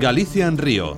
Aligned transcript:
Galicia 0.00 0.46
en 0.46 0.56
Río. 0.56 0.96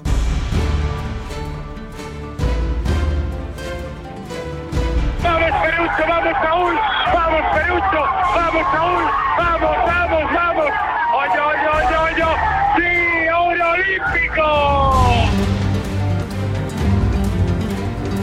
¡Vamos, 5.23 5.51
Perucho! 5.63 6.05
¡Vamos, 6.07 6.35
Saúl! 6.43 6.75
¡Vamos, 7.15 7.41
Perucho! 7.55 8.05
¡Vamos, 8.35 8.67
Saúl! 8.71 9.05
¡Vamos, 9.39 9.77
vamos, 9.87 10.33
vamos! 10.35 10.71
¡Oye, 11.17 11.41
oye, 11.41 11.69
oye, 11.79 11.97
oye! 11.97 12.29
¡Sí, 12.77 12.91
oro 13.35 13.71
olímpico! 13.71 14.45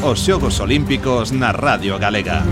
Os 0.03 0.19
Xogos 0.23 0.59
Olímpicos 0.59 1.31
na 1.31 1.51
Radio 1.53 1.97
Galega. 1.97 2.43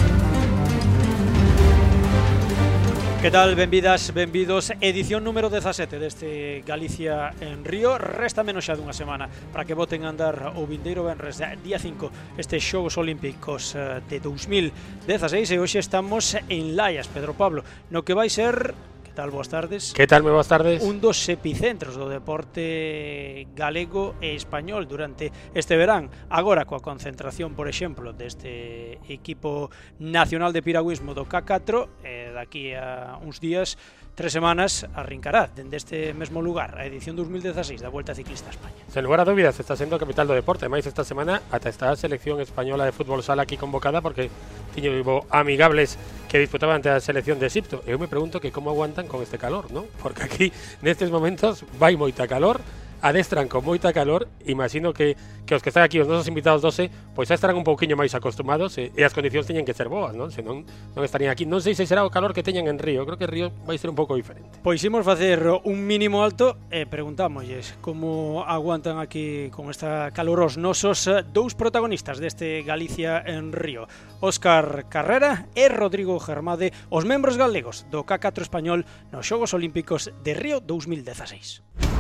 Que 3.26 3.32
tal? 3.32 3.56
Benvidas, 3.56 4.14
benvidos. 4.14 4.72
Edición 4.82 5.24
número 5.24 5.50
17 5.50 5.98
deste 5.98 6.62
Galicia 6.62 7.34
en 7.42 7.66
Río. 7.66 7.98
Resta 7.98 8.46
menos 8.46 8.70
xa 8.70 8.78
dunha 8.78 8.94
semana 8.94 9.26
Para 9.50 9.66
que 9.66 9.74
voten 9.74 10.06
a 10.06 10.14
andar 10.14 10.54
o 10.54 10.70
Vindeiro 10.70 11.10
Benres 11.10 11.42
eh, 11.42 11.58
Día 11.58 11.82
5 11.82 12.38
estes 12.38 12.62
Xogos 12.62 13.02
Olímpicos 13.02 13.74
eh, 13.74 14.06
de 14.06 14.22
2016 14.22 15.18
E 15.42 15.58
hoxe 15.58 15.82
estamos 15.82 16.38
en 16.38 16.78
Laias, 16.78 17.10
Pedro 17.10 17.34
Pablo 17.34 17.66
No 17.90 18.06
que 18.06 18.14
vai 18.14 18.30
ser 18.30 18.78
tal? 19.16 19.32
Boas 19.32 19.48
tardes. 19.48 19.96
Que 19.96 20.06
tal, 20.06 20.22
moi 20.22 20.36
boas 20.36 20.52
tardes. 20.52 20.84
Un 20.84 21.00
dos 21.00 21.18
epicentros 21.32 21.96
do 21.96 22.12
deporte 22.12 23.48
galego 23.56 24.20
e 24.20 24.36
español 24.36 24.86
durante 24.86 25.32
este 25.56 25.80
verán. 25.80 26.12
Agora, 26.28 26.68
coa 26.68 26.84
concentración, 26.84 27.56
por 27.56 27.72
exemplo, 27.72 28.12
deste 28.12 29.00
equipo 29.08 29.72
nacional 29.98 30.52
de 30.52 30.60
piragüismo 30.60 31.16
do 31.16 31.24
K4, 31.24 32.04
eh, 32.04 32.36
daqui 32.36 32.76
a 32.76 33.18
uns 33.24 33.40
días 33.40 33.80
tres 34.16 34.32
semanas 34.32 34.88
arrincará 34.96 35.52
dende 35.52 35.76
este 35.76 36.16
mesmo 36.16 36.42
lugar 36.42 36.80
a 36.80 36.88
edición 36.88 37.20
2016 37.20 37.84
da 37.84 37.92
Vuelta 37.92 38.16
Ciclista 38.16 38.48
a 38.48 38.56
España. 38.56 38.80
Sen 38.88 39.04
lugar 39.04 39.20
a 39.20 39.28
dúbidas, 39.28 39.60
está 39.60 39.76
sendo 39.76 40.00
a 40.00 40.02
capital 40.02 40.24
do 40.24 40.34
deporte, 40.34 40.72
máis 40.72 40.88
esta 40.88 41.04
semana 41.04 41.44
ata 41.52 41.68
está 41.68 41.92
selección 42.00 42.40
española 42.40 42.88
de 42.88 42.96
fútbol 42.96 43.20
sala 43.20 43.44
aquí 43.44 43.60
convocada 43.60 44.00
porque 44.00 44.32
tiño 44.72 44.96
amigables 45.30 46.00
que 46.32 46.40
disputaban 46.40 46.80
ante 46.80 46.90
a 46.90 47.04
selección 47.04 47.44
de 47.44 47.52
Egipto. 47.52 47.84
Eu 47.84 48.00
me 48.00 48.08
pregunto 48.08 48.40
que 48.40 48.56
como 48.56 48.72
aguantan 48.72 49.12
con 49.12 49.20
este 49.20 49.36
calor, 49.36 49.68
¿no? 49.76 49.84
Porque 50.00 50.24
aquí 50.24 50.48
nestes 50.80 51.12
momentos 51.12 51.68
vai 51.76 52.00
moita 52.00 52.24
calor, 52.24 52.64
adestran 53.02 53.48
con 53.48 53.66
moita 53.66 53.92
calor, 53.94 54.28
imagino 54.46 54.94
que, 54.94 55.16
que 55.46 55.56
os 55.56 55.62
que 55.62 55.70
están 55.70 55.84
aquí, 55.84 56.00
os 56.00 56.08
nosos 56.08 56.28
invitados 56.28 56.62
12, 56.62 56.90
pois 57.16 57.28
xa 57.28 57.36
estarán 57.36 57.58
un 57.58 57.68
pouquiño 57.68 57.98
máis 57.98 58.14
acostumados 58.14 58.78
e, 58.78 58.92
e 58.96 59.02
as 59.04 59.14
condicións 59.16 59.48
teñen 59.48 59.64
que 59.64 59.76
ser 59.76 59.88
boas, 59.88 60.14
non? 60.14 60.32
Senón 60.32 60.68
non 60.94 61.04
estarían 61.04 61.32
aquí. 61.32 61.48
Non 61.48 61.62
sei 61.62 61.74
se 61.74 61.86
será 61.86 62.04
o 62.04 62.12
calor 62.12 62.36
que 62.36 62.44
teñen 62.44 62.68
en 62.68 62.78
Río, 62.78 63.08
creo 63.08 63.20
que 63.20 63.28
Río 63.28 63.52
vai 63.66 63.78
ser 63.80 63.92
un 63.92 63.98
pouco 63.98 64.18
diferente. 64.18 64.60
Pois 64.62 64.82
imos 64.84 65.06
facer 65.06 65.42
un 65.46 65.78
mínimo 65.86 66.26
alto 66.26 66.60
e 66.74 66.86
preguntámoslles 66.86 67.78
como 67.82 68.44
aguantan 68.44 68.98
aquí 69.00 69.50
con 69.54 69.70
esta 69.70 70.12
calor 70.12 70.42
os 70.44 70.56
nosos 70.60 71.08
dous 71.32 71.56
protagonistas 71.56 72.20
deste 72.20 72.66
Galicia 72.66 73.22
en 73.26 73.56
Río. 73.56 73.88
Óscar 74.22 74.90
Carrera 74.90 75.48
e 75.56 75.70
Rodrigo 75.70 76.20
Germade, 76.20 76.74
os 76.90 77.06
membros 77.06 77.38
galegos 77.38 77.86
do 77.94 78.04
K4 78.04 78.42
español 78.44 78.86
nos 79.14 79.26
Xogos 79.26 79.54
Olímpicos 79.54 80.12
de 80.24 80.34
Río 80.34 80.60
2016. 80.60 81.95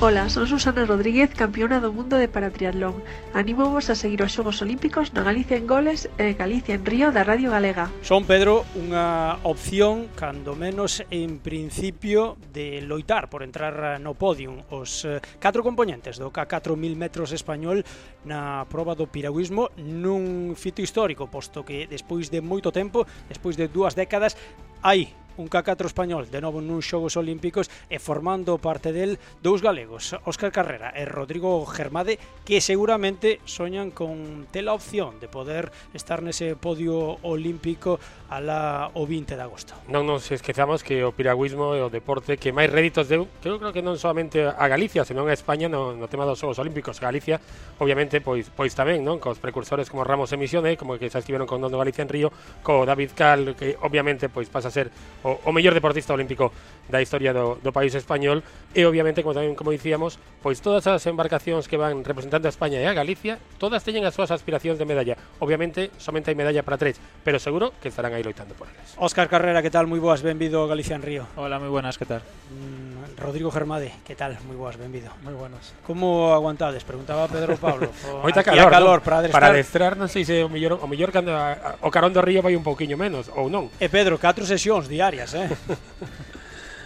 Ola, 0.00 0.28
son 0.28 0.46
Susana 0.46 0.86
Rodríguez, 0.86 1.34
campeona 1.34 1.82
do 1.82 1.90
mundo 1.90 2.14
de 2.14 2.30
paratriatlón. 2.30 3.02
Anímovos 3.34 3.90
a 3.90 3.98
seguir 3.98 4.22
os 4.22 4.30
Xogos 4.30 4.62
Olímpicos 4.62 5.10
na 5.10 5.26
Galicia 5.26 5.58
en 5.58 5.66
Goles 5.66 6.06
e 6.22 6.38
Galicia 6.38 6.78
en 6.78 6.86
Río 6.86 7.10
da 7.10 7.26
Radio 7.26 7.50
Galega. 7.50 7.90
Son 8.06 8.22
Pedro 8.22 8.62
unha 8.78 9.42
opción, 9.42 10.06
cando 10.14 10.54
menos 10.54 11.02
en 11.10 11.42
principio, 11.42 12.38
de 12.54 12.78
loitar 12.86 13.26
por 13.26 13.42
entrar 13.42 13.98
no 13.98 14.14
podium. 14.14 14.62
Os 14.70 15.02
eh, 15.02 15.18
catro 15.42 15.66
componentes 15.66 16.22
do 16.22 16.30
K4000 16.30 16.94
metros 16.94 17.34
español 17.34 17.82
na 18.22 18.70
proba 18.70 18.94
do 18.94 19.10
piragüismo 19.10 19.74
nun 19.82 20.54
fito 20.54 20.78
histórico, 20.78 21.26
posto 21.26 21.66
que 21.66 21.90
despois 21.90 22.30
de 22.30 22.38
moito 22.38 22.70
tempo, 22.70 23.02
despois 23.26 23.58
de 23.58 23.66
dúas 23.66 23.98
décadas, 23.98 24.38
hai 24.78 25.10
un 25.38 25.48
cacatro 25.48 25.86
español 25.86 26.26
de 26.28 26.42
novo 26.42 26.58
nuns 26.60 26.84
xogos 26.84 27.14
olímpicos 27.14 27.70
e 27.86 28.02
formando 28.02 28.58
parte 28.58 28.90
del 28.90 29.22
dous 29.40 29.62
galegos, 29.62 30.18
Óscar 30.26 30.50
Carrera 30.50 30.90
e 30.92 31.06
Rodrigo 31.06 31.62
Germade, 31.64 32.18
que 32.42 32.58
seguramente 32.60 33.38
soñan 33.46 33.94
con 33.94 34.50
ter 34.50 34.66
a 34.66 34.74
opción 34.74 35.22
de 35.22 35.30
poder 35.30 35.70
estar 35.94 36.20
nese 36.20 36.58
podio 36.58 37.22
olímpico 37.22 38.02
a 38.28 38.42
la 38.42 38.90
o 38.92 39.06
20 39.06 39.38
de 39.38 39.42
agosto. 39.42 39.72
Non 39.88 40.04
nos 40.04 40.28
esquezamos 40.34 40.82
que 40.82 41.06
o 41.06 41.14
piragüismo 41.14 41.78
é 41.78 41.80
o 41.80 41.88
deporte 41.88 42.36
que 42.36 42.52
máis 42.52 42.68
réditos 42.68 43.08
deu, 43.08 43.30
que 43.40 43.48
eu 43.48 43.56
creo 43.62 43.72
que 43.72 43.80
non 43.80 43.96
solamente 43.96 44.42
a 44.42 44.66
Galicia, 44.68 45.06
senón 45.06 45.30
a 45.30 45.34
España 45.34 45.70
no, 45.70 45.94
no 45.94 46.10
tema 46.10 46.26
dos 46.26 46.36
xogos 46.36 46.58
olímpicos. 46.58 47.00
Galicia, 47.00 47.40
obviamente, 47.78 48.20
pois 48.20 48.50
pois 48.50 48.74
tamén, 48.74 49.06
non? 49.06 49.22
Cos 49.22 49.38
precursores 49.38 49.86
como 49.88 50.02
Ramos 50.02 50.34
Emisione, 50.34 50.74
como 50.74 50.98
que 50.98 51.08
xa 51.08 51.22
estiveron 51.22 51.46
con 51.46 51.62
Dono 51.62 51.78
Galicia 51.78 52.02
en 52.02 52.10
Río, 52.10 52.28
co 52.60 52.82
David 52.84 53.14
Cal, 53.14 53.54
que 53.54 53.78
obviamente 53.80 54.28
pois 54.28 54.50
pasa 54.50 54.68
a 54.68 54.74
ser 54.74 54.88
o 55.24 55.27
o, 55.28 55.40
o 55.44 55.50
mellor 55.52 55.76
deportista 55.76 56.16
olímpico 56.16 56.48
da 56.88 57.04
historia 57.04 57.36
do, 57.36 57.60
do 57.60 57.68
país 57.68 57.92
español 57.92 58.40
e 58.72 58.88
obviamente, 58.88 59.20
como 59.20 59.36
tamén 59.36 59.52
como 59.52 59.68
dicíamos, 59.68 60.16
pois 60.40 60.64
todas 60.64 60.88
as 60.88 61.04
embarcacións 61.04 61.68
que 61.68 61.76
van 61.76 62.00
representando 62.00 62.48
a 62.48 62.52
España 62.52 62.80
e 62.80 62.88
a 62.88 62.96
Galicia, 62.96 63.36
todas 63.60 63.84
teñen 63.84 64.08
as 64.08 64.16
súas 64.16 64.32
aspiracións 64.32 64.80
de 64.80 64.88
medalla. 64.88 65.14
Obviamente, 65.44 65.92
somente 66.00 66.32
hai 66.32 66.36
medalla 66.38 66.64
para 66.64 66.80
tres, 66.80 66.96
pero 67.20 67.36
seguro 67.36 67.76
que 67.76 67.92
estarán 67.92 68.16
aí 68.16 68.24
loitando 68.24 68.56
por 68.56 68.72
elas. 68.72 68.96
Óscar 68.96 69.28
Carrera, 69.28 69.60
que 69.60 69.68
tal? 69.68 69.84
Moi 69.84 70.00
boas, 70.00 70.24
benvido 70.24 70.64
a 70.64 70.70
Galicia 70.70 70.96
en 70.96 71.04
Río. 71.04 71.28
Hola, 71.36 71.60
moi 71.60 71.68
buenas, 71.68 72.00
que 72.00 72.08
tal? 72.08 72.24
Mm, 72.48 73.20
Rodrigo 73.20 73.50
Germade, 73.50 73.92
que 74.06 74.14
tal? 74.14 74.38
Moi 74.48 74.54
boas, 74.54 74.78
benvido. 74.80 75.10
Moi 75.20 75.34
buenas. 75.34 75.74
Como 75.84 76.32
aguantades? 76.32 76.86
Preguntaba 76.86 77.28
Pedro 77.28 77.58
Pablo. 77.58 77.90
Moita 78.24 78.40
calor, 78.40 78.70
calor 78.70 78.98
¿no? 79.00 79.04
para 79.04 79.16
adestrar. 79.20 79.42
Para 79.42 79.52
adestrar, 79.52 79.92
non 79.98 80.06
sei 80.06 80.22
se 80.22 80.46
o 80.46 80.48
mellor, 80.48 80.78
o 80.78 80.86
mellor 80.86 81.10
cando 81.10 81.34
a, 81.34 81.52
a, 81.52 81.68
o 81.82 81.90
carón 81.90 82.14
do 82.14 82.22
río 82.22 82.40
vai 82.40 82.54
un 82.54 82.62
pouquiño 82.62 82.94
menos 82.94 83.26
ou 83.34 83.50
non. 83.50 83.68
E 83.82 83.90
Pedro, 83.90 84.16
catro 84.22 84.46
sesións 84.46 84.86
diarias 84.86 85.17
eh? 85.34 85.48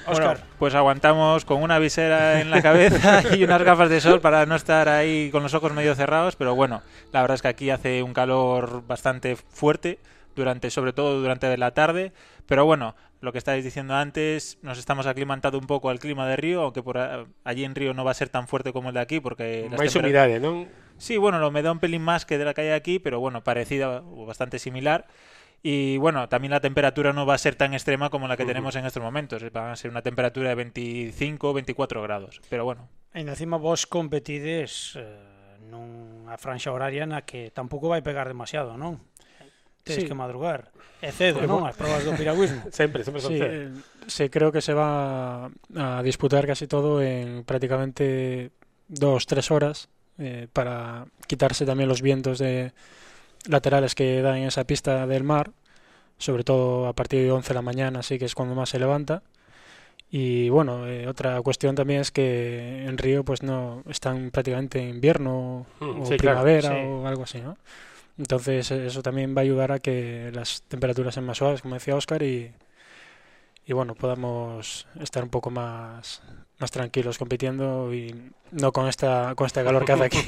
Oscar. 0.07 0.37
Bueno, 0.37 0.41
pues 0.59 0.75
aguantamos 0.75 1.45
con 1.45 1.63
una 1.63 1.79
visera 1.79 2.41
en 2.41 2.51
la 2.51 2.61
cabeza 2.61 3.23
y 3.37 3.45
unas 3.45 3.63
gafas 3.63 3.89
de 3.89 4.01
sol 4.01 4.21
para 4.21 4.47
no 4.47 4.57
estar 4.57 4.89
ahí 4.89 5.31
con 5.31 5.45
los 5.45 5.55
ojos 5.55 5.73
medio 5.73 5.95
cerrados, 5.95 6.35
pero 6.35 6.57
bueno, 6.57 6.83
la 7.13 7.21
verdad 7.21 7.37
es 7.37 7.43
que 7.43 7.49
aquí 7.49 7.71
hace 7.71 8.03
un 8.03 8.13
calor 8.13 8.85
bastante 8.85 9.37
fuerte 9.37 10.01
durante 10.35 10.71
sobre 10.71 10.93
todo 10.93 11.21
durante 11.21 11.57
la 11.57 11.71
tarde, 11.73 12.13
pero 12.47 12.65
bueno, 12.65 12.97
lo 13.21 13.31
que 13.31 13.39
estáis 13.39 13.63
diciendo 13.63 13.95
antes, 13.95 14.59
nos 14.63 14.79
estamos 14.79 15.07
aclimatando 15.07 15.57
un 15.57 15.67
pouco 15.67 15.91
al 15.91 16.01
clima 16.01 16.27
de 16.27 16.37
Río, 16.37 16.63
aunque 16.63 16.83
por 16.83 16.99
allí 17.45 17.65
en 17.65 17.75
Río 17.77 17.95
no 17.95 18.05
va 18.05 18.11
a 18.11 18.15
ser 18.15 18.29
tan 18.29 18.49
fuerte 18.49 18.73
como 18.73 18.89
el 18.89 18.95
de 18.95 19.01
aquí 19.01 19.21
porque 19.21 19.71
máis 19.71 19.95
humidade, 19.95 20.43
non? 20.43 20.67
Sí, 20.99 21.17
bueno, 21.17 21.39
lo 21.39 21.55
me 21.55 21.63
da 21.63 21.71
un 21.71 21.79
pelín 21.79 22.03
más 22.03 22.27
que 22.27 22.39
de 22.39 22.45
la 22.45 22.55
que 22.55 22.63
hay 22.63 22.71
aquí, 22.71 22.99
pero 22.99 23.23
bueno, 23.23 23.43
parecida 23.47 24.03
o 24.03 24.27
bastante 24.27 24.59
similar. 24.59 25.07
Y 25.63 25.97
bueno, 25.99 26.29
también 26.29 26.51
la 26.51 26.61
temperatura 26.61 27.13
no 27.13 27.25
va 27.25 27.35
a 27.35 27.39
ser 27.39 27.55
tan 27.55 27.73
extrema 27.73 28.11
como 28.11 28.27
la 28.27 28.37
que 28.37 28.43
uh 28.43 28.47
-huh. 28.47 28.49
tenemos 28.49 28.75
en 28.75 28.85
estos 28.85 29.03
momentos. 29.03 29.43
Eh, 29.43 29.51
va 29.51 29.73
a 29.73 29.77
ser 29.77 29.91
una 29.91 30.03
temperatura 30.03 30.49
de 30.49 30.55
25 30.57 31.51
o 31.51 31.53
24 31.53 32.03
grados. 32.03 32.41
Pero 32.49 32.65
bueno. 32.65 32.89
E 33.15 33.21
encima 33.21 33.59
vos 33.59 33.87
competides 33.87 34.97
eh, 34.97 35.61
nunha 35.69 36.35
franxa 36.41 36.73
horaria 36.73 37.05
na 37.07 37.23
que 37.23 37.53
tampouco 37.53 37.93
vai 37.93 38.01
pegar 38.01 38.27
demasiado, 38.27 38.75
non? 38.75 39.05
Tens 39.85 40.03
sí. 40.03 40.09
que 40.09 40.17
madrugar. 40.17 40.73
É 41.05 41.13
cedo, 41.13 41.45
non? 41.47 41.69
As 41.69 41.77
probas 41.77 42.03
do 42.03 42.17
piragüismo. 42.17 42.67
sempre, 42.75 43.05
sempre 43.05 43.21
son 43.21 43.35
sí, 43.35 43.39
cedo. 43.39 43.53
Eh, 43.53 43.71
se 44.09 44.33
creo 44.33 44.51
que 44.51 44.65
se 44.65 44.75
va 44.75 45.53
a 45.77 46.01
disputar 46.03 46.47
casi 46.47 46.67
todo 46.67 47.05
en 47.05 47.45
prácticamente 47.45 48.51
dos, 48.89 49.27
tres 49.27 49.51
horas 49.51 49.93
eh, 50.19 50.49
para 50.53 51.07
quitarse 51.27 51.67
también 51.67 51.89
los 51.89 52.03
vientos 52.03 52.39
de, 52.39 52.73
laterales 53.49 53.95
que 53.95 54.23
dan 54.23 54.37
en 54.39 54.45
esa 54.49 54.65
pista 54.65 55.07
del 55.07 55.25
mar, 55.25 55.53
sobre 56.19 56.45
todo 56.45 56.87
a 56.89 56.95
partir 56.95 57.23
de 57.25 57.33
11 57.33 57.49
de 57.51 57.55
la 57.55 57.63
mañana, 57.63 58.01
así 58.01 58.19
que 58.19 58.27
es 58.27 58.35
cuando 58.35 58.55
más 58.55 58.71
se 58.71 58.79
levanta. 58.79 59.23
Y 60.11 60.49
bueno, 60.51 60.87
eh, 60.89 61.09
otra 61.09 61.41
cuestión 61.43 61.75
también 61.75 62.01
es 62.01 62.11
que 62.13 62.85
en 62.87 62.99
Río 62.99 63.25
pues 63.25 63.43
no 63.43 63.83
están 63.89 64.31
prácticamente 64.31 64.81
en 64.81 64.91
invierno 64.91 65.67
Mm, 65.81 66.03
o 66.03 66.07
sí, 66.07 66.19
claro, 66.19 66.45
primavera 66.45 66.71
sí. 66.71 66.75
o 66.85 67.07
algo 67.07 67.23
así, 67.25 67.41
¿no? 67.41 67.57
Entonces 68.19 68.71
eh, 68.71 68.87
eso 68.87 69.03
también 69.03 69.35
va 69.37 69.41
a 69.41 69.45
ayudar 69.45 69.73
a 69.73 69.79
que 69.81 70.31
las 70.35 70.63
temperaturas 70.63 71.15
sean 71.15 71.27
más 71.27 71.39
suaves, 71.39 71.63
como 71.63 71.75
decía 71.75 71.97
Oscar, 71.97 72.23
y, 72.23 72.53
y 73.67 73.73
bueno, 73.73 73.95
podamos 73.95 74.87
estar 75.01 75.23
un 75.23 75.31
poco 75.31 75.51
más, 75.51 76.23
más 76.63 76.71
tranquilos 76.71 77.19
compitiendo 77.19 77.93
y 77.93 78.15
no 78.53 78.73
con 78.73 78.89
esta 78.89 79.35
con 79.35 79.47
este 79.47 79.63
calor 79.65 79.85
que 79.85 79.93
hace 79.93 80.05
aquí. 80.05 80.19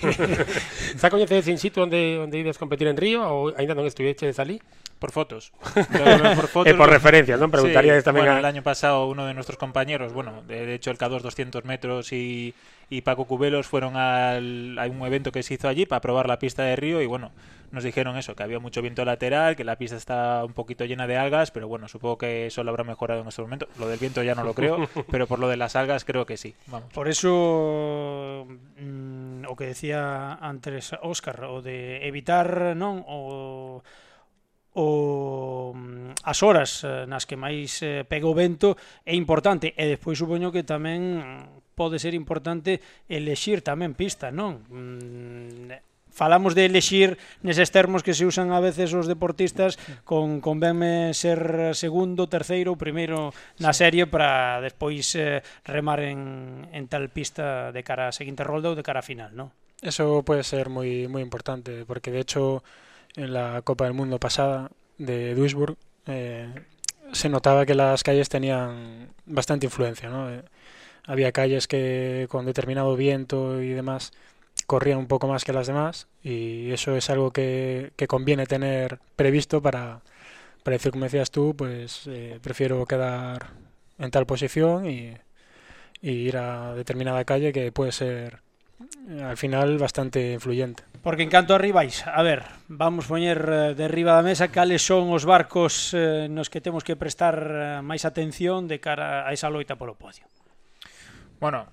Xa 1.00 1.08
coñecedes 1.08 1.48
in 1.48 1.58
situ 1.58 1.80
onde 1.80 2.18
onde 2.18 2.42
ides 2.42 2.58
competir 2.58 2.90
en 2.90 2.98
Río 2.98 3.22
ou 3.22 3.54
aínda 3.54 3.72
non 3.72 3.86
estuveches 3.86 4.36
ali? 4.42 4.58
Por 4.98 5.12
fotos. 5.12 5.52
por 6.36 6.48
fotos. 6.48 6.72
por 6.74 6.88
referencia, 6.88 7.36
¿no? 7.36 7.50
Preguntaría 7.50 8.00
también. 8.02 8.28
el 8.28 8.44
año 8.44 8.62
pasado 8.62 9.06
uno 9.06 9.26
de 9.26 9.34
nuestros 9.34 9.58
compañeros, 9.58 10.12
bueno, 10.12 10.42
de, 10.46 10.74
hecho 10.74 10.90
el 10.90 10.98
K2 10.98 11.20
200 11.20 11.64
metros 11.64 12.12
y, 12.12 12.54
y 12.88 13.02
Paco 13.02 13.26
Cubelos 13.26 13.66
fueron 13.66 13.96
al, 13.96 14.78
a 14.78 14.86
un 14.86 15.04
evento 15.06 15.32
que 15.32 15.42
se 15.42 15.54
hizo 15.54 15.68
allí 15.68 15.86
para 15.86 16.00
probar 16.00 16.28
la 16.28 16.38
pista 16.38 16.62
de 16.62 16.76
río 16.76 17.02
y 17.02 17.06
bueno, 17.06 17.32
nos 17.74 17.82
dijeron 17.82 18.16
eso, 18.16 18.36
que 18.36 18.42
había 18.44 18.60
mucho 18.60 18.80
viento 18.82 19.04
lateral, 19.04 19.56
que 19.56 19.64
la 19.64 19.76
pista 19.76 19.96
está 19.96 20.44
un 20.44 20.52
poquito 20.52 20.84
llena 20.84 21.06
de 21.08 21.16
algas, 21.16 21.50
pero 21.50 21.66
bueno, 21.66 21.88
supongo 21.88 22.18
que 22.18 22.46
eso 22.46 22.62
lo 22.62 22.70
habrá 22.70 22.84
mejorado 22.84 23.20
en 23.20 23.28
este 23.28 23.42
momento. 23.42 23.66
Lo 23.78 23.88
del 23.88 23.98
viento 23.98 24.22
ya 24.22 24.34
no 24.36 24.44
lo 24.44 24.54
creo, 24.54 24.88
pero 25.10 25.26
por 25.26 25.40
lo 25.40 25.48
de 25.48 25.56
las 25.56 25.74
algas 25.74 26.04
creo 26.04 26.24
que 26.24 26.36
sí. 26.36 26.54
Vamos. 26.68 26.92
Por 26.92 27.08
eso 27.08 28.46
mmm, 28.78 29.44
o 29.48 29.56
que 29.56 29.66
decía 29.66 30.34
antes 30.34 30.92
Óscar, 31.02 31.44
o 31.44 31.62
de 31.62 32.06
evitar, 32.06 32.76
non, 32.76 33.02
o 33.08 33.82
o 34.74 35.72
mm, 35.74 36.26
as 36.26 36.42
horas 36.42 36.82
eh, 36.82 37.06
nas 37.06 37.24
que 37.26 37.38
máis 37.38 37.78
eh, 37.82 38.02
pega 38.02 38.26
o 38.26 38.34
vento 38.34 38.74
é 39.06 39.14
importante 39.14 39.70
e 39.78 39.84
despois 39.86 40.18
supoño 40.18 40.50
que 40.50 40.66
tamén 40.66 41.22
pode 41.78 42.02
ser 42.02 42.14
importante 42.14 42.82
elexir 43.06 43.62
tamén 43.62 43.94
pista, 43.94 44.34
non? 44.34 44.66
Mm, 44.66 45.70
eh, 45.70 45.82
falamos 46.10 46.58
de 46.58 46.66
elexir 46.66 47.18
neses 47.46 47.70
termos 47.70 48.02
que 48.02 48.18
se 48.18 48.26
usan 48.26 48.50
a 48.50 48.58
veces 48.58 48.90
os 48.94 49.06
deportistas 49.06 49.78
con 50.02 50.42
convenme 50.42 51.14
ser 51.14 51.74
segundo, 51.78 52.26
terceiro 52.26 52.74
ou 52.74 52.78
primeiro 52.78 53.30
na 53.62 53.70
serie 53.70 54.10
para 54.10 54.58
despois 54.58 55.14
remar 55.62 56.02
en, 56.02 56.66
en 56.74 56.84
tal 56.90 57.10
pista 57.14 57.70
de 57.70 57.82
cara 57.86 58.10
a 58.10 58.14
seguinte 58.14 58.42
rolda 58.42 58.74
ou 58.74 58.78
de 58.78 58.86
cara 58.86 59.02
a 59.02 59.06
final, 59.06 59.34
non? 59.38 59.54
Eso 59.82 60.22
puede 60.22 60.42
ser 60.42 60.70
muy, 60.70 61.10
muy 61.10 61.20
importante, 61.20 61.84
porque 61.84 62.10
de 62.10 62.22
hecho 62.22 62.62
en 63.16 63.32
la 63.32 63.62
Copa 63.62 63.84
del 63.84 63.94
Mundo 63.94 64.18
pasada 64.18 64.70
de 64.98 65.34
Duisburg 65.34 65.76
eh, 66.06 66.48
se 67.12 67.28
notaba 67.28 67.66
que 67.66 67.74
las 67.74 68.02
calles 68.02 68.28
tenían 68.28 69.08
bastante 69.26 69.66
influencia, 69.66 70.08
¿no? 70.08 70.30
Eh, 70.30 70.42
había 71.06 71.32
calles 71.32 71.68
que 71.68 72.26
con 72.30 72.46
determinado 72.46 72.96
viento 72.96 73.62
y 73.62 73.70
demás 73.70 74.12
corrían 74.66 74.98
un 74.98 75.06
poco 75.06 75.28
más 75.28 75.44
que 75.44 75.52
las 75.52 75.66
demás 75.66 76.06
y 76.22 76.70
eso 76.70 76.96
es 76.96 77.10
algo 77.10 77.30
que, 77.32 77.92
que 77.96 78.06
conviene 78.06 78.46
tener 78.46 78.98
previsto 79.16 79.60
para, 79.62 80.00
para 80.62 80.76
decir, 80.76 80.92
como 80.92 81.04
decías 81.04 81.30
tú, 81.30 81.54
pues 81.56 82.06
eh, 82.06 82.38
prefiero 82.42 82.84
quedar 82.86 83.50
en 83.98 84.10
tal 84.10 84.26
posición 84.26 84.86
y, 84.88 85.14
y, 86.02 86.10
ir 86.10 86.36
a 86.38 86.74
determinada 86.74 87.24
calle 87.24 87.52
que 87.52 87.72
puede 87.72 87.92
ser 87.92 88.40
Eh, 89.08 89.22
al 89.22 89.36
final 89.36 89.78
bastante 89.78 90.32
influyente. 90.32 90.84
Porque 91.02 91.22
en 91.22 91.28
canto 91.28 91.54
arribáis, 91.54 92.06
a 92.06 92.22
ver, 92.22 92.44
vamos 92.66 93.06
poñer 93.06 93.44
eh, 93.44 93.74
de 93.76 93.88
riba 93.88 94.16
da 94.16 94.24
mesa 94.24 94.48
cales 94.48 94.80
son 94.80 95.12
os 95.12 95.28
barcos 95.28 95.92
eh, 95.92 96.32
nos 96.32 96.48
que 96.48 96.64
temos 96.64 96.80
que 96.80 96.96
prestar 96.96 97.36
eh, 97.44 97.84
máis 97.84 98.08
atención 98.08 98.64
de 98.64 98.80
cara 98.80 99.28
a 99.28 99.30
esa 99.36 99.52
loita 99.52 99.76
polo 99.76 100.00
podio. 100.00 100.24
Bueno, 101.44 101.68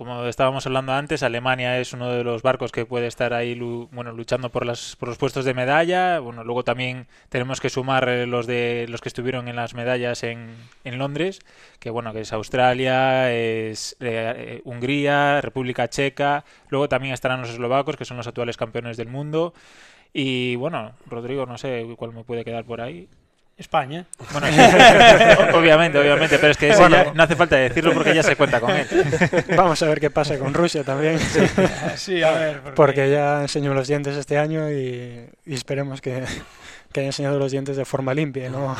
como 0.00 0.24
estábamos 0.24 0.64
hablando 0.64 0.94
antes, 0.94 1.22
Alemania 1.22 1.78
es 1.78 1.92
uno 1.92 2.08
de 2.08 2.24
los 2.24 2.40
barcos 2.40 2.72
que 2.72 2.86
puede 2.86 3.06
estar 3.06 3.34
ahí 3.34 3.54
bueno, 3.92 4.12
luchando 4.12 4.48
por, 4.48 4.64
las, 4.64 4.96
por 4.96 5.10
los 5.10 5.18
puestos 5.18 5.44
de 5.44 5.52
medalla. 5.52 6.20
Bueno, 6.20 6.42
luego 6.42 6.64
también 6.64 7.06
tenemos 7.28 7.60
que 7.60 7.68
sumar 7.68 8.08
eh, 8.08 8.26
los 8.26 8.46
de 8.46 8.86
los 8.88 9.02
que 9.02 9.10
estuvieron 9.10 9.46
en 9.46 9.56
las 9.56 9.74
medallas 9.74 10.22
en, 10.22 10.54
en 10.84 10.96
Londres, 10.96 11.40
que 11.80 11.90
bueno, 11.90 12.14
que 12.14 12.22
es 12.22 12.32
Australia, 12.32 13.30
es 13.30 13.94
eh, 14.00 14.32
eh, 14.38 14.60
Hungría, 14.64 15.42
República 15.42 15.86
Checa. 15.88 16.46
Luego 16.70 16.88
también 16.88 17.12
estarán 17.12 17.42
los 17.42 17.50
eslovacos, 17.50 17.98
que 17.98 18.06
son 18.06 18.16
los 18.16 18.26
actuales 18.26 18.56
campeones 18.56 18.96
del 18.96 19.08
mundo. 19.08 19.52
Y 20.14 20.56
bueno, 20.56 20.92
Rodrigo, 21.10 21.44
no 21.44 21.58
sé 21.58 21.86
cuál 21.98 22.14
me 22.14 22.24
puede 22.24 22.42
quedar 22.46 22.64
por 22.64 22.80
ahí. 22.80 23.06
España. 23.60 24.06
Bueno, 24.32 24.46
obviamente, 25.54 25.98
obviamente, 25.98 26.38
pero 26.38 26.52
es 26.52 26.56
que 26.56 26.70
eso 26.70 26.88
no 26.88 27.22
hace 27.22 27.36
falta 27.36 27.56
decirlo 27.56 27.92
porque 27.92 28.14
ya 28.14 28.22
se 28.22 28.34
cuenta 28.34 28.58
con 28.58 28.70
él. 28.70 28.86
Vamos 29.56 29.82
a 29.82 29.86
ver 29.86 30.00
qué 30.00 30.08
pasa 30.08 30.38
con 30.38 30.54
Rusia 30.54 30.82
también. 30.82 31.18
Sí, 31.94 32.22
a 32.22 32.32
ver. 32.32 32.60
Porque, 32.74 33.10
ya 33.10 33.42
enseñó 33.42 33.74
los 33.74 33.86
dientes 33.86 34.16
este 34.16 34.38
año 34.38 34.70
y, 34.70 35.28
esperemos 35.44 36.00
que, 36.00 36.24
que, 36.90 37.00
haya 37.00 37.08
enseñado 37.08 37.38
los 37.38 37.52
dientes 37.52 37.76
de 37.76 37.84
forma 37.84 38.14
limpia, 38.14 38.48
¿no? 38.48 38.74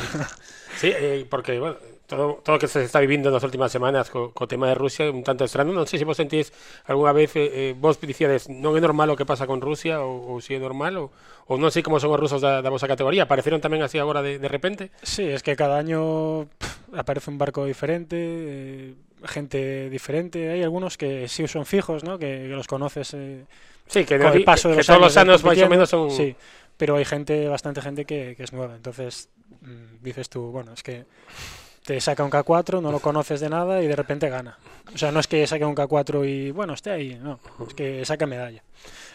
Sí, 0.77 0.91
eh, 0.91 1.27
porque 1.29 1.59
bueno, 1.59 1.77
todo, 2.11 2.43
todo 2.43 2.55
o 2.57 2.59
que 2.59 2.67
se 2.67 2.83
está 2.83 2.99
vivindo 2.99 3.31
nas 3.31 3.47
últimas 3.47 3.71
semanas 3.71 4.11
co, 4.11 4.35
co 4.35 4.43
tema 4.43 4.67
de 4.67 4.75
Rusia 4.75 5.07
un 5.07 5.23
tanto 5.23 5.47
extraño. 5.47 5.71
Non 5.71 5.87
sei 5.87 5.95
se 5.95 6.03
vos 6.03 6.19
sentís 6.19 6.51
algunha 6.83 7.15
vez 7.15 7.31
eh, 7.39 7.71
eh, 7.71 7.71
vos 7.71 7.95
dicíades 8.03 8.51
non 8.51 8.75
é 8.75 8.83
normal 8.83 9.07
o 9.07 9.15
que 9.15 9.23
pasa 9.23 9.47
con 9.47 9.63
Rusia 9.63 10.03
ou, 10.03 10.35
ou 10.35 10.43
si 10.43 10.51
é 10.51 10.59
normal 10.59 11.07
ou 11.47 11.55
non 11.55 11.71
sei 11.71 11.79
como 11.79 12.03
son 12.03 12.11
os 12.11 12.19
rusos 12.19 12.43
da, 12.43 12.59
da 12.59 12.67
vosa 12.67 12.91
categoría. 12.91 13.23
Apareceron 13.23 13.63
tamén 13.63 13.79
así 13.79 13.95
agora 13.95 14.19
de, 14.19 14.43
de 14.43 14.49
repente? 14.51 14.91
Sí, 14.99 15.23
es 15.23 15.39
que 15.39 15.55
cada 15.55 15.79
año 15.79 16.51
pff, 16.59 16.99
aparece 16.99 17.31
un 17.31 17.39
barco 17.39 17.63
diferente, 17.63 18.19
eh, 18.19 18.93
gente 19.23 19.87
diferente. 19.87 20.51
Hay 20.51 20.67
algunos 20.67 20.99
que 20.99 21.31
sí 21.31 21.47
son 21.47 21.63
fijos, 21.63 22.03
¿no? 22.03 22.19
que, 22.19 22.51
que 22.51 22.55
los 22.55 22.67
conoces 22.67 23.15
eh, 23.15 23.47
sí, 23.87 24.03
que, 24.03 24.19
con 24.19 24.35
el 24.35 24.43
paso 24.43 24.67
de 24.67 24.75
que 24.75 24.83
los 24.83 24.87
todos 24.87 24.99
los 24.99 25.15
años 25.15 25.39
más 25.47 25.55
o 25.55 25.69
menos 25.71 25.87
son... 25.87 26.11
Sí, 26.11 26.35
pero 26.75 26.99
hay 26.99 27.05
gente, 27.05 27.47
bastante 27.47 27.79
gente 27.79 28.03
que, 28.03 28.35
que 28.35 28.43
es 28.43 28.51
nueva. 28.51 28.75
Entonces 28.75 29.29
mmm, 29.61 30.03
dices 30.03 30.27
tú, 30.27 30.51
bueno, 30.51 30.73
es 30.73 30.83
que 30.83 31.05
te 31.83 31.99
saca 31.99 32.23
un 32.23 32.31
K4, 32.31 32.81
no 32.81 32.91
lo 32.91 32.99
conoces 32.99 33.39
de 33.39 33.49
nada 33.49 33.81
y 33.81 33.87
de 33.87 33.95
repente 33.95 34.29
gana. 34.29 34.57
O 34.93 34.97
sea, 34.97 35.11
no 35.11 35.19
es 35.19 35.27
que 35.27 35.45
saque 35.47 35.65
un 35.65 35.75
K4 35.75 36.27
y 36.27 36.51
bueno, 36.51 36.73
esté 36.73 36.91
ahí, 36.91 37.19
no, 37.21 37.39
es 37.67 37.73
que 37.73 38.05
saca 38.05 38.25
medalla. 38.25 38.63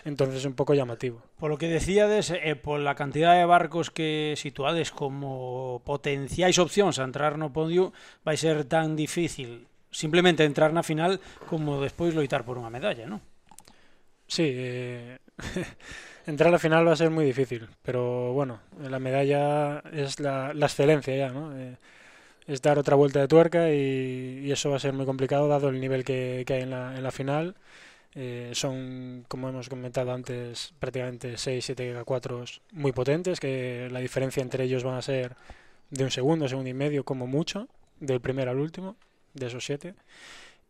Entonces 0.05 0.39
es 0.39 0.45
un 0.45 0.55
poco 0.55 0.75
llamativo. 0.75 1.23
Por 1.39 1.51
lo 1.51 1.59
que 1.59 1.69
decíades, 1.69 2.31
eh, 2.31 2.57
por 2.57 2.81
la 2.81 2.95
cantidad 2.95 3.35
de 3.35 3.45
barcos 3.45 3.91
que 3.91 4.35
situades 4.37 4.91
como 4.91 5.83
potenciáis 5.85 6.59
opcións 6.59 6.99
a 6.99 7.05
entrar 7.05 7.39
no 7.39 7.53
podio, 7.53 7.93
vai 8.23 8.39
ser 8.39 8.65
tan 8.67 8.95
difícil 8.95 9.67
simplemente 9.91 10.45
entrar 10.45 10.75
na 10.75 10.87
final 10.87 11.19
como 11.49 11.83
despois 11.83 12.15
loitar 12.15 12.45
por 12.45 12.59
unha 12.59 12.71
medalla, 12.71 13.07
¿no? 13.07 13.23
Sí, 14.27 14.47
eh... 14.47 15.19
entrar 16.27 16.49
a 16.51 16.59
la 16.59 16.63
final 16.63 16.87
va 16.87 16.93
a 16.93 17.01
ser 17.01 17.11
muy 17.11 17.25
difícil, 17.25 17.69
pero 17.83 18.33
bueno, 18.33 18.61
la 18.83 18.99
medalla 18.99 19.79
es 19.93 20.19
la, 20.19 20.53
la 20.53 20.67
excelencia 20.67 21.15
ya, 21.15 21.31
¿no? 21.31 21.57
Eh, 21.57 21.79
es 22.47 22.63
dar 22.63 22.79
otra 22.79 22.97
vuelta 22.97 23.21
de 23.21 23.29
tuerca 23.29 23.71
y, 23.73 24.51
eso 24.51 24.71
va 24.71 24.77
a 24.77 24.81
ser 24.81 24.93
muy 24.93 25.07
complicado 25.07 25.49
dado 25.49 25.69
el 25.69 25.81
nivel 25.81 26.05
que, 26.05 26.45
que 26.47 26.55
hay 26.55 26.63
en 26.63 26.71
la, 26.71 26.97
en 26.97 27.03
la 27.03 27.11
final. 27.11 27.57
Eh, 28.19 28.53
son, 28.55 29.27
como 29.29 29.49
hemos 29.51 29.69
comentado 29.69 30.11
antes, 30.13 30.73
prácticamente 30.79 31.37
6, 31.37 31.65
7 31.65 32.03
4 32.05 32.45
muy 32.73 32.93
potentes, 32.93 33.41
que 33.41 33.89
la 33.91 34.01
diferencia 34.01 34.43
entre 34.43 34.65
ellos 34.65 34.85
van 34.85 34.97
a 34.97 35.03
ser 35.03 35.37
de 35.91 36.05
un 36.05 36.11
segundo, 36.11 36.49
segundo 36.49 36.71
y 36.71 36.75
medio 36.75 37.05
como 37.05 37.27
mucho, 37.27 37.69
del 38.01 38.23
primero 38.23 38.51
al 38.51 38.59
último, 38.59 38.97
de 39.35 39.47
esos 39.49 39.67
7. 39.67 39.95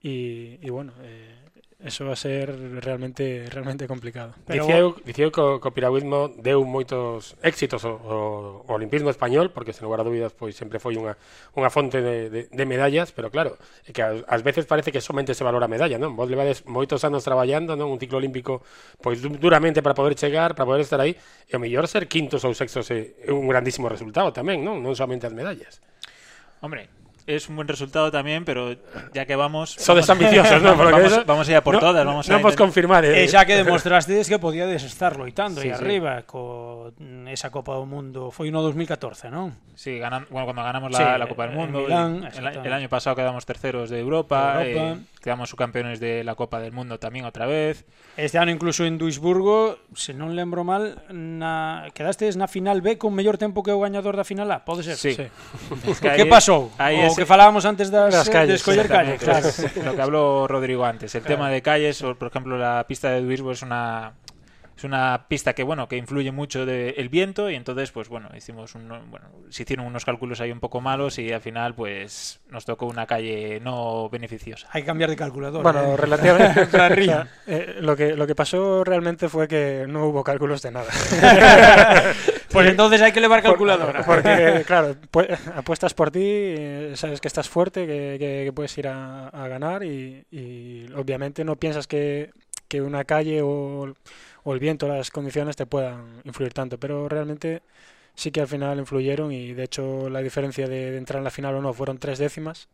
Y, 0.02 0.58
y, 0.60 0.70
bueno, 0.70 0.92
eh, 1.02 1.36
eso 1.78 2.06
va 2.06 2.14
a 2.14 2.16
ser 2.16 2.56
realmente 2.80 3.44
realmente 3.52 3.86
complicado. 3.86 4.32
Pero 4.46 4.64
dicía, 4.64 4.80
dicía 5.04 5.30
que 5.30 5.40
o 5.40 5.72
piragüismo 5.76 6.32
deu 6.40 6.64
moitos 6.64 7.36
éxitos 7.44 7.84
ao, 7.84 8.64
ao 8.64 8.74
olimpismo 8.80 9.12
español, 9.12 9.52
porque 9.52 9.76
sen 9.76 9.84
lugar 9.84 10.00
a 10.00 10.08
dúbidas 10.08 10.32
pois 10.32 10.56
sempre 10.56 10.80
foi 10.80 10.96
unha 10.96 11.20
unha 11.52 11.68
fonte 11.68 12.00
de, 12.00 12.32
de, 12.32 12.40
de 12.48 12.64
medallas, 12.64 13.12
pero 13.12 13.28
claro, 13.28 13.60
é 13.84 13.92
que 13.92 14.00
ás 14.00 14.40
veces 14.40 14.64
parece 14.64 14.88
que 14.88 15.04
somente 15.04 15.36
se 15.36 15.44
valora 15.44 15.68
a 15.68 15.72
medalla, 15.72 16.00
non? 16.00 16.16
Vos 16.16 16.32
levades 16.32 16.64
moitos 16.64 17.04
anos 17.04 17.28
traballando, 17.28 17.76
non? 17.76 17.92
Un 17.92 18.00
ciclo 18.00 18.16
olímpico 18.16 18.64
pois 19.04 19.20
duramente 19.20 19.84
para 19.84 19.92
poder 19.92 20.16
chegar, 20.16 20.56
para 20.56 20.64
poder 20.64 20.80
estar 20.80 20.98
aí, 21.04 21.12
e 21.44 21.52
o 21.52 21.60
mellor 21.60 21.84
ser 21.92 22.08
quintos 22.08 22.40
ou 22.48 22.56
sextos 22.56 22.88
é 22.88 23.28
un 23.28 23.44
grandísimo 23.52 23.92
resultado 23.92 24.32
tamén, 24.32 24.64
non? 24.64 24.80
Non 24.80 24.96
somente 24.96 25.28
as 25.28 25.36
medallas. 25.36 25.84
Hombre, 26.64 26.88
es 27.26 27.48
un 27.48 27.56
buen 27.56 27.68
resultado 27.68 28.10
también, 28.10 28.44
pero 28.44 28.76
ya 29.12 29.26
que 29.26 29.34
vamos... 29.36 29.74
Son 29.78 29.96
desambiciosos, 29.96 30.62
¿no? 30.62 30.76
Porque 30.76 30.92
vamos, 30.92 31.12
eso, 31.12 31.24
vamos 31.26 31.48
a 31.48 31.50
ir 31.50 31.56
a 31.56 31.64
por 31.64 31.74
no, 31.74 31.80
todas. 31.80 32.04
Vamos 32.06 32.28
no 32.28 32.34
a 32.34 32.38
podemos 32.38 32.56
confirmar. 32.56 33.04
Eh. 33.04 33.24
E 33.24 33.28
xa 33.28 33.42
que 33.44 33.58
demostrastedes 33.62 34.30
que 34.30 34.38
podíades 34.38 34.86
estar 34.86 35.18
loitando 35.18 35.60
Sí, 35.60 35.68
aí 35.68 35.74
sí. 35.74 35.82
arriba 35.82 36.22
co 36.22 36.94
esa 37.26 37.50
Copa 37.50 37.74
do 37.74 37.84
Mundo. 37.84 38.30
Foi 38.30 38.54
no 38.54 38.62
2014, 38.62 39.28
non? 39.34 39.58
Sí, 39.74 39.98
ganan, 39.98 40.30
bueno, 40.30 40.46
cuando 40.46 40.62
ganamos 40.62 40.94
la, 40.94 40.98
Sí, 40.98 41.04
la 41.18 41.26
Copa 41.26 41.50
del 41.50 41.52
en 41.52 41.58
Mundo. 41.58 41.78
Milán, 41.82 42.30
y 42.30 42.66
el, 42.66 42.72
año 42.72 42.88
pasado 42.88 43.16
quedamos 43.16 43.42
terceros 43.44 43.90
de 43.90 43.98
Europa, 43.98 44.62
De 44.62 44.72
Europa. 44.72 45.00
eh, 45.02 45.15
Quedamos 45.26 45.50
subcampeones 45.50 45.98
de 45.98 46.22
la 46.22 46.36
Copa 46.36 46.60
del 46.62 46.70
Mundo 46.70 47.02
tamén 47.02 47.26
outra 47.26 47.50
vez. 47.50 47.82
Este 48.14 48.38
ano 48.38 48.54
incluso 48.54 48.86
en 48.86 48.94
Duisburgo, 48.94 49.74
se 49.90 50.14
non 50.14 50.38
lembro 50.38 50.62
mal, 50.62 51.02
na... 51.10 51.90
quedastes 51.98 52.38
na 52.38 52.46
final 52.46 52.78
B 52.78 52.94
con 52.94 53.10
mellor 53.10 53.34
tempo 53.34 53.66
que 53.66 53.74
o 53.74 53.82
gañador 53.82 54.14
da 54.14 54.22
final 54.22 54.46
A, 54.54 54.62
pode 54.62 54.86
ser? 54.86 54.94
Sí. 54.94 55.18
sí. 55.18 55.26
Es 55.90 55.98
que 55.98 56.14
que 56.14 56.30
pasou? 56.30 56.70
Aí 56.78 57.02
o 57.02 57.10
ese... 57.10 57.18
que 57.18 57.26
falábamos 57.26 57.66
antes 57.66 57.90
das, 57.90 58.14
das 58.14 58.30
eh, 58.30 58.38
calles, 58.38 58.54
de 58.54 58.58
escoller 58.62 58.86
calles. 58.86 59.18
Claro. 59.18 59.50
Lo 59.82 59.98
que 59.98 60.02
habló 60.06 60.46
Rodrigo 60.46 60.86
antes, 60.86 61.10
el 61.18 61.26
claro. 61.26 61.42
tema 61.42 61.46
de 61.50 61.58
calles, 61.58 61.98
o, 62.06 62.14
por 62.14 62.30
exemplo, 62.30 62.54
la 62.54 62.86
pista 62.86 63.10
de 63.10 63.18
Duisburgo 63.18 63.50
es 63.50 63.66
una 63.66 64.14
es 64.76 64.84
una 64.84 65.26
pista 65.28 65.54
que 65.54 65.62
bueno 65.62 65.88
que 65.88 65.96
influye 65.96 66.30
mucho 66.32 66.66
del 66.66 67.08
viento 67.08 67.50
y 67.50 67.54
entonces 67.54 67.90
pues 67.92 68.08
bueno 68.08 68.28
hicimos 68.36 68.74
un, 68.74 68.88
bueno 69.10 69.28
se 69.48 69.62
hicieron 69.62 69.86
unos 69.86 70.04
cálculos 70.04 70.40
ahí 70.40 70.52
un 70.52 70.60
poco 70.60 70.82
malos 70.82 71.18
y 71.18 71.32
al 71.32 71.40
final 71.40 71.74
pues 71.74 72.40
nos 72.50 72.66
tocó 72.66 72.86
una 72.86 73.06
calle 73.06 73.58
no 73.60 74.10
beneficiosa. 74.10 74.68
Hay 74.72 74.82
que 74.82 74.86
cambiar 74.86 75.08
de 75.08 75.16
calculador 75.16 75.62
bueno 75.62 75.94
¿eh? 75.94 75.96
relativamente 75.96 76.68
eh, 77.46 77.76
lo 77.80 77.96
que 77.96 78.14
lo 78.14 78.26
que 78.26 78.34
pasó 78.34 78.84
realmente 78.84 79.30
fue 79.30 79.48
que 79.48 79.86
no 79.88 80.06
hubo 80.06 80.22
cálculos 80.22 80.62
de 80.62 80.70
nada. 80.70 80.90
Pues 82.48 82.68
entonces 82.68 83.02
hay 83.02 83.12
que 83.12 83.18
elevar 83.18 83.42
calculadora. 83.42 84.02
porque 84.02 84.62
claro 84.66 84.96
apuestas 85.56 85.92
por 85.92 86.10
ti 86.10 86.20
eh, 86.22 86.92
sabes 86.94 87.20
que 87.20 87.28
estás 87.28 87.50
fuerte 87.50 87.86
que, 87.86 88.52
puedes 88.54 88.78
ir 88.78 88.88
a, 88.88 89.30
ganar 89.48 89.82
y, 89.82 90.24
y 90.30 90.86
obviamente 90.94 91.44
no 91.44 91.56
piensas 91.56 91.86
que 91.86 92.30
que 92.68 92.80
una 92.80 93.04
calle 93.04 93.42
o, 93.42 93.94
o 94.46 94.54
el 94.54 94.60
viento, 94.60 94.86
las 94.86 95.10
condiciones 95.10 95.56
te 95.56 95.66
puedan 95.66 96.22
influir 96.22 96.52
tanto, 96.52 96.78
pero 96.78 97.08
realmente 97.08 97.62
sí 98.14 98.30
que 98.30 98.40
al 98.40 98.46
final 98.46 98.78
influyeron 98.78 99.32
y 99.32 99.54
de 99.54 99.64
hecho 99.64 100.08
la 100.08 100.22
diferencia 100.22 100.68
de, 100.68 100.96
entrar 100.96 101.18
en 101.18 101.24
la 101.24 101.30
final 101.30 101.56
o 101.56 101.60
no 101.60 101.72
fueron 101.72 101.98
tres 101.98 102.20
décimas. 102.20 102.68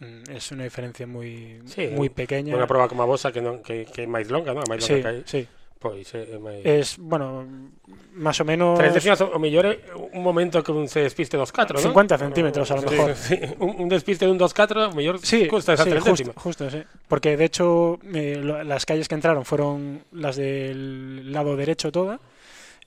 Mm, 0.00 0.32
es 0.32 0.50
una 0.50 0.64
diferencia 0.64 1.06
muy, 1.06 1.62
muy 1.92 2.08
pequeña. 2.08 2.56
Una 2.56 2.66
prueba 2.66 2.88
como 2.88 3.04
a 3.04 3.06
Bosa 3.06 3.30
que, 3.30 3.40
no, 3.40 3.62
que, 3.62 3.86
que 3.86 4.08
más 4.08 4.28
longa, 4.28 4.52
¿no? 4.52 4.62
Más 4.68 4.88
longa 4.88 5.12
sí, 5.12 5.22
sí. 5.26 5.48
Pois 5.84 6.08
é, 6.16 6.40
máis... 6.40 6.64
Es, 6.64 6.96
bueno, 6.96 7.44
máis 8.16 8.40
ou 8.40 8.48
menos... 8.48 8.80
Tres 8.80 8.96
décimas 8.96 9.20
o 9.20 9.36
mellor 9.36 9.68
é 9.68 9.76
un 10.16 10.24
momento 10.24 10.64
que 10.64 10.72
un 10.72 10.88
se 10.88 11.04
despiste 11.04 11.36
dos 11.36 11.52
4, 11.52 11.76
non? 11.76 11.92
50 11.92 12.16
centímetros 12.16 12.72
a 12.72 12.80
lo 12.80 12.88
mejor. 12.88 13.12
Sí, 13.12 13.36
sí. 13.44 13.52
Un, 13.60 13.84
un 13.84 13.88
despiste 13.92 14.24
dun 14.24 14.40
dos 14.40 14.56
4, 14.56 14.88
o 14.88 14.96
mellor 14.96 15.20
sí, 15.20 15.44
custa 15.44 15.76
esa 15.76 15.84
sí, 15.84 15.92
tres 15.92 16.00
justo, 16.00 16.32
justo, 16.40 16.72
sí. 16.72 16.80
Porque 17.04 17.36
de 17.36 17.44
hecho 17.44 18.00
eh, 18.16 18.40
lo, 18.40 18.64
las 18.64 18.88
calles 18.88 19.12
que 19.12 19.14
entraron 19.20 19.44
fueron 19.44 20.08
las 20.16 20.40
del 20.40 21.28
lado 21.28 21.52
derecho 21.52 21.92
toda, 21.92 22.16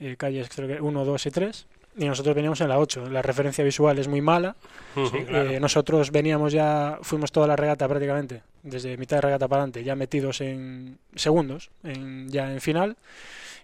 eh, 0.02 0.18
calles 0.18 0.50
creo 0.50 0.66
que 0.66 0.82
1, 0.82 1.06
2 1.06 1.22
y 1.22 1.30
3 1.30 1.77
y 1.98 2.06
nosotros 2.06 2.36
veníamos 2.36 2.62
en 2.62 2.70
la 2.70 2.80
8. 2.80 3.10
La 3.10 3.22
referencia 3.22 3.64
visual 3.64 3.98
es 3.98 4.08
muy 4.08 4.22
mala. 4.22 4.56
Eh, 4.96 5.58
nosotros 5.60 6.12
veníamos 6.12 6.54
ya, 6.54 7.00
fuimos 7.02 7.32
toda 7.32 7.48
la 7.48 7.56
regata 7.56 7.88
prácticamente, 7.88 8.44
desde 8.64 8.98
mitad 8.98 9.18
de 9.18 9.22
regata 9.22 9.48
para 9.48 9.64
adelante, 9.64 9.84
ya 9.84 9.96
metidos 9.96 10.42
en 10.42 11.00
segundos, 11.16 11.72
en, 11.84 12.30
ya 12.30 12.52
en 12.52 12.62
final. 12.62 12.98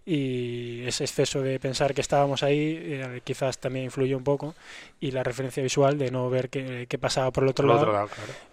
Y 0.05 0.83
ese 0.85 1.05
exceso 1.05 1.41
de 1.41 1.59
pensar 1.59 1.93
que 1.93 2.01
estábamos 2.01 2.43
ahí 2.43 2.77
eh, 2.81 3.21
quizás 3.23 3.57
también 3.57 3.85
influyó 3.85 4.17
un 4.17 4.23
poco. 4.23 4.55
Y 4.99 5.11
la 5.11 5.23
referencia 5.23 5.61
visual 5.63 5.97
de 5.97 6.11
no 6.11 6.29
ver 6.29 6.49
qué, 6.49 6.97
pasaba 6.99 7.31
por 7.31 7.43
el 7.43 7.51
otro 7.51 7.67
lado. 7.67 8.09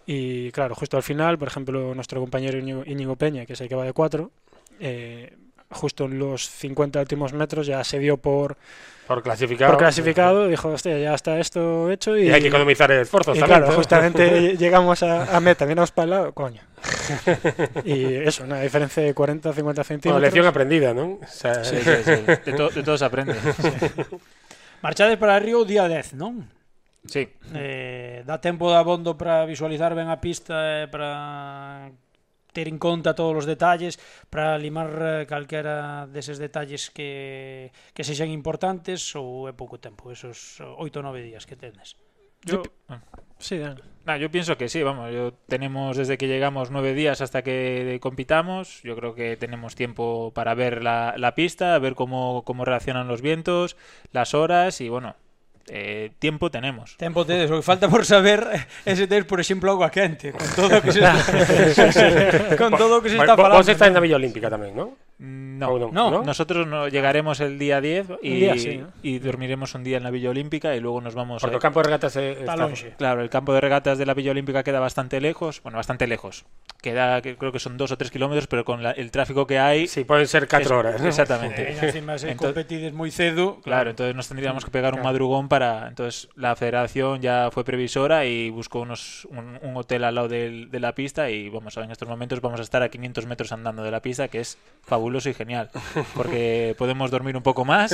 Y 0.06 0.52
claro, 0.52 0.75
justo 0.75 0.96
al 0.96 1.02
final, 1.02 1.38
por 1.38 1.49
ejemplo, 1.49 1.94
nuestro 1.94 2.20
compañero 2.20 2.58
Íñigo, 2.58 3.16
Peña, 3.16 3.46
que 3.46 3.54
es 3.54 3.60
el 3.60 3.68
que 3.68 3.75
va 3.75 3.84
de 3.84 3.92
4, 3.92 4.30
eh, 4.78 5.32
justo 5.70 6.04
en 6.04 6.18
los 6.18 6.48
50 6.48 7.00
últimos 7.00 7.32
metros 7.32 7.66
ya 7.66 7.82
se 7.84 7.98
dio 7.98 8.16
por 8.16 8.56
por 9.10 9.24
clasificado. 9.24 9.72
Por 9.72 9.78
clasificado, 9.80 10.46
dijo, 10.46 10.68
hostia, 10.68 10.96
ya 10.96 11.14
está 11.14 11.40
esto 11.40 11.90
hecho. 11.90 12.16
Y, 12.16 12.30
hay 12.30 12.40
que 12.40 12.46
economizar 12.46 12.92
esfuerzos 12.92 13.36
y 13.36 13.40
también. 13.40 13.62
Claro, 13.62 13.74
justamente 13.74 14.56
llegamos 14.56 15.02
a, 15.02 15.36
a 15.36 15.40
meta, 15.40 15.66
miramos 15.66 15.90
para 15.90 16.04
el 16.04 16.10
lado, 16.10 16.32
coño. 16.32 16.62
y 17.84 18.04
eso, 18.14 18.44
una 18.44 18.60
diferencia 18.60 19.02
de 19.02 19.12
40 19.12 19.52
50 19.52 19.82
centímetros. 19.82 20.14
Una 20.16 20.22
lección 20.22 20.46
aprendida, 20.46 20.94
¿no? 20.94 21.18
O 21.20 21.26
sea, 21.26 21.64
sí, 21.64 21.78
sí, 21.82 21.90
sí. 22.04 22.10
De, 22.46 22.52
to, 22.52 22.68
de 22.70 22.84
todo 22.84 22.96
se 22.96 23.04
aprende. 23.04 23.34
Marchades 24.80 25.18
para 25.18 25.40
Río 25.40 25.64
día 25.64 25.88
10, 25.88 26.14
non? 26.14 26.48
Sí. 27.06 27.28
Eh, 27.54 28.22
dá 28.24 28.40
tempo 28.40 28.70
de 28.70 28.76
abondo 28.76 29.18
para 29.18 29.44
visualizar 29.44 29.94
ben 29.98 30.06
a 30.06 30.20
pista 30.22 30.84
e 30.84 30.88
para 30.88 31.90
ter 32.52 32.69
en 32.69 32.78
conta 32.78 33.14
todos 33.14 33.45
os 33.45 33.47
detalles 33.47 33.99
para 34.28 34.59
limar 34.59 34.90
eh, 35.00 35.26
calquera 35.26 36.07
deses 36.11 36.38
detalles 36.38 36.90
que, 36.90 37.71
que 37.95 38.04
sexan 38.04 38.30
importantes 38.30 39.14
ou 39.14 39.49
é 39.49 39.52
pouco 39.52 39.78
tempo, 39.78 40.11
esos 40.11 40.61
oito 40.78 41.00
ou 41.00 41.04
nove 41.07 41.23
días 41.23 41.47
que 41.47 41.57
tenes? 41.57 41.97
Yo... 42.45 42.62
Ah. 42.88 43.00
Sí, 43.40 43.59
nah, 44.04 44.19
yo 44.19 44.30
pienso 44.30 44.59
que 44.59 44.69
sí, 44.69 44.83
vamos, 44.83 45.11
yo 45.14 45.33
tenemos 45.49 45.97
desde 45.97 46.19
que 46.19 46.28
llegamos 46.28 46.71
nueve 46.71 46.92
días 46.92 47.23
hasta 47.23 47.42
que 47.42 47.99
compitamos, 48.02 48.83
yo 48.83 48.95
creo 48.97 49.14
que 49.14 49.38
tenemos 49.38 49.75
tiempo 49.75 50.30
para 50.35 50.54
ver 50.54 50.83
la, 50.83 51.14
la 51.16 51.35
pista, 51.35 51.78
ver 51.78 51.95
cómo, 51.95 52.42
cómo 52.45 52.66
reaccionan 52.66 53.09
los 53.09 53.23
vientos, 53.23 53.78
las 54.12 54.35
horas 54.35 54.83
y 54.83 54.90
bueno, 54.90 55.16
eh, 55.70 56.10
tempo 56.18 56.50
tenemos. 56.50 56.98
Tempo 56.98 57.22
tedes, 57.22 57.46
o 57.46 57.62
que 57.62 57.66
falta 57.66 57.86
por 57.86 58.02
saber 58.02 58.42
é 58.82 58.92
se 58.98 59.06
tedes, 59.06 59.22
por 59.22 59.38
exemplo, 59.38 59.70
agua 59.70 59.86
quente, 59.86 60.34
con 60.34 60.42
todo 60.58 60.78
o 60.78 60.82
que 60.82 60.90
se 60.90 60.98
está, 61.06 62.58
con 62.58 62.74
todo 62.74 62.98
o 62.98 63.00
que 63.00 63.14
se 63.14 63.18
está 63.22 63.38
falando. 63.38 63.62
Vos 63.62 63.70
estáis 63.70 63.94
na 63.94 64.02
Villa 64.02 64.18
Olímpica 64.18 64.50
tamén, 64.50 64.74
non? 64.74 64.98
No, 65.22 65.78
no, 65.78 66.10
no, 66.10 66.22
nosotros 66.22 66.66
no, 66.66 66.88
llegaremos 66.88 67.40
el 67.40 67.58
día 67.58 67.82
10 67.82 68.06
y, 68.22 68.36
día, 68.36 68.56
sí, 68.56 68.78
¿no? 68.78 68.88
y 69.02 69.18
dormiremos 69.18 69.74
un 69.74 69.84
día 69.84 69.98
en 69.98 70.02
la 70.02 70.10
Villa 70.10 70.30
Olímpica 70.30 70.74
y 70.74 70.80
luego 70.80 71.02
nos 71.02 71.14
vamos 71.14 71.42
Porque 71.42 71.56
a... 71.56 71.58
el 71.58 71.62
campo 71.62 71.80
de 71.80 71.84
regatas 71.84 72.16
está, 72.16 72.56
Claro, 72.96 73.20
el 73.20 73.28
campo 73.28 73.52
de 73.52 73.60
regatas 73.60 73.98
de 73.98 74.06
la 74.06 74.14
Villa 74.14 74.30
Olímpica 74.30 74.62
queda 74.62 74.80
bastante 74.80 75.20
lejos, 75.20 75.62
bueno, 75.62 75.76
bastante 75.76 76.06
lejos. 76.06 76.46
Queda, 76.80 77.20
creo 77.20 77.52
que 77.52 77.58
son 77.58 77.76
dos 77.76 77.92
o 77.92 77.98
tres 77.98 78.10
kilómetros, 78.10 78.46
pero 78.46 78.64
con 78.64 78.82
la, 78.82 78.92
el 78.92 79.10
tráfico 79.10 79.46
que 79.46 79.58
hay... 79.58 79.88
Sí, 79.88 80.04
pueden 80.04 80.26
ser 80.26 80.48
cuatro 80.48 80.78
horas. 80.78 80.98
¿no? 80.98 81.06
Exactamente. 81.06 81.70
Encima 81.70 82.16
se 82.16 82.34
competides 82.38 82.94
muy 82.94 83.10
cedo. 83.10 83.56
Claro, 83.56 83.62
claro, 83.62 83.90
entonces 83.90 84.16
nos 84.16 84.28
tendríamos 84.28 84.64
que 84.64 84.70
pegar 84.70 84.92
claro. 84.92 85.02
un 85.02 85.06
madrugón 85.06 85.48
para... 85.50 85.88
Entonces 85.88 86.30
la 86.34 86.56
federación 86.56 87.20
ya 87.20 87.50
fue 87.50 87.62
previsora 87.62 88.24
y 88.24 88.48
buscó 88.48 88.80
unos, 88.80 89.26
un, 89.26 89.58
un 89.60 89.76
hotel 89.76 90.04
al 90.04 90.14
lado 90.14 90.28
de, 90.28 90.66
de 90.70 90.80
la 90.80 90.94
pista 90.94 91.28
y 91.28 91.50
vamos, 91.50 91.76
en 91.76 91.90
estos 91.90 92.08
momentos 92.08 92.40
vamos 92.40 92.58
a 92.58 92.62
estar 92.62 92.82
a 92.82 92.88
500 92.88 93.26
metros 93.26 93.52
andando 93.52 93.82
de 93.82 93.90
la 93.90 94.00
pista, 94.00 94.28
que 94.28 94.40
es 94.40 94.56
fabuloso 94.80 95.10
y 95.19 95.35
genial. 95.35 95.71
porque 96.14 96.75
podemos 96.79 97.11
dormir 97.11 97.37
un 97.37 97.43
pouco 97.43 97.67
máis 97.67 97.90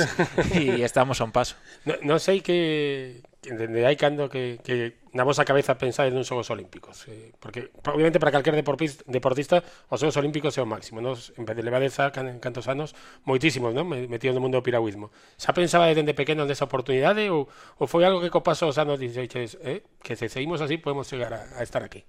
e 0.53 0.85
estamos 0.85 1.19
a 1.19 1.25
un 1.25 1.33
paso. 1.33 1.57
Non 1.83 1.97
no 2.05 2.15
sei 2.21 2.45
que 2.45 3.25
hai 3.49 3.95
cando 3.95 4.29
que, 4.29 4.59
que 4.63 4.99
na 5.13 5.23
vosa 5.23 5.47
cabeza 5.47 5.79
pensades 5.79 6.11
nun 6.11 6.27
Xogos 6.27 6.51
Olímpicos 6.51 7.07
eh, 7.07 7.31
porque 7.39 7.71
obviamente 7.87 8.19
para 8.19 8.33
calquer 8.33 8.57
deportista, 8.57 9.05
deportista 9.07 9.63
os 9.87 9.99
Xogos 10.01 10.17
Olímpicos 10.19 10.57
é 10.57 10.61
o 10.61 10.67
máximo 10.67 10.99
nos, 10.99 11.31
en 11.39 11.47
vez 11.47 11.55
de 11.55 11.63
levadeza 11.63 12.11
can, 12.11 12.27
en 12.27 12.39
cantos 12.43 12.67
anos 12.67 12.97
moitísimos 13.23 13.71
non? 13.71 13.87
metidos 13.87 14.35
no 14.35 14.43
mundo 14.43 14.59
do 14.59 14.65
piragüismo 14.65 15.13
xa 15.39 15.55
pensaba 15.55 15.87
dende 15.93 16.17
pequeno 16.17 16.43
nesa 16.43 16.67
oportunidade 16.67 17.29
ou, 17.31 17.47
ou 17.79 17.85
foi 17.87 18.03
algo 18.03 18.19
que 18.19 18.33
co 18.33 18.43
paso 18.43 18.67
os 18.67 18.77
anos 18.81 18.99
dixeches 18.99 19.55
eh, 19.63 19.85
que 20.03 20.19
se 20.19 20.27
seguimos 20.27 20.59
así 20.59 20.75
podemos 20.81 21.07
chegar 21.07 21.31
a, 21.31 21.41
a 21.55 21.63
estar 21.63 21.85
aquí 21.85 22.03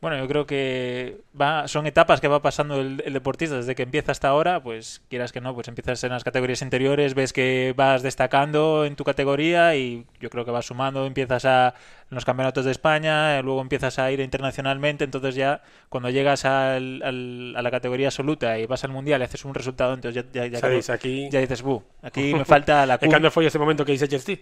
Bueno, 0.00 0.16
yo 0.16 0.26
creo 0.28 0.46
que 0.46 1.20
va, 1.38 1.68
son 1.68 1.86
etapas 1.86 2.22
que 2.22 2.28
va 2.28 2.40
pasando 2.40 2.80
el, 2.80 3.02
el, 3.04 3.12
deportista 3.12 3.56
desde 3.56 3.74
que 3.74 3.82
empieza 3.82 4.12
hasta 4.12 4.28
ahora, 4.28 4.62
pues 4.62 5.02
quieras 5.10 5.30
que 5.30 5.42
no, 5.42 5.54
pues 5.54 5.68
empiezas 5.68 6.02
en 6.04 6.10
las 6.10 6.24
categorías 6.24 6.62
interiores, 6.62 7.12
ves 7.12 7.34
que 7.34 7.74
vas 7.76 8.02
destacando 8.02 8.86
en 8.86 8.96
tu 8.96 9.04
categoría 9.04 9.76
y 9.76 10.06
yo 10.18 10.30
creo 10.30 10.46
que 10.46 10.50
vas 10.52 10.64
sumando, 10.64 11.04
empiezas 11.04 11.44
a 11.44 11.74
en 12.10 12.14
los 12.14 12.24
campeonatos 12.24 12.64
de 12.64 12.70
España, 12.70 13.40
luego 13.42 13.60
empiezas 13.60 13.98
a 13.98 14.10
ir 14.10 14.20
internacionalmente, 14.20 15.04
entonces 15.04 15.34
ya 15.34 15.62
cuando 15.90 16.08
llegas 16.08 16.46
al, 16.46 17.02
al, 17.04 17.54
a 17.54 17.62
la 17.62 17.70
categoría 17.70 18.08
absoluta 18.08 18.58
y 18.58 18.64
vas 18.64 18.82
al 18.84 18.90
mundial 18.90 19.20
y 19.20 19.24
haces 19.24 19.44
un 19.44 19.54
resultado, 19.54 19.92
entonces 19.92 20.24
ya, 20.32 20.44
ya, 20.44 20.46
ya, 20.46 20.58
¿Sabes? 20.60 20.88
Aquí... 20.88 21.28
ya 21.30 21.40
dices, 21.40 21.60
buh, 21.60 21.82
aquí 22.02 22.34
me 22.34 22.46
falta 22.46 22.86
la... 22.86 22.96
¿Cuándo 22.96 23.30
fue 23.30 23.46
ese 23.46 23.58
momento 23.58 23.84
que 23.84 23.92
dice 23.92 24.08
Chelsea? 24.08 24.38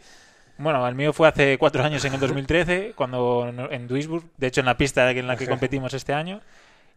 Bueno, 0.59 0.87
el 0.89 0.97
mío 0.97 1.13
fue 1.13 1.29
hace 1.29 1.57
cuatro 1.57 1.85
años, 1.85 2.05
en 2.05 2.15
el 2.15 2.21
2013, 2.21 2.93
cuando 2.97 3.49
en 3.71 3.87
Duisburg, 3.87 4.25
de 4.37 4.49
hecho 4.49 4.61
en 4.61 4.67
la 4.67 4.77
pista 4.77 5.09
en 5.11 5.27
la 5.29 5.37
que 5.37 5.47
competimos 5.47 5.95
este 5.95 6.13
año. 6.13 6.41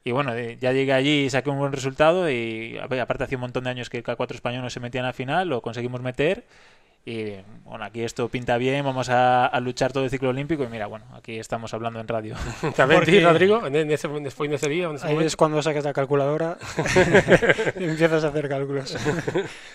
Y 0.03 0.11
bueno, 0.11 0.33
ya 0.37 0.71
llegué 0.71 0.93
allí 0.93 1.25
y 1.25 1.29
saqué 1.29 1.51
un 1.51 1.59
buen 1.59 1.71
resultado 1.71 2.27
y 2.29 2.79
aparte 2.79 3.23
hacía 3.23 3.37
un 3.37 3.41
montón 3.41 3.63
de 3.65 3.69
años 3.69 3.89
que 3.89 4.01
cada 4.01 4.15
cuatro 4.15 4.33
españoles 4.35 4.73
se 4.73 4.79
metían 4.79 5.05
a 5.05 5.13
final, 5.13 5.47
lo 5.47 5.61
conseguimos 5.61 6.01
meter 6.01 6.43
Y 7.03 7.33
bueno, 7.65 7.83
aquí 7.83 8.03
esto 8.03 8.29
pinta 8.29 8.57
bien, 8.57 8.85
vamos 8.85 9.09
a, 9.09 9.47
a, 9.47 9.59
luchar 9.59 9.91
todo 9.91 10.03
el 10.03 10.11
ciclo 10.11 10.29
olímpico 10.29 10.63
y 10.63 10.67
mira, 10.67 10.85
bueno, 10.85 11.05
aquí 11.15 11.39
estamos 11.39 11.73
hablando 11.73 11.99
en 11.99 12.07
radio. 12.07 12.35
¿También 12.75 13.03
ti, 13.03 13.19
Rodrigo? 13.23 13.65
¿En 13.65 13.89
ese, 13.89 14.07
después 14.07 14.51
de 14.51 14.57
ese 14.57 14.69
día? 14.69 14.85
En 14.85 14.95
ese 14.97 15.07
Ahí 15.07 15.17
es 15.17 15.35
cuando 15.35 15.59
sacas 15.63 15.83
la 15.83 15.93
calculadora 15.93 16.59
y 17.79 17.85
empiezas 17.85 18.23
a 18.23 18.27
hacer 18.27 18.47
cálculos. 18.47 18.95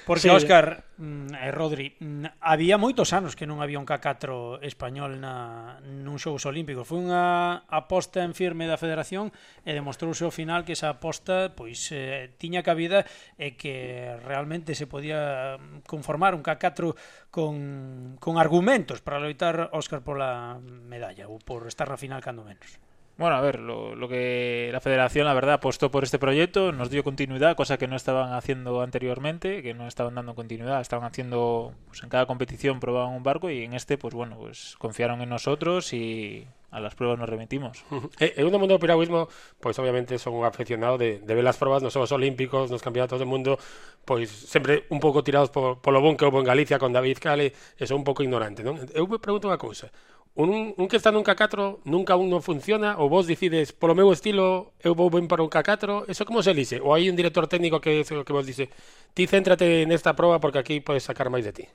Porque, 0.06 0.20
sí. 0.20 0.28
Óscar, 0.28 0.84
mm, 0.98 1.34
eh, 1.34 1.50
Rodri, 1.50 1.96
mm, 1.98 2.24
había 2.38 2.78
moitos 2.78 3.12
anos 3.12 3.34
que 3.34 3.42
non 3.42 3.58
había 3.58 3.82
un 3.82 3.90
K4 3.90 4.62
español 4.62 5.18
na, 5.18 5.82
nun 5.82 6.22
xogos 6.22 6.46
olímpicos. 6.46 6.86
Foi 6.86 7.02
unha 7.02 7.66
aposta 7.66 8.22
en 8.22 8.38
firme 8.38 8.70
da 8.70 8.78
federación 8.78 9.34
e 9.66 9.74
demostrouse 9.74 10.22
ao 10.22 10.30
final 10.30 10.62
que 10.62 10.78
esa 10.78 10.94
aposta 10.94 11.50
pois 11.58 11.90
eh, 11.90 12.30
tiña 12.38 12.62
cabida 12.62 13.02
e 13.34 13.58
que 13.58 14.14
realmente 14.22 14.78
se 14.78 14.86
podía 14.86 15.58
mm, 15.58 15.90
conformar 15.90 16.38
un 16.38 16.46
K4 16.46 16.94
con, 17.30 18.16
con 18.20 18.38
argumentos 18.38 19.00
para 19.02 19.20
loitar 19.20 19.68
Óscar 19.72 20.00
pola 20.00 20.60
medalla 20.62 21.28
ou 21.28 21.36
por 21.42 21.68
estar 21.68 21.88
na 21.90 22.00
final 22.00 22.22
cando 22.24 22.46
menos. 22.46 22.78
Bueno, 23.18 23.34
a 23.36 23.40
ver, 23.40 23.60
lo, 23.60 23.94
lo, 23.94 24.08
que 24.08 24.68
la 24.70 24.80
federación, 24.80 25.24
la 25.24 25.32
verdad, 25.32 25.54
apostó 25.54 25.90
por 25.90 26.04
este 26.04 26.18
proyecto, 26.18 26.70
nos 26.72 26.90
dio 26.90 27.02
continuidad, 27.02 27.56
cosa 27.56 27.78
que 27.78 27.88
no 27.88 27.96
estaban 27.96 28.34
haciendo 28.34 28.82
anteriormente, 28.82 29.62
que 29.62 29.72
no 29.72 29.88
estaban 29.88 30.14
dando 30.14 30.34
continuidad, 30.34 30.82
estaban 30.82 31.06
haciendo, 31.06 31.72
pues 31.86 32.02
en 32.02 32.10
cada 32.10 32.26
competición 32.26 32.78
probaban 32.78 33.14
un 33.14 33.22
barco 33.22 33.48
y 33.48 33.64
en 33.64 33.72
este, 33.72 33.96
pues 33.96 34.12
bueno, 34.12 34.36
pues 34.36 34.76
confiaron 34.78 35.22
en 35.22 35.30
nosotros 35.30 35.94
y 35.94 36.46
a 36.70 36.80
las 36.80 36.94
pruebas 36.94 37.18
nos 37.18 37.28
remitimos. 37.28 37.84
Eh, 38.20 38.34
en 38.36 38.46
un 38.46 38.52
mundo 38.52 38.76
do 38.76 38.80
piragüismo, 38.80 39.28
pois 39.60 39.78
obviamente 39.80 40.20
son 40.20 40.36
un 40.36 40.44
aficionado 40.44 41.00
de, 41.00 41.20
de 41.24 41.32
ver 41.32 41.46
as 41.48 41.56
probas 41.56 41.80
nos 41.80 41.96
Xogos 41.96 42.12
Olímpicos, 42.12 42.68
nos 42.68 42.84
campeonatos 42.84 43.16
do 43.16 43.24
mundo, 43.24 43.56
pois 44.04 44.28
sempre 44.28 44.84
un 44.92 45.00
pouco 45.00 45.24
tirados 45.24 45.48
por, 45.48 45.80
polo 45.80 46.04
bon 46.04 46.20
que 46.20 46.28
houve 46.28 46.44
en 46.44 46.48
Galicia 46.48 46.76
con 46.76 46.92
David 46.92 47.16
Cale, 47.16 47.56
e 47.80 47.84
son 47.88 48.04
un 48.04 48.06
pouco 48.08 48.20
ignorante, 48.20 48.60
non? 48.60 48.76
Eu 48.92 49.08
me 49.08 49.16
pregunto 49.16 49.48
unha 49.48 49.56
cousa, 49.56 49.88
un, 50.36 50.76
un 50.76 50.86
que 50.86 51.00
está 51.00 51.10
nun 51.10 51.24
K4 51.24 51.88
nunca 51.88 52.14
un 52.20 52.28
non 52.28 52.44
funciona 52.44 53.00
ou 53.00 53.08
vos 53.08 53.24
decides 53.24 53.72
polo 53.72 53.96
meu 53.96 54.12
estilo 54.12 54.76
eu 54.84 54.92
vou 54.92 55.08
ben 55.08 55.26
para 55.26 55.40
un 55.40 55.50
K4 55.50 56.06
eso 56.12 56.28
como 56.28 56.44
se 56.44 56.52
elixe? 56.52 56.76
ou 56.78 56.92
hai 56.92 57.08
un 57.08 57.16
director 57.16 57.48
técnico 57.48 57.80
que, 57.80 58.04
que 58.04 58.32
vos 58.36 58.44
dice 58.44 58.68
ti 59.16 59.24
céntrate 59.24 59.88
nesta 59.88 60.12
proba 60.12 60.38
porque 60.38 60.60
aquí 60.60 60.84
podes 60.84 61.08
sacar 61.08 61.32
máis 61.32 61.48
de 61.48 61.54
ti 61.56 61.66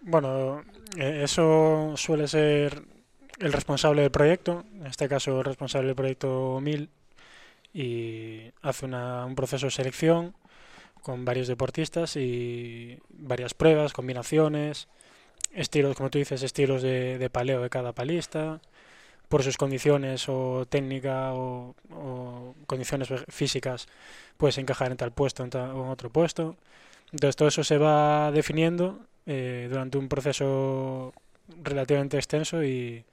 Bueno, 0.00 0.62
eh, 0.96 1.22
eso 1.24 1.94
suele 1.96 2.28
ser 2.28 2.82
el 3.40 3.52
responsable 3.52 4.02
del 4.02 4.10
proyecto, 4.12 4.64
en 4.74 4.86
este 4.86 5.08
caso 5.08 5.40
el 5.40 5.44
responsable 5.44 5.88
del 5.88 5.96
proyecto 5.96 6.60
1000 6.60 6.88
y 7.74 8.52
hace 8.62 8.86
una, 8.86 9.26
un 9.26 9.34
proceso 9.34 9.66
de 9.66 9.72
selección 9.72 10.34
con 11.02 11.24
varios 11.24 11.48
deportistas 11.48 12.16
y 12.16 12.98
varias 13.10 13.54
pruebas, 13.54 13.92
combinaciones, 13.92 14.88
estilos, 15.56 15.96
como 15.96 16.10
tú 16.10 16.18
dices, 16.18 16.42
estilos 16.42 16.82
de, 16.82 17.18
de 17.18 17.30
paleo 17.30 17.60
de 17.62 17.70
cada 17.70 17.92
palista, 17.92 18.60
por 19.28 19.42
sus 19.42 19.56
condiciones 19.56 20.28
o 20.28 20.66
técnica 20.68 21.32
o, 21.34 21.74
o 21.90 22.54
condiciones 22.66 23.08
físicas, 23.28 23.88
puedes 24.36 24.58
encajar 24.58 24.90
en 24.92 24.96
tal 24.96 25.12
puesto 25.12 25.42
en 25.42 25.50
tal, 25.50 25.70
o 25.72 25.84
en 25.84 25.90
otro 25.90 26.10
puesto. 26.10 26.56
Entonces 27.12 27.36
todo 27.36 27.48
eso 27.48 27.64
se 27.64 27.78
va 27.78 28.30
definiendo 28.32 29.00
eh, 29.26 29.66
durante 29.70 29.98
un 29.98 30.08
proceso 30.08 31.12
relativamente 31.62 32.16
extenso 32.18 32.62
y, 32.64 33.04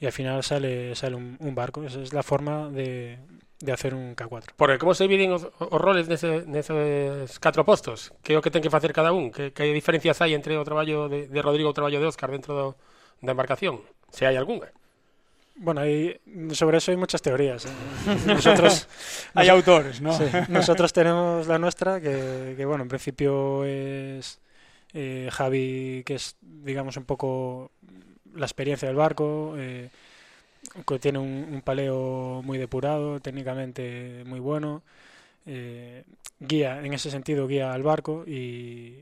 y 0.00 0.06
al 0.06 0.12
final 0.12 0.42
sale 0.44 0.94
sale 0.94 1.16
un, 1.16 1.36
un 1.40 1.54
barco. 1.54 1.82
Esa 1.84 2.00
es 2.02 2.12
la 2.12 2.22
forma 2.22 2.68
de, 2.70 3.18
de 3.60 3.72
hacer 3.72 3.94
un 3.94 4.14
K4. 4.14 4.54
Porque 4.56 4.78
como 4.78 4.94
se 4.94 5.04
dividen 5.04 5.32
os, 5.32 5.48
os 5.58 5.80
roles 5.80 6.06
nese, 6.06 6.46
neses 6.46 7.38
catro 7.42 7.66
postos? 7.66 8.14
Que 8.22 8.34
é 8.34 8.38
o 8.38 8.42
que 8.42 8.54
ten 8.54 8.62
que 8.62 8.70
facer 8.70 8.94
cada 8.94 9.10
un? 9.10 9.34
Que, 9.34 9.50
que 9.50 9.66
diferencias 9.74 10.22
hai 10.22 10.32
entre 10.32 10.54
o 10.54 10.62
traballo 10.62 11.10
de, 11.10 11.26
de 11.26 11.40
Rodrigo 11.42 11.68
e 11.68 11.72
o 11.72 11.76
traballo 11.76 11.98
de 11.98 12.06
Óscar 12.06 12.30
dentro 12.30 12.54
do, 12.54 12.66
da 13.18 13.34
embarcación? 13.34 13.82
Se 14.14 14.24
hai 14.24 14.38
algunha. 14.38 14.70
Bueno, 15.58 15.80
hay, 15.82 16.20
sobre 16.54 16.78
eso 16.78 16.92
hay 16.92 16.96
muchas 16.96 17.20
teorías. 17.20 17.66
¿eh? 17.66 17.74
Nosotros 18.26 18.86
hay 19.34 19.48
nos, 19.48 19.56
autores, 19.56 20.00
¿no? 20.00 20.12
Sí, 20.14 20.24
nosotros 20.48 20.92
tenemos 20.92 21.48
la 21.48 21.58
nuestra, 21.58 22.00
que, 22.00 22.54
que 22.56 22.64
bueno, 22.64 22.84
en 22.84 22.88
principio 22.88 23.64
es 23.64 24.38
eh, 24.94 25.28
Javi, 25.32 26.04
que 26.06 26.14
es, 26.14 26.36
digamos, 26.40 26.96
un 26.96 27.04
poco 27.04 27.72
la 28.34 28.46
experiencia 28.46 28.86
del 28.86 28.96
barco. 28.96 29.54
Eh, 29.58 29.90
tiene 31.00 31.18
un, 31.18 31.48
un, 31.52 31.62
paleo 31.62 32.42
muy 32.44 32.58
depurado, 32.58 33.20
técnicamente 33.20 34.22
muy 34.26 34.40
bueno, 34.40 34.82
eh, 35.46 36.04
guía, 36.38 36.80
en 36.84 36.92
ese 36.92 37.10
sentido, 37.10 37.46
guía 37.46 37.72
al 37.72 37.82
barco 37.82 38.24
y, 38.26 38.98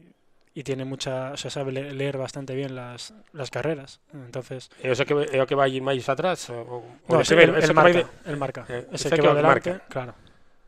y 0.55 0.63
tiene 0.63 0.85
mucha, 0.85 1.33
o 1.33 1.37
sea, 1.37 1.51
sabe 1.51 1.73
leer 1.73 2.17
bastante 2.17 2.55
bien 2.55 2.75
las, 2.75 3.13
las 3.33 3.51
carreras. 3.51 4.01
Entonces, 4.15 4.71
¿E 4.83 4.91
o 4.91 4.97
que 4.97 5.13
o 5.13 5.47
que 5.47 5.55
vai 5.59 5.75
máis 5.83 6.07
atrás 6.09 6.49
o, 6.49 6.81
o 6.81 7.13
no, 7.13 7.21
ese, 7.21 7.35
el, 7.37 7.53
el, 7.53 7.75
marca, 7.75 7.99
de... 7.99 8.31
el 8.31 8.37
marca, 8.37 8.63
eh, 8.69 8.87
ese 8.93 9.11
que, 9.11 9.21
que 9.21 9.27
va 9.27 9.35
delante, 9.35 9.71
marca. 9.77 9.87
claro. 9.89 10.15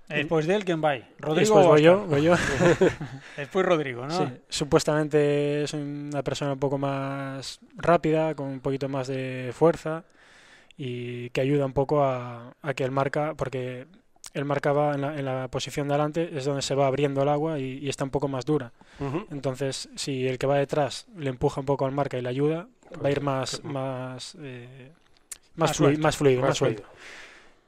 Después 0.09 0.47
de 0.47 0.57
él, 0.57 0.65
¿quién 0.65 0.83
va? 0.83 0.97
Rodrigo 1.21 1.61
Después 1.61 1.67
voy 1.67 1.83
yo, 1.83 2.07
voy 2.07 2.23
yo. 2.23 2.35
Después 3.37 3.67
Rodrigo, 3.67 4.07
¿no? 4.07 4.17
Sí, 4.17 4.25
supuestamente 4.49 5.65
es 5.65 5.75
una 5.75 6.23
persona 6.23 6.53
un 6.55 6.59
poco 6.59 6.79
más 6.79 7.61
rápida, 7.77 8.35
con 8.35 8.49
un 8.49 8.61
poquito 8.61 8.89
más 8.89 9.07
de 9.09 9.53
fuerza 9.53 10.05
y 10.79 11.29
que 11.31 11.41
ayuda 11.41 11.67
un 11.67 11.73
poco 11.73 12.05
a, 12.05 12.55
a 12.63 12.75
que 12.75 12.85
el 12.85 12.93
marca, 12.93 13.35
porque 13.35 13.87
el 14.33 14.45
marca 14.45 14.73
va 14.73 14.95
en 14.95 15.01
la, 15.01 15.19
en 15.19 15.25
la, 15.25 15.49
posición 15.49 15.89
de 15.89 15.95
adelante, 15.95 16.31
es 16.33 16.45
donde 16.45 16.63
se 16.63 16.75
va 16.75 16.87
abriendo 16.87 17.23
el 17.23 17.29
agua 17.29 17.59
y, 17.59 17.79
y 17.79 17.89
está 17.89 18.05
un 18.05 18.11
poco 18.11 18.29
más 18.29 18.45
dura. 18.45 18.73
Uh 19.01 19.05
-huh. 19.05 19.27
Entonces, 19.33 19.89
si 19.97 20.27
el 20.29 20.39
que 20.39 20.47
va 20.47 20.57
detrás 20.57 21.07
le 21.17 21.31
empuja 21.31 21.61
un 21.61 21.67
poco 21.67 21.85
al 21.85 21.93
marca 21.93 22.17
y 22.17 22.23
le 22.23 22.29
ayuda, 22.29 22.69
va 23.05 23.09
a 23.09 23.11
ir 23.11 23.21
más, 23.21 23.63
más, 23.65 24.37
eh, 24.41 24.93
más, 25.57 25.71
Más 25.71 25.77
fluido, 25.77 26.01
más 26.01 26.17
fluido, 26.17 26.43
Más 26.43 26.57
suelto. 26.57 26.85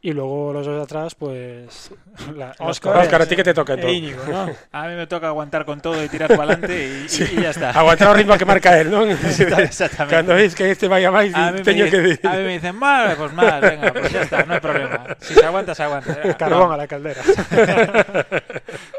Y 0.02 0.12
luego 0.14 0.50
los 0.54 0.64
dos 0.64 0.76
de 0.76 0.82
atrás, 0.82 1.14
pues. 1.14 1.90
La. 2.34 2.54
Óscar, 2.58 3.20
a 3.20 3.26
ti 3.26 3.36
que 3.36 3.44
te 3.44 3.52
toca 3.52 3.74
E. 3.74 3.92
Íñigo, 3.92 4.22
¿no? 4.32 4.48
A 4.72 4.88
mí 4.88 4.94
me 4.94 5.06
toca 5.06 5.26
aguantar 5.28 5.66
con 5.66 5.80
todo 5.82 6.02
y 6.02 6.08
tirar 6.08 6.28
para 6.28 6.54
adelante 6.54 6.86
y, 6.88 7.06
y- 7.36 7.38
y 7.38 7.42
ya 7.42 7.50
está. 7.50 7.70
Aguantar 7.70 8.08
o 8.08 8.14
ritmo 8.14 8.38
que 8.38 8.46
marca 8.46 8.80
él, 8.80 8.90
non? 8.90 9.10
Exactamente. 9.10 10.08
Cando 10.16 10.32
veis 10.34 10.54
que 10.54 10.70
este 10.70 10.88
vai 10.88 11.04
a 11.04 11.10
máis, 11.12 11.34
A 11.36 11.52
mí, 11.52 11.60
teño 11.60 11.84
me, 11.84 11.90
que 11.92 12.00
decir. 12.00 12.26
a 12.26 12.32
mí 12.32 12.42
me 12.48 12.52
dicen, 12.56 12.76
mal, 12.76 13.12
pues 13.14 13.32
mal, 13.34 13.60
venga, 13.60 13.92
pues 13.92 14.10
ya 14.10 14.22
está, 14.22 14.42
no 14.48 14.54
hay 14.54 14.60
problema. 14.60 15.04
Si 15.20 15.34
se 15.34 15.44
aguanta, 15.44 15.74
se 15.74 15.82
aguanta. 15.84 16.16
Carbón 16.36 16.72
a 16.72 16.76
la 16.80 16.86
caldera. 16.88 17.20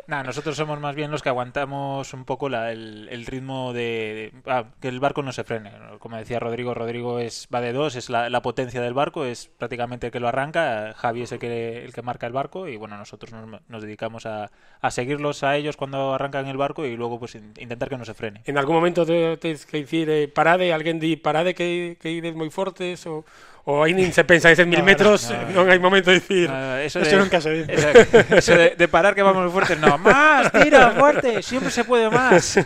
Nah, 0.07 0.23
nosotros 0.23 0.55
somos 0.57 0.79
más 0.79 0.93
bien 0.95 1.09
los 1.09 1.21
que 1.23 1.29
aguantamos 1.29 2.13
un 2.13 2.25
poco 2.25 2.49
la- 2.49 2.71
el, 2.71 3.07
el 3.09 3.25
ritmo 3.25 3.73
de, 3.73 4.31
de- 4.45 4.51
ah, 4.51 4.65
que 4.79 4.87
el 4.89 4.99
barco 4.99 5.23
no 5.23 5.31
se 5.31 5.43
frene. 5.43 5.71
Como 5.99 6.17
decía 6.17 6.39
Rodrigo, 6.39 6.73
Rodrigo 6.73 7.19
es 7.19 7.47
va 7.53 7.61
de 7.61 7.71
dos, 7.73 7.95
es 7.95 8.09
la, 8.09 8.29
la 8.29 8.41
potencia 8.41 8.81
del 8.81 8.93
barco, 8.93 9.25
es 9.25 9.49
prácticamente 9.57 10.07
el 10.07 10.11
que 10.11 10.19
lo 10.19 10.27
arranca. 10.27 10.90
Javi 10.95 11.23
es 11.23 11.31
el 11.31 11.39
que, 11.39 11.83
el 11.83 11.93
que 11.93 12.01
marca 12.01 12.27
el 12.27 12.33
barco 12.33 12.67
y 12.67 12.77
bueno, 12.77 12.97
nosotros 12.97 13.31
nos, 13.31 13.61
nos 13.67 13.81
dedicamos 13.81 14.25
a, 14.25 14.51
a 14.81 14.91
seguirlos 14.91 15.43
a 15.43 15.55
ellos 15.55 15.77
cuando 15.77 16.13
arrancan 16.13 16.47
el 16.47 16.57
barco 16.57 16.85
y 16.85 16.95
luego 16.95 17.19
pues 17.19 17.35
in- 17.35 17.53
intentar 17.59 17.89
que 17.89 17.97
no 17.97 18.05
se 18.05 18.13
frene. 18.13 18.41
En 18.45 18.57
algún 18.57 18.75
momento 18.75 19.05
te, 19.05 19.37
tens 19.37 19.65
que 19.65 19.77
dicir 19.77 20.09
eh, 20.09 20.27
parade, 20.27 20.73
alguén 20.73 20.99
di 20.99 21.15
parade 21.17 21.53
que, 21.53 21.97
que 21.99 22.11
ides 22.11 22.35
moi 22.35 22.49
fortes 22.49 23.05
ou, 23.07 23.23
ou 23.65 23.85
aí 23.85 23.93
nin 23.93 24.09
se 24.09 24.25
pensa 24.25 24.49
en 24.49 24.53
eses 24.57 24.65
mil 24.65 24.81
No, 24.81 24.85
no, 24.85 24.91
metros, 24.91 25.29
no. 25.29 25.63
non 25.63 25.69
hai 25.69 25.77
momento 25.77 26.09
de 26.09 26.17
dicir 26.17 26.49
Ah, 26.49 26.81
eso 26.81 26.97
Eso 27.01 27.17
de- 27.17 27.21
nunca 27.21 27.37
se 27.41 27.51
dice. 27.53 27.69
Exacto. 27.73 28.35
Eso 28.41 28.53
de, 28.57 28.73
de 28.73 28.87
parar 28.89 29.13
que 29.13 29.21
vamos 29.21 29.43
muy 29.45 29.53
fuertes, 29.53 29.77
no, 29.77 29.97
más, 30.01 30.49
tira, 30.51 30.91
fuerte, 30.97 31.41
siempre 31.45 31.69
se 31.69 31.83
puede 31.85 32.09
más. 32.09 32.57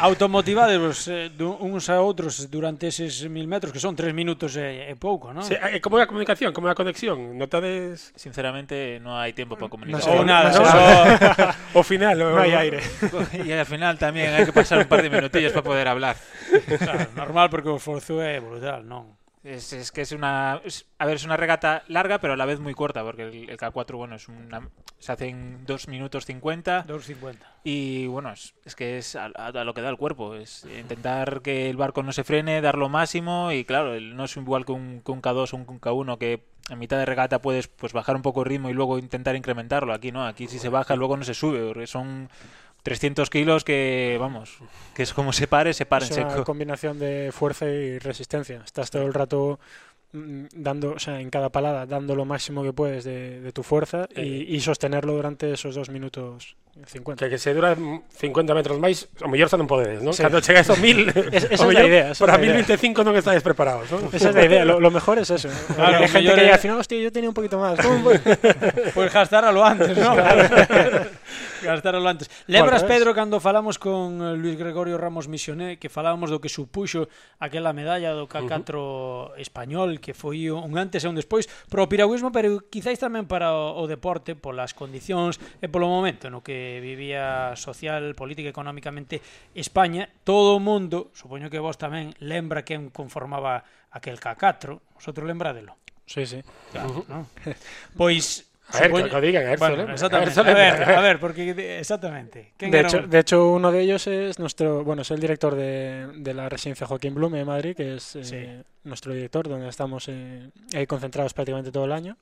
Automotivados 0.00 1.08
eh, 1.08 1.30
uns 1.38 1.88
a 1.88 2.00
outros 2.00 2.50
durante 2.50 2.88
eses 2.88 3.24
mil 3.28 3.46
metros, 3.46 3.72
que 3.72 3.80
son 3.80 3.94
tres 3.96 4.12
minutos 4.14 4.56
e, 4.56 4.90
e 4.90 4.94
pouco, 4.96 5.32
¿no? 5.32 5.42
Se, 5.44 5.54
eh, 5.60 5.80
como 5.80 5.98
é 6.00 6.02
a 6.04 6.08
comunicación, 6.10 6.52
como 6.52 6.68
é 6.68 6.72
a 6.72 6.78
conexión 6.78 7.36
Notades 7.38 8.12
Sinceramente, 8.16 8.98
no 9.00 9.16
hay 9.18 9.32
tiempo 9.32 9.56
para 9.56 9.68
comunicar. 9.70 10.00
sé. 10.02 10.10
Ou 10.10 10.24
nada, 10.24 10.50
No, 10.50 10.64
só- 10.64 11.54
o 11.78 11.82
final 11.84 12.16
o, 12.22 12.36
No 12.36 12.42
hay 12.42 12.54
aire. 12.54 12.80
Y 13.44 13.52
al 13.52 13.66
final 13.66 13.98
también 13.98 14.32
hay 14.34 14.44
que 14.44 14.52
pasar 14.52 14.78
un 14.78 14.88
par 14.88 15.02
de 15.02 15.10
minutillos 15.10 15.52
para 15.52 15.62
poder 15.64 15.86
hablar. 15.88 16.16
Claro, 16.78 17.06
normal 17.16 17.48
porque 17.50 17.68
o 17.68 17.78
é 18.22 18.38
brutal, 18.40 18.53
Es, 19.42 19.74
es 19.74 19.92
que 19.92 20.00
es 20.00 20.12
una. 20.12 20.62
es- 20.64 20.86
a 20.98 21.04
ver, 21.04 21.16
es 21.16 21.24
una 21.26 21.36
regata 21.36 21.84
larga, 21.88 22.18
pero 22.18 22.32
a 22.32 22.36
la 22.36 22.46
vez 22.46 22.60
muy 22.60 22.72
corta, 22.72 23.02
porque 23.04 23.24
el, 23.24 23.50
el 23.50 23.58
K4, 23.58 23.94
bueno, 23.94 24.14
es 24.16 24.26
una. 24.28 24.70
Se 24.98 25.12
hace 25.12 25.28
en 25.28 25.66
2 25.66 25.86
minutos 25.88 26.24
50. 26.24 26.86
2.50. 26.86 27.36
Y 27.62 28.06
bueno, 28.06 28.32
es, 28.32 28.54
es 28.64 28.74
que 28.74 28.96
es 28.96 29.16
a, 29.16 29.28
lo 29.28 29.74
que 29.74 29.82
da 29.82 29.90
el 29.90 29.98
cuerpo. 29.98 30.34
Es 30.34 30.64
intentar 30.64 31.42
que 31.42 31.68
el 31.68 31.76
barco 31.76 32.02
no 32.02 32.12
se 32.12 32.24
frene, 32.24 32.62
dar 32.62 32.78
lo 32.78 32.88
máximo. 32.88 33.52
Y 33.52 33.66
claro, 33.66 34.00
no 34.00 34.24
es 34.24 34.34
igual 34.38 34.64
que 34.64 34.72
un, 34.72 35.02
que 35.04 35.12
un 35.12 35.20
K2 35.20 35.52
o 35.52 35.56
un 35.58 35.66
K1 35.80 36.16
que 36.16 36.42
en 36.70 36.78
mitad 36.78 36.96
de 36.96 37.04
regata 37.04 37.42
puedes 37.42 37.68
pues 37.68 37.92
bajar 37.92 38.16
un 38.16 38.22
poco 38.22 38.40
el 38.40 38.46
ritmo 38.46 38.70
y 38.70 38.72
luego 38.72 38.96
intentar 38.98 39.36
incrementarlo. 39.36 39.92
Aquí 39.92 40.10
no, 40.10 40.26
aquí 40.26 40.46
si 40.48 40.58
se 40.58 40.70
baja 40.70 40.96
luego 40.96 41.18
no 41.18 41.24
se 41.24 41.34
sube. 41.34 41.66
Porque 41.66 41.86
son 41.86 42.30
300 42.84 43.30
kilos 43.30 43.64
que, 43.64 44.16
vamos, 44.20 44.58
que 44.94 45.02
es 45.02 45.14
como 45.14 45.32
se 45.32 45.48
pare, 45.48 45.72
se 45.72 45.86
para 45.86 46.04
en 46.06 46.12
es 46.12 46.18
una 46.18 46.30
seco. 46.30 46.44
combinación 46.44 46.98
de 46.98 47.30
fuerza 47.32 47.66
y 47.66 47.98
resistencia. 47.98 48.62
Estás 48.64 48.90
todo 48.90 49.02
el 49.06 49.14
rato 49.14 49.58
mm, 50.12 50.44
dando, 50.54 50.92
o 50.92 50.98
sea, 50.98 51.20
en 51.20 51.30
cada 51.30 51.48
palada, 51.48 51.86
dando 51.86 52.14
lo 52.14 52.26
máximo 52.26 52.62
que 52.62 52.74
puedes 52.74 53.02
de, 53.04 53.40
de 53.40 53.52
tu 53.52 53.62
fuerza 53.62 54.06
y, 54.14 54.54
y 54.54 54.60
sostenerlo 54.60 55.14
durante 55.14 55.50
esos 55.52 55.74
dos 55.74 55.88
minutos 55.88 56.56
50. 56.86 57.24
Que, 57.24 57.30
que 57.30 57.38
se 57.38 57.54
dura 57.54 57.76
50 57.76 58.54
metros 58.54 58.78
máis, 58.82 59.06
o 59.22 59.30
mellor 59.30 59.46
xa 59.46 59.54
non 59.54 59.70
podedes, 59.70 60.02
non? 60.02 60.10
Sí. 60.10 60.26
Cando 60.26 60.42
chega 60.42 60.58
esos 60.58 60.82
mil, 60.82 61.06
es, 61.30 61.46
esa 61.46 61.70
mellor, 61.70 61.86
é 61.86 61.86
a 61.86 61.90
idea. 61.90 62.06
Para 62.18 62.34
1025 62.34 63.06
non 63.06 63.14
estáis 63.14 63.46
preparados, 63.46 63.86
non? 63.94 64.10
Esa 64.10 64.34
é 64.34 64.42
a 64.42 64.46
idea, 64.50 64.62
lo, 64.66 64.82
lo 64.82 64.90
mejor 64.90 65.22
es 65.22 65.30
eso. 65.30 65.46
Claro, 65.74 66.02
Hay 66.02 66.08
gente 66.08 66.34
que 66.34 66.40
llega 66.40 66.54
al 66.54 66.62
final, 66.62 66.78
hostia, 66.78 66.98
yo 66.98 67.10
tenía 67.14 67.30
un 67.30 67.36
poquito 67.36 67.62
máis. 67.62 67.78
pois 68.96 69.10
gastáralo 69.14 69.62
antes, 69.62 69.94
non? 69.94 70.18
Claro. 70.18 72.02
lo 72.02 72.08
antes. 72.08 72.30
Lembras, 72.46 72.82
bueno, 72.82 72.94
Pedro, 72.94 73.14
cando 73.14 73.40
falamos 73.40 73.78
con 73.78 74.20
eh, 74.20 74.36
Luis 74.36 74.58
Gregorio 74.58 74.98
Ramos 74.98 75.28
Misioné, 75.28 75.78
que 75.78 75.88
falábamos 75.88 76.30
do 76.30 76.42
que 76.42 76.50
supuxo 76.50 77.06
aquela 77.38 77.72
medalla 77.72 78.12
do 78.12 78.26
K4 78.26 78.50
uh 78.50 79.30
-huh. 79.30 79.40
español, 79.40 80.02
que 80.02 80.12
foi 80.12 80.50
un 80.50 80.74
antes 80.74 81.04
e 81.04 81.08
un 81.08 81.14
despois, 81.14 81.46
pro 81.70 81.86
piragüismo, 81.86 82.34
pero 82.34 82.58
quizáis 82.66 82.98
tamén 82.98 83.30
para 83.30 83.54
o, 83.54 83.80
o 83.80 83.84
deporte, 83.86 84.34
polas 84.34 84.74
condicións 84.74 85.38
e 85.62 85.70
polo 85.70 85.86
momento 85.86 86.28
no 86.28 86.42
que 86.42 86.63
vivía 86.80 87.56
social, 87.56 88.14
política 88.14 88.48
económicamente 88.48 89.20
España, 89.54 90.08
todo 90.24 90.56
o 90.56 90.60
mundo, 90.60 91.10
supoño 91.14 91.50
que 91.50 91.58
vos 91.58 91.76
tamén, 91.76 92.14
lembra 92.20 92.64
quen 92.64 92.90
conformaba 92.90 93.64
aquel 93.90 94.20
K4, 94.20 94.96
vosotros 94.96 95.24
lembradelo? 95.26 95.76
Sí, 96.06 96.26
sí. 96.26 96.40
Claro, 96.72 96.88
uh 96.88 96.92
-huh. 97.00 97.08
¿no? 97.08 97.18
Pois 97.96 98.54
a 98.68 98.80
ver, 98.80 98.92
que 98.92 99.10
lo 99.10 99.20
digan, 99.20 99.44
ver, 99.44 99.58
bueno, 99.58 99.92
exactamente. 99.92 100.40
A 100.40 100.42
ver, 100.42 100.82
a 100.82 101.00
ver, 101.00 101.20
porque 101.20 101.78
exactamente. 101.78 102.52
De 102.58 102.80
hecho, 102.80 103.02
de 103.02 103.18
hecho, 103.18 103.52
uno 103.52 103.70
de 103.70 103.80
ellos 103.82 104.06
es 104.06 104.38
nuestro, 104.38 104.82
bueno, 104.84 105.02
es 105.02 105.10
el 105.10 105.20
director 105.20 105.54
de, 105.54 106.08
de 106.16 106.34
la 106.34 106.48
residencia 106.48 106.86
Joaquín 106.86 107.14
Blume 107.14 107.38
de 107.38 107.44
Madrid, 107.44 107.76
que 107.76 107.96
es 107.96 108.16
eh, 108.16 108.24
sí. 108.24 108.46
nuestro 108.84 109.12
director, 109.12 109.48
donde 109.48 109.68
estamos 109.68 110.08
eh, 110.08 110.48
ahí 110.74 110.86
concentrados 110.86 111.34
prácticamente 111.34 111.70
todo 111.70 111.84
el 111.84 111.92
año. 111.92 112.16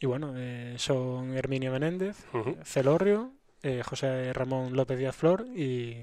Y 0.00 0.06
bueno, 0.06 0.34
eh, 0.36 0.74
son 0.76 1.36
Herminio 1.36 1.70
Menéndez, 1.70 2.16
uh 2.32 2.38
-huh. 2.38 2.64
Celorrio, 2.64 3.30
eh, 3.64 3.82
José 3.82 4.32
Ramón 4.32 4.76
López 4.76 4.98
Díaz 4.98 5.16
Flor 5.16 5.48
y, 5.56 5.96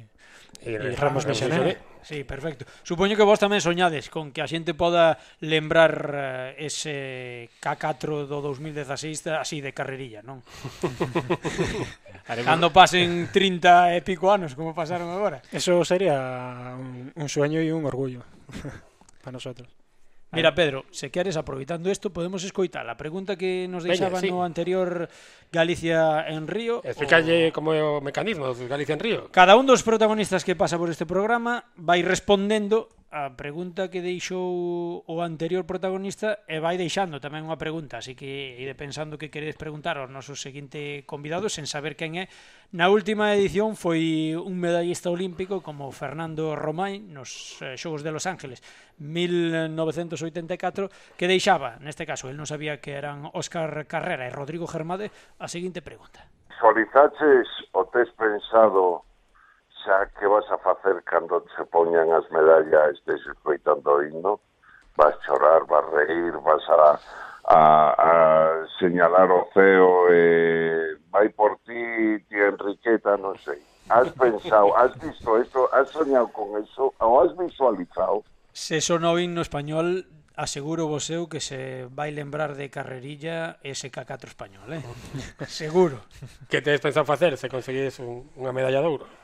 y, 0.66 0.70
y 0.70 0.78
Ramos 0.98 1.26
Mexané. 1.26 1.70
¿eh? 1.70 1.78
Sí, 2.02 2.24
perfecto. 2.24 2.66
Supoño 2.82 3.14
que 3.14 3.22
vos 3.22 3.38
tamén 3.38 3.62
soñades 3.62 4.10
con 4.10 4.34
que 4.34 4.42
a 4.42 4.50
xente 4.50 4.74
poda 4.74 5.22
lembrar 5.46 5.94
eh, 6.58 6.66
ese 6.66 7.54
K4 7.62 8.26
do 8.26 8.42
2016 8.42 9.38
así 9.38 9.62
de 9.62 9.72
carrerilla, 9.78 10.26
non? 10.26 10.42
Cando 12.26 12.74
pasen 12.74 13.30
30 13.30 13.94
e 13.94 14.02
pico 14.02 14.34
anos, 14.34 14.58
como 14.58 14.74
pasaron 14.74 15.14
agora. 15.14 15.46
Eso 15.54 15.86
sería 15.86 16.74
un, 16.74 17.14
un 17.14 17.28
sueño 17.30 17.62
e 17.62 17.70
un 17.70 17.86
orgullo 17.86 18.26
para 19.22 19.38
nosotros. 19.38 19.81
Mira, 20.32 20.56
Pedro, 20.56 20.86
se 20.92 21.12
queres 21.12 21.36
aproveitando 21.36 21.92
isto, 21.92 22.16
podemos 22.16 22.48
escoitar 22.48 22.88
a 22.88 22.96
pregunta 22.96 23.36
que 23.36 23.68
nos 23.68 23.84
deixaba 23.84 24.24
sí. 24.24 24.32
no 24.32 24.48
anterior 24.48 25.12
Galicia 25.52 26.24
en 26.24 26.48
Río. 26.48 26.80
Explicalle 26.88 27.52
o... 27.52 27.54
como 27.54 27.76
é 27.76 27.84
o 27.84 28.00
mecanismo 28.00 28.48
do 28.48 28.56
Galicia 28.64 28.96
en 28.96 29.04
Río. 29.04 29.28
Cada 29.36 29.60
un 29.60 29.68
dos 29.68 29.84
protagonistas 29.84 30.48
que 30.48 30.56
pasa 30.56 30.80
por 30.80 30.88
este 30.88 31.04
programa 31.04 31.68
vai 31.76 32.00
respondendo 32.00 32.88
a 33.12 33.36
pregunta 33.36 33.92
que 33.92 34.00
deixou 34.00 35.04
o 35.04 35.16
anterior 35.20 35.68
protagonista 35.68 36.48
e 36.48 36.64
vai 36.64 36.80
deixando 36.80 37.20
tamén 37.20 37.44
unha 37.44 37.60
pregunta, 37.60 38.00
así 38.00 38.16
que 38.16 38.56
ide 38.56 38.72
pensando 38.72 39.20
que 39.20 39.28
queredes 39.28 39.60
preguntar 39.60 40.00
ao 40.00 40.08
noso 40.08 40.32
seguinte 40.40 41.04
convidado 41.04 41.52
sen 41.52 41.68
saber 41.68 42.00
quen 42.00 42.16
é. 42.16 42.32
Na 42.72 42.88
última 42.88 43.36
edición 43.36 43.76
foi 43.76 44.32
un 44.32 44.56
medallista 44.56 45.12
olímpico 45.12 45.60
como 45.60 45.92
Fernando 45.92 46.56
Romain 46.56 47.12
nos 47.12 47.60
eh, 47.60 47.76
Xogos 47.76 48.00
de 48.00 48.16
Los 48.16 48.24
Ángeles 48.24 48.64
1984 49.04 51.20
que 51.20 51.28
deixaba, 51.28 51.84
neste 51.84 52.08
caso, 52.08 52.32
el 52.32 52.40
non 52.40 52.48
sabía 52.48 52.80
que 52.80 52.96
eran 52.96 53.28
Óscar 53.36 53.92
Carrera 53.92 54.24
e 54.24 54.32
Rodrigo 54.32 54.72
Germade, 54.72 55.12
a 55.36 55.52
seguinte 55.52 55.84
pregunta. 55.84 56.32
Solizaches 56.64 57.52
o 57.76 57.84
tes 57.92 58.08
pensado 58.16 59.04
xa 59.84 60.08
que 60.18 60.28
vas 60.28 60.48
a 60.52 60.58
facer 60.62 61.04
cando 61.04 61.44
se 61.56 61.64
poñan 61.66 62.14
as 62.14 62.26
medallas 62.32 62.96
estes 62.96 63.22
escoitando 63.28 63.98
o 63.98 64.04
himno 64.04 64.40
vas 64.96 65.16
chorar, 65.26 65.66
vas 65.66 65.86
reír, 65.92 66.34
vas 66.44 66.64
a, 66.70 67.00
a, 67.46 67.60
a 67.98 68.68
señalar 68.80 69.32
o 69.32 69.48
ceo 69.54 70.12
e 70.12 70.98
vai 71.10 71.30
por 71.30 71.58
ti, 71.66 72.20
ti 72.30 72.36
Enriqueta, 72.36 73.18
non 73.18 73.36
sei. 73.40 73.60
Has 73.90 74.08
pensado, 74.16 74.72
has 74.78 74.94
visto 75.00 75.42
isto, 75.42 75.68
has 75.74 75.90
soñado 75.90 76.30
con 76.32 76.56
eso, 76.62 76.94
o 77.00 77.20
has 77.20 77.36
visualizado? 77.36 78.24
Se 78.54 78.80
sonou 78.80 79.20
himno 79.20 79.42
español, 79.42 80.08
aseguro 80.36 80.88
vos 80.88 81.10
eu 81.12 81.28
que 81.28 81.44
se 81.44 81.88
vai 81.92 82.12
lembrar 82.12 82.56
de 82.56 82.72
carrerilla 82.72 83.60
ese 83.64 83.92
K4 83.92 84.32
español, 84.32 84.68
eh? 84.72 84.84
seguro. 85.48 86.08
Que 86.48 86.62
tedes 86.62 86.80
pensado 86.80 87.08
facer 87.08 87.36
se 87.36 87.52
conseguides 87.52 88.00
un, 88.00 88.32
unha 88.40 88.56
medalla 88.56 88.80
de 88.80 88.88
ouro? 88.88 89.21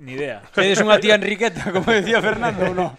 Ni 0.00 0.12
idea. 0.12 0.42
¿Eres 0.56 0.80
una 0.80 0.98
tía 0.98 1.14
Enriqueta, 1.14 1.72
como 1.72 1.92
decía 1.92 2.20
Fernando, 2.20 2.70
o 2.70 2.74
no? 2.74 2.98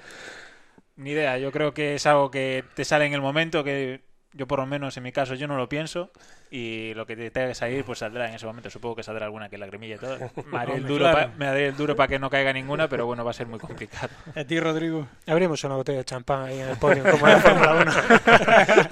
Ni 0.97 1.11
idea, 1.11 1.37
yo 1.37 1.51
creo 1.51 1.73
que 1.73 1.95
es 1.95 2.05
algo 2.05 2.31
que 2.31 2.63
te 2.73 2.83
sale 2.83 3.05
en 3.05 3.13
el 3.13 3.21
momento, 3.21 3.63
que 3.63 4.01
yo 4.37 4.47
por 4.47 4.59
lo 4.59 4.65
menos 4.65 4.95
en 4.95 5.03
mi 5.03 5.11
caso 5.11 5.33
yo 5.33 5.47
no 5.47 5.57
lo 5.57 5.67
pienso 5.67 6.11
y 6.49 6.93
lo 6.93 7.05
que 7.05 7.15
te 7.15 7.31
tenga 7.31 7.49
que 7.49 7.55
salir 7.55 7.83
pues 7.83 7.99
saldrá 7.99 8.29
en 8.29 8.35
ese 8.35 8.45
momento. 8.45 8.69
Supongo 8.69 8.95
que 8.95 9.03
saldrá 9.03 9.25
alguna 9.25 9.49
que 9.49 9.57
lagrimilla 9.57 9.95
y 9.95 9.97
todo. 9.97 10.17
Me 10.51 10.59
haré 10.59 10.75
el 10.75 10.85
duro 10.85 11.05
claro. 11.09 11.31
pa, 11.31 11.37
me 11.37 11.47
haré 11.47 11.67
el 11.67 11.75
duro 11.75 11.95
para 11.95 12.07
que 12.07 12.19
no 12.19 12.29
caiga 12.29 12.53
ninguna 12.53 12.87
pero 12.87 13.05
bueno 13.05 13.25
va 13.25 13.31
a 13.31 13.33
ser 13.33 13.47
muy 13.47 13.59
complicado. 13.59 14.09
A 14.35 14.43
ti 14.43 14.59
Rodrigo. 14.59 15.07
Abrimos 15.25 15.63
una 15.63 15.75
botella 15.75 15.99
de 15.99 16.05
champán 16.05 16.43
ahí 16.43 16.59
en 16.59 16.69
el 16.69 16.77
podio 16.77 17.03
como 17.03 17.27
en 17.27 17.33
la 17.33 17.39
Fórmula 17.39 17.73
1 17.73 17.91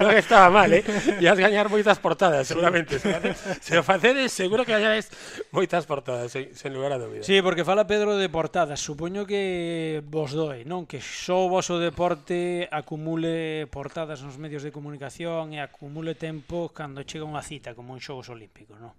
no 0.00 0.10
estaba 0.10 0.50
mal 0.50 0.72
eh 0.72 0.84
e 1.20 1.28
has 1.28 1.38
gañar 1.38 1.70
moitas 1.70 1.98
portadas 1.98 2.48
seguramente. 2.48 2.98
Se 2.98 3.78
o 3.78 3.82
facedes 3.82 4.32
seguro 4.32 4.64
que 4.64 4.72
gañares 4.72 5.08
moitas 5.52 5.86
portadas 5.86 6.32
sen, 6.32 6.50
sen 6.54 6.74
lugar 6.74 6.92
a 6.92 6.98
dúbida 6.98 7.22
sí 7.22 7.40
porque 7.40 7.64
fala 7.64 7.86
Pedro 7.86 8.16
de 8.16 8.28
portadas. 8.28 8.80
Supoño 8.80 9.24
que 9.24 10.02
vos 10.10 10.32
doe 10.32 10.66
non 10.66 10.84
que 10.84 10.98
só 11.00 11.46
vos 11.46 11.70
o 11.70 11.78
deporte 11.78 12.68
acumule 12.72 13.70
portadas 13.70 14.20
nos 14.20 14.36
medios 14.36 14.66
de 14.66 14.72
comunicación 14.72 15.35
preparación 15.36 15.52
e 15.52 15.60
acumule 15.60 16.14
tempo 16.16 16.72
cando 16.72 17.04
chega 17.04 17.28
unha 17.28 17.44
cita 17.44 17.76
como 17.76 17.92
un 17.92 18.00
xogos 18.00 18.32
olímpicos, 18.32 18.80
non? 18.80 18.96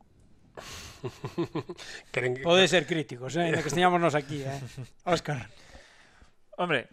Queren... 2.14 2.38
que... 2.38 2.46
Pode 2.46 2.70
ser 2.70 2.86
críticos, 2.86 3.34
eh? 3.38 3.50
que 3.54 3.70
esteñámonos 3.70 4.14
aquí, 4.14 4.46
eh? 4.46 4.62
Óscar. 5.06 5.50
Hombre, 6.58 6.90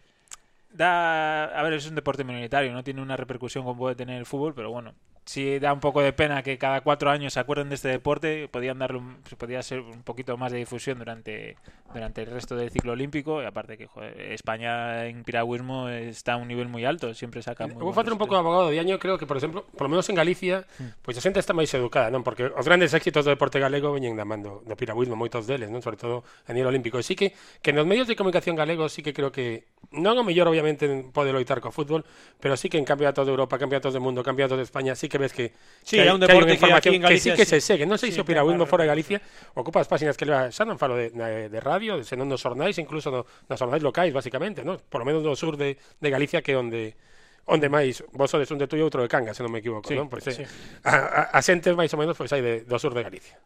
da... 0.73 1.53
a 1.53 1.61
ver, 1.63 1.77
es 1.77 1.87
un 1.89 1.97
deporte 1.97 2.25
minoritario, 2.25 2.73
no 2.73 2.85
tiene 2.85 3.03
una 3.03 3.17
repercusión 3.17 3.65
como 3.65 3.77
puede 3.77 3.97
tener 3.97 4.17
el 4.17 4.27
fútbol, 4.27 4.55
pero 4.55 4.71
bueno, 4.71 4.95
sí 5.25 5.59
da 5.59 5.73
un 5.73 5.81
poco 5.81 6.03
de 6.03 6.13
pena 6.13 6.43
que 6.43 6.59
cada 6.59 6.81
cuatro 6.83 7.11
años 7.11 7.33
se 7.33 7.41
acuerden 7.41 7.69
de 7.69 7.77
este 7.77 7.89
deporte, 7.89 8.49
podían 8.49 8.79
darle 8.79 8.99
un, 8.99 9.17
podía 9.39 9.63
ser 9.63 9.81
un 9.81 10.03
poquito 10.03 10.37
más 10.37 10.53
de 10.53 10.59
difusión 10.59 10.99
durante, 10.99 11.57
durante 11.93 12.23
el 12.23 12.31
resto 12.31 12.57
del 12.57 12.71
ciclo 12.71 12.93
olímpico 12.93 13.43
y 13.43 13.47
aparte 13.47 13.77
que 13.77 13.87
joder, 13.87 14.21
España 14.33 15.07
en 15.07 15.25
piragüismo 15.25 15.89
está 15.89 16.35
a 16.35 16.37
un 16.37 16.49
nivel 16.49 16.69
muy 16.69 16.85
alto, 16.85 17.15
siempre 17.15 17.43
saca 17.43 17.67
muy 17.67 17.83
Vou 17.83 17.93
facer 17.93 18.13
un 18.13 18.19
pouco 18.19 18.35
de 18.35 18.41
abogado 18.41 18.69
de 18.69 18.81
año, 18.81 18.99
creo 18.99 19.19
que 19.19 19.27
por 19.27 19.37
exemplo, 19.37 19.65
por 19.77 19.83
lo 19.83 19.89
menos 19.89 20.09
en 20.09 20.17
Galicia, 20.17 20.65
mm. 20.79 21.05
pois 21.05 21.17
pues, 21.17 21.19
a 21.19 21.23
xente 21.25 21.41
está 21.41 21.57
máis 21.57 21.73
educada, 21.73 22.13
non? 22.13 22.25
Porque 22.25 22.49
os 22.49 22.67
grandes 22.67 22.93
éxitos 22.93 23.25
do 23.25 23.33
deporte 23.33 23.61
galego 23.61 23.93
veñen 23.93 24.17
da 24.17 24.29
mando 24.29 24.61
do 24.65 24.75
piragüismo, 24.77 25.17
moitos 25.17 25.49
deles, 25.49 25.73
non? 25.73 25.81
Sobre 25.81 25.97
todo 25.97 26.25
a 26.49 26.53
nivel 26.53 26.73
olímpico. 26.73 27.01
E 27.01 27.05
sí 27.05 27.17
que 27.17 27.33
que 27.65 27.73
nos 27.73 27.89
medios 27.89 28.09
de 28.09 28.17
comunicación 28.17 28.57
galegos 28.57 28.93
sí 28.93 29.01
que 29.01 29.17
creo 29.17 29.33
que 29.33 29.69
non 29.93 30.17
o 30.21 30.25
mellor 30.27 30.49
obviamente 30.51 30.89
pode 31.13 31.33
loitar 31.33 31.61
co 31.65 31.71
fútbol, 31.71 32.05
pero 32.41 32.57
sí 32.57 32.69
que 32.69 32.77
en 32.77 32.85
campeonatos 32.85 33.25
de 33.25 33.33
Europa, 33.33 33.57
campeonatos 33.57 33.95
do 33.95 34.01
mundo, 34.03 34.27
campeonatos 34.27 34.59
de 34.59 34.67
España, 34.67 34.93
sí 34.99 35.09
que 35.09 35.14
ves 35.19 35.33
que 35.33 35.53
Sí, 35.85 36.01
é 36.01 36.09
un 36.09 36.19
deporte 36.19 36.57
que, 36.57 36.65
que 36.65 36.73
aquí 36.73 36.97
en 36.97 37.03
Galicia 37.03 37.37
que 37.37 37.45
sí 37.45 37.61
que 37.61 37.61
se 37.61 37.61
segue. 37.61 37.85
Non 37.85 38.01
sei 38.01 38.09
sí, 38.09 38.17
se 38.17 38.25
o 38.25 38.27
piragüismo 38.27 38.65
fora 38.65 38.89
de 38.89 38.91
Galicia 38.91 39.21
ocupa 39.53 39.85
as 39.85 39.89
páxinas 39.89 40.17
que 40.17 40.25
leva, 40.25 40.49
xa 40.49 40.65
non 40.65 40.81
falo 40.81 40.97
de, 40.97 41.13
de, 41.13 41.53
de 41.53 41.61
radio, 41.61 42.01
senón 42.09 42.33
nos 42.33 42.41
xornais, 42.41 42.81
incluso 42.81 43.13
no, 43.13 43.29
nos 43.29 43.59
xornais 43.61 43.85
locais, 43.85 44.17
basicamente, 44.17 44.65
¿no? 44.65 44.81
Por 44.81 45.05
lo 45.05 45.07
menos 45.07 45.21
no 45.21 45.37
sur 45.37 45.61
de, 45.61 45.77
de 45.77 46.09
Galicia 46.09 46.41
que 46.41 46.57
onde 46.57 46.97
onde 47.45 47.69
máis 47.69 48.01
vos 48.17 48.33
sodes 48.33 48.49
un 48.49 48.57
de 48.57 48.65
tú 48.65 48.81
e 48.81 48.83
outro 48.83 49.05
de 49.05 49.13
Cangas, 49.13 49.37
se 49.37 49.45
non 49.45 49.53
me 49.53 49.61
equivoco, 49.61 49.85
sí, 49.85 49.93
non? 49.93 50.09
Pois, 50.09 50.25
sí. 50.25 50.41
a, 50.89 51.29
a, 51.29 51.37
a 51.37 51.41
xente 51.45 51.69
máis 51.77 51.93
ou 51.93 52.01
menos 52.01 52.17
pois 52.17 52.33
hai 52.33 52.41
de, 52.41 52.65
do 52.65 52.81
sur 52.81 52.97
de 52.97 53.05
Galicia. 53.05 53.37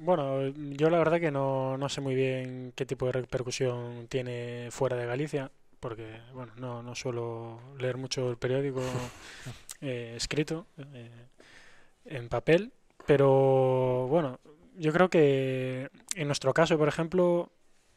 Bueno, 0.00 0.48
yo 0.72 0.88
la 0.88 0.98
verdad 0.98 1.20
que 1.20 1.30
no, 1.30 1.76
no 1.76 1.88
sé 1.92 2.00
muy 2.00 2.16
bien 2.16 2.72
qué 2.74 2.88
tipo 2.88 3.06
de 3.06 3.12
repercusión 3.12 4.08
tiene 4.08 4.68
fuera 4.72 4.96
de 4.96 5.04
Galicia, 5.04 5.52
porque 5.84 6.20
bueno, 6.32 6.52
no, 6.56 6.82
no 6.82 6.94
suelo 6.94 7.60
leer 7.78 7.96
mucho 7.96 8.30
el 8.30 8.38
periódico 8.38 8.80
eh, 9.84 10.14
escrito 10.16 10.66
eh, 10.78 11.10
en 12.06 12.28
papel, 12.28 12.72
pero 13.06 14.06
bueno, 14.08 14.40
yo 14.78 14.92
creo 14.92 15.10
que 15.10 15.90
en 16.14 16.26
nuestro 16.26 16.54
caso, 16.54 16.78
por 16.78 16.88
ejemplo, 16.88 17.50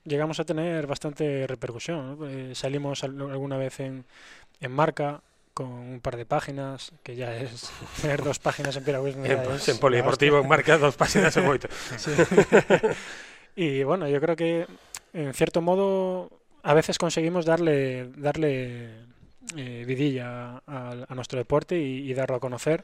llegamos 0.04 0.40
a 0.40 0.46
tener 0.46 0.86
bastante 0.86 1.48
repercusión. 1.48 2.20
¿no? 2.20 2.28
Eh, 2.28 2.56
salimos 2.56 3.04
alguna 3.04 3.58
vez 3.58 3.80
en, 3.80 4.06
en 4.60 4.72
marca 4.72 5.22
con 5.54 5.68
un 5.68 6.02
par 6.02 6.18
de 6.18 6.26
páginas, 6.26 6.92
que 7.04 7.16
ya 7.16 7.36
es 7.36 7.72
tener 8.02 8.24
dos 8.24 8.40
páginas 8.40 8.76
en 8.76 8.84
piragüismo. 8.84 9.26
En, 9.26 9.80
polideportivo 9.80 10.40
en 10.40 10.48
marca 10.48 10.78
dos 10.78 10.96
páginas 10.96 11.36
en 11.38 11.46
moito. 11.46 11.68
sí. 11.98 12.12
y 13.56 13.84
bueno, 13.84 14.08
yo 14.08 14.20
creo 14.22 14.36
que 14.36 14.68
en 15.14 15.34
cierto 15.34 15.62
modo 15.62 16.30
a 16.64 16.74
veces 16.74 16.98
conseguimos 16.98 17.46
darle 17.46 18.12
darle 18.18 19.08
eh, 19.56 19.84
vidilla 19.88 20.62
a, 20.68 21.16
nuestro 21.16 21.40
deporte 21.40 21.80
y, 21.80 22.14
darlo 22.14 22.36
a 22.36 22.40
conocer. 22.40 22.84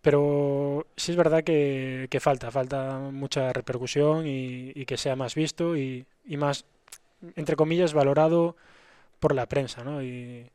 Pero 0.00 0.86
sí 0.96 1.12
es 1.12 1.16
verdad 1.16 1.42
que, 1.44 2.08
falta, 2.20 2.50
falta 2.50 2.98
mucha 3.12 3.52
repercusión 3.52 4.24
y, 4.26 4.84
que 4.86 4.96
sea 4.96 5.16
más 5.16 5.34
visto 5.34 5.76
y, 5.76 6.06
más, 6.36 6.64
entre 7.36 7.56
comillas, 7.56 7.92
valorado 7.94 8.56
por 9.20 9.34
la 9.34 9.46
prensa, 9.46 9.82
¿no? 9.84 10.02
Y, 10.02 10.46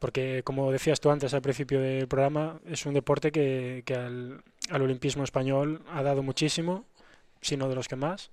porque, 0.00 0.42
como 0.44 0.72
decías 0.72 1.00
tú 1.00 1.10
antes 1.10 1.34
al 1.34 1.42
principio 1.42 1.80
del 1.80 2.08
programa, 2.08 2.60
es 2.66 2.86
un 2.86 2.94
deporte 2.94 3.32
que, 3.32 3.84
al, 3.94 4.42
al 4.70 4.82
olimpismo 4.82 5.24
español 5.24 5.82
ha 5.88 6.02
dado 6.02 6.22
muchísimo, 6.22 6.84
si 7.40 7.56
no 7.56 7.68
de 7.68 7.74
los 7.76 7.88
que 7.88 7.96
más. 7.96 8.30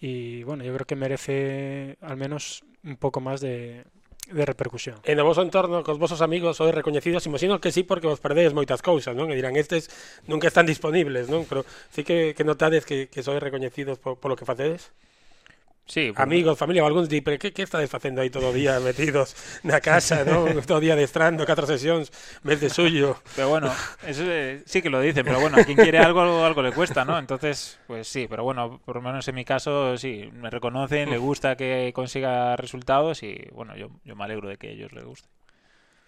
Y 0.00 0.42
bueno, 0.44 0.64
yo 0.64 0.74
creo 0.74 0.86
que 0.86 0.96
merece 0.96 1.96
al 2.00 2.16
menos 2.16 2.64
un 2.84 2.96
pouco 2.96 3.20
máis 3.24 3.40
de, 3.40 3.88
de 4.30 4.44
repercusión. 4.44 4.96
En 5.04 5.20
o 5.20 5.24
vosso 5.24 5.44
entorno, 5.44 5.84
cos 5.84 6.00
vosos 6.00 6.24
amigos 6.24 6.56
sois 6.56 6.72
recoñecidos, 6.72 7.28
imagino 7.28 7.60
que 7.60 7.72
sí, 7.72 7.84
porque 7.84 8.08
vos 8.08 8.20
perdedes 8.20 8.56
moitas 8.56 8.80
cousas, 8.80 9.12
non? 9.12 9.28
E 9.28 9.36
dirán, 9.36 9.56
estes 9.56 9.92
nunca 10.24 10.48
están 10.48 10.64
disponibles, 10.64 11.28
non? 11.28 11.44
Pero 11.44 11.68
sí 11.92 12.02
que, 12.02 12.32
que 12.32 12.44
notades 12.44 12.88
que, 12.88 13.12
que 13.12 13.20
sois 13.20 13.40
recoñecidos 13.40 14.00
po, 14.00 14.16
polo 14.16 14.36
que 14.36 14.48
facedes? 14.48 14.92
Sí, 15.86 16.10
bueno. 16.10 16.22
amigos, 16.22 16.58
familia, 16.58 16.80
ou 16.80 16.88
algúns 16.88 17.12
di, 17.12 17.20
pero 17.20 17.36
que, 17.36 17.52
que 17.52 17.60
estades 17.60 17.92
facendo 17.92 18.24
aí 18.24 18.32
todo 18.32 18.48
o 18.48 18.56
día 18.56 18.80
metidos 18.80 19.36
na 19.68 19.84
casa, 19.84 20.24
¿no? 20.24 20.48
todo 20.64 20.80
o 20.80 20.84
día 20.84 20.96
destrando, 20.96 21.44
catro 21.44 21.68
sesións, 21.68 22.08
mes 22.40 22.56
de 22.60 22.72
suyo. 22.72 23.20
Pero 23.36 23.52
bueno, 23.52 23.68
eso 24.00 24.24
eh, 24.24 24.64
sí 24.64 24.80
que 24.80 24.88
lo 24.88 25.00
dicen, 25.00 25.28
pero 25.28 25.40
bueno, 25.40 25.60
a 25.60 25.64
quien 25.64 25.76
quiere 25.76 25.98
algo, 26.00 26.24
algo, 26.24 26.42
algo 26.42 26.62
le 26.62 26.72
cuesta, 26.72 27.04
¿no? 27.04 27.18
Entonces, 27.18 27.78
pues 27.86 28.08
sí, 28.08 28.26
pero 28.28 28.44
bueno, 28.44 28.80
por 28.80 28.96
lo 28.96 29.02
menos 29.02 29.28
en 29.28 29.34
mi 29.34 29.44
caso, 29.44 29.98
sí, 29.98 30.30
me 30.32 30.48
reconocen, 30.48 31.10
le 31.10 31.18
gusta 31.18 31.54
que 31.54 31.92
consiga 31.94 32.56
resultados 32.56 33.22
y 33.22 33.48
bueno, 33.52 33.76
yo, 33.76 33.88
yo 34.04 34.16
me 34.16 34.24
alegro 34.24 34.48
de 34.48 34.56
que 34.56 34.68
a 34.68 34.70
ellos 34.70 34.92
les 34.92 35.04
guste. 35.04 35.28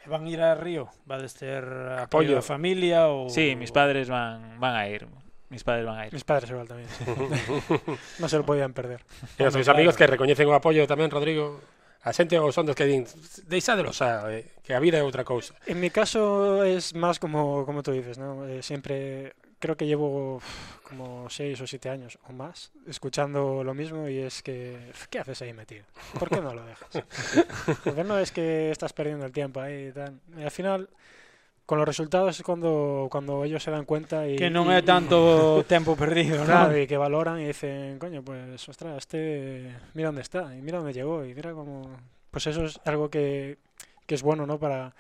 ¿Van 0.07 0.25
a 0.25 0.31
ir 0.31 0.41
a 0.41 0.55
Río? 0.55 0.89
¿Va 1.11 1.17
a 1.17 1.29
ser 1.29 1.65
apoyo 1.99 2.37
de 2.37 2.43
familia 2.43 3.09
o...? 3.09 3.29
Sí, 3.29 3.57
mis 3.57 3.73
padres 3.73 4.09
van, 4.09 4.59
van 4.61 4.77
a 4.77 4.89
ir. 4.89 5.07
Mis 5.49 5.63
padres 5.63 5.87
van 5.87 5.99
a 5.99 6.07
ir. 6.07 6.13
Mis 6.13 6.25
padres 6.25 6.51
igual 6.51 6.67
tamén. 6.67 6.89
Sí. 6.91 7.07
non 8.23 8.29
se 8.29 8.37
lo 8.39 8.45
podían 8.45 8.75
perder. 8.75 9.03
E 9.39 9.47
os 9.47 9.55
seus 9.55 9.71
amigos 9.71 9.95
que 9.95 10.11
recoñecen 10.11 10.51
o 10.51 10.55
apoio 10.59 10.87
tamén, 10.91 11.11
Rodrigo? 11.11 11.63
A 12.07 12.15
xente 12.15 12.39
ou 12.39 12.55
son 12.55 12.67
dos 12.67 12.79
que 12.79 12.87
din 12.87 13.03
deixádelo 13.51 13.91
xa, 13.91 14.31
eh, 14.31 14.47
que 14.63 14.75
a 14.75 14.83
vida 14.83 14.99
é 14.99 15.07
outra 15.07 15.27
cousa. 15.27 15.59
En 15.67 15.83
mi 15.83 15.91
caso 15.91 16.63
es 16.63 16.95
más 16.95 17.19
como, 17.19 17.67
como 17.67 17.83
tú 17.83 17.91
dices, 17.91 18.19
¿no? 18.19 18.47
Eh, 18.47 18.63
siempre 18.63 19.35
creo 19.59 19.77
que 19.77 19.87
llevo 19.87 20.41
como 20.85 21.29
seis 21.31 21.61
o 21.61 21.67
siete 21.67 21.91
años 21.91 22.19
o 22.29 22.33
más 22.33 22.71
escuchando 22.87 23.65
lo 23.65 23.75
mismo 23.75 24.09
y 24.09 24.19
es 24.19 24.43
que 24.43 24.79
¿qué 25.11 25.19
haces 25.19 25.43
ahí 25.43 25.53
metido? 25.53 25.85
¿Por 26.19 26.29
qué 26.29 26.41
no 26.41 26.55
lo 26.55 26.65
dejas? 26.65 27.03
Porque 27.85 28.05
no 28.05 28.19
es 28.19 28.31
que 28.31 28.71
estás 28.71 28.93
perdiendo 28.93 29.27
el 29.27 29.33
tiempo 29.33 29.61
ahí 29.61 29.89
y 29.89 29.93
tal. 29.93 30.21
Y 30.37 30.43
al 30.43 30.51
final 30.51 30.89
con 31.67 31.79
los 31.79 31.87
resultados 31.87 32.39
es 32.39 32.45
cuando, 32.45 33.09
cuando 33.11 33.45
ellos 33.45 33.63
se 33.63 33.73
dan 33.73 33.85
cuenta 33.85 34.29
y, 34.29 34.39
que 34.39 34.55
non 34.55 34.71
é 34.71 34.87
tanto 34.87 35.19
tempo 35.67 35.99
perdido, 35.99 36.47
claro, 36.47 36.71
¿no? 36.71 36.79
y 36.79 36.87
que 36.87 36.95
valoran 36.95 37.43
y 37.43 37.51
dicen, 37.51 37.99
coño, 37.99 38.23
pues, 38.23 38.63
ostras, 38.71 39.03
este, 39.03 39.75
mira 39.99 40.15
dónde 40.15 40.23
está, 40.23 40.55
y 40.55 40.63
mira 40.63 40.79
dónde 40.79 40.95
llegó, 40.95 41.27
y 41.27 41.35
mira 41.35 41.51
cómo... 41.53 41.91
Pues 42.31 42.47
eso 42.47 42.65
es 42.65 42.79
algo 42.87 43.11
que, 43.11 43.59
que 44.07 44.15
es 44.15 44.23
bueno, 44.23 44.47
¿no? 44.47 44.59
Para, 44.59 44.95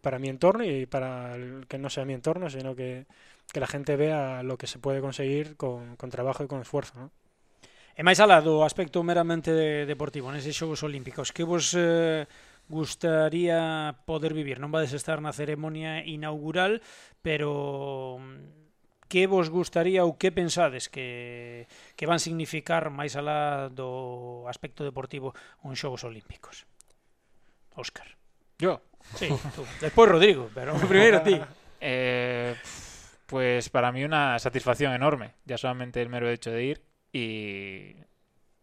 para 0.00 0.18
mi 0.18 0.28
entorno 0.28 0.64
y 0.64 0.86
para 0.86 1.34
el 1.36 1.66
que 1.68 1.76
no 1.76 1.90
sea 1.90 2.06
mi 2.06 2.14
entorno, 2.14 2.48
sino 2.48 2.74
que, 2.74 3.04
que 3.52 3.60
la 3.60 3.66
gente 3.66 3.96
vea 3.96 4.42
lo 4.42 4.56
que 4.56 4.66
se 4.66 4.78
puede 4.78 5.00
conseguir 5.00 5.56
con, 5.56 5.96
con 5.96 6.08
trabajo 6.08 6.42
y 6.42 6.46
con 6.46 6.60
esfuerzo, 6.60 6.94
¿no? 6.96 7.10
E 7.98 8.06
máis 8.06 8.22
alá 8.22 8.38
do 8.38 8.62
aspecto 8.62 9.02
meramente 9.02 9.50
deportivo 9.82 10.30
neses 10.30 10.54
Xogos 10.54 10.86
Olímpicos, 10.86 11.34
que 11.34 11.42
vos 11.42 11.74
eh, 11.74 12.30
gustaría 12.68 13.96
poder 14.04 14.36
vivir. 14.36 14.60
Non 14.60 14.70
vades 14.70 14.92
estar 14.92 15.18
na 15.24 15.32
ceremonia 15.32 16.04
inaugural, 16.04 16.84
pero 17.24 18.20
mm, 18.20 19.08
que 19.08 19.26
vos 19.26 19.48
gustaría 19.48 20.04
ou 20.04 20.20
que 20.20 20.28
pensades 20.30 20.92
que, 20.92 21.66
que 21.96 22.04
van 22.04 22.20
significar 22.20 22.92
máis 22.92 23.16
alá 23.16 23.72
do 23.72 24.44
aspecto 24.46 24.84
deportivo 24.84 25.32
uns 25.64 25.80
Xogos 25.80 26.04
Olímpicos? 26.04 26.68
Óscar. 27.72 28.20
Yo? 28.60 28.84
Sí, 29.16 29.32
tú. 29.56 29.64
Despois 29.80 30.12
Rodrigo, 30.12 30.52
pero 30.52 30.76
primeiro 30.92 31.24
ti. 31.24 31.40
Eh, 31.80 32.54
pues 33.24 33.68
para 33.72 33.92
mí 33.92 34.04
una 34.04 34.38
satisfacción 34.38 34.92
enorme, 34.92 35.34
ya 35.44 35.56
solamente 35.56 36.02
el 36.02 36.08
mero 36.08 36.28
hecho 36.28 36.50
de 36.50 36.64
ir 36.64 36.82
y, 37.12 37.96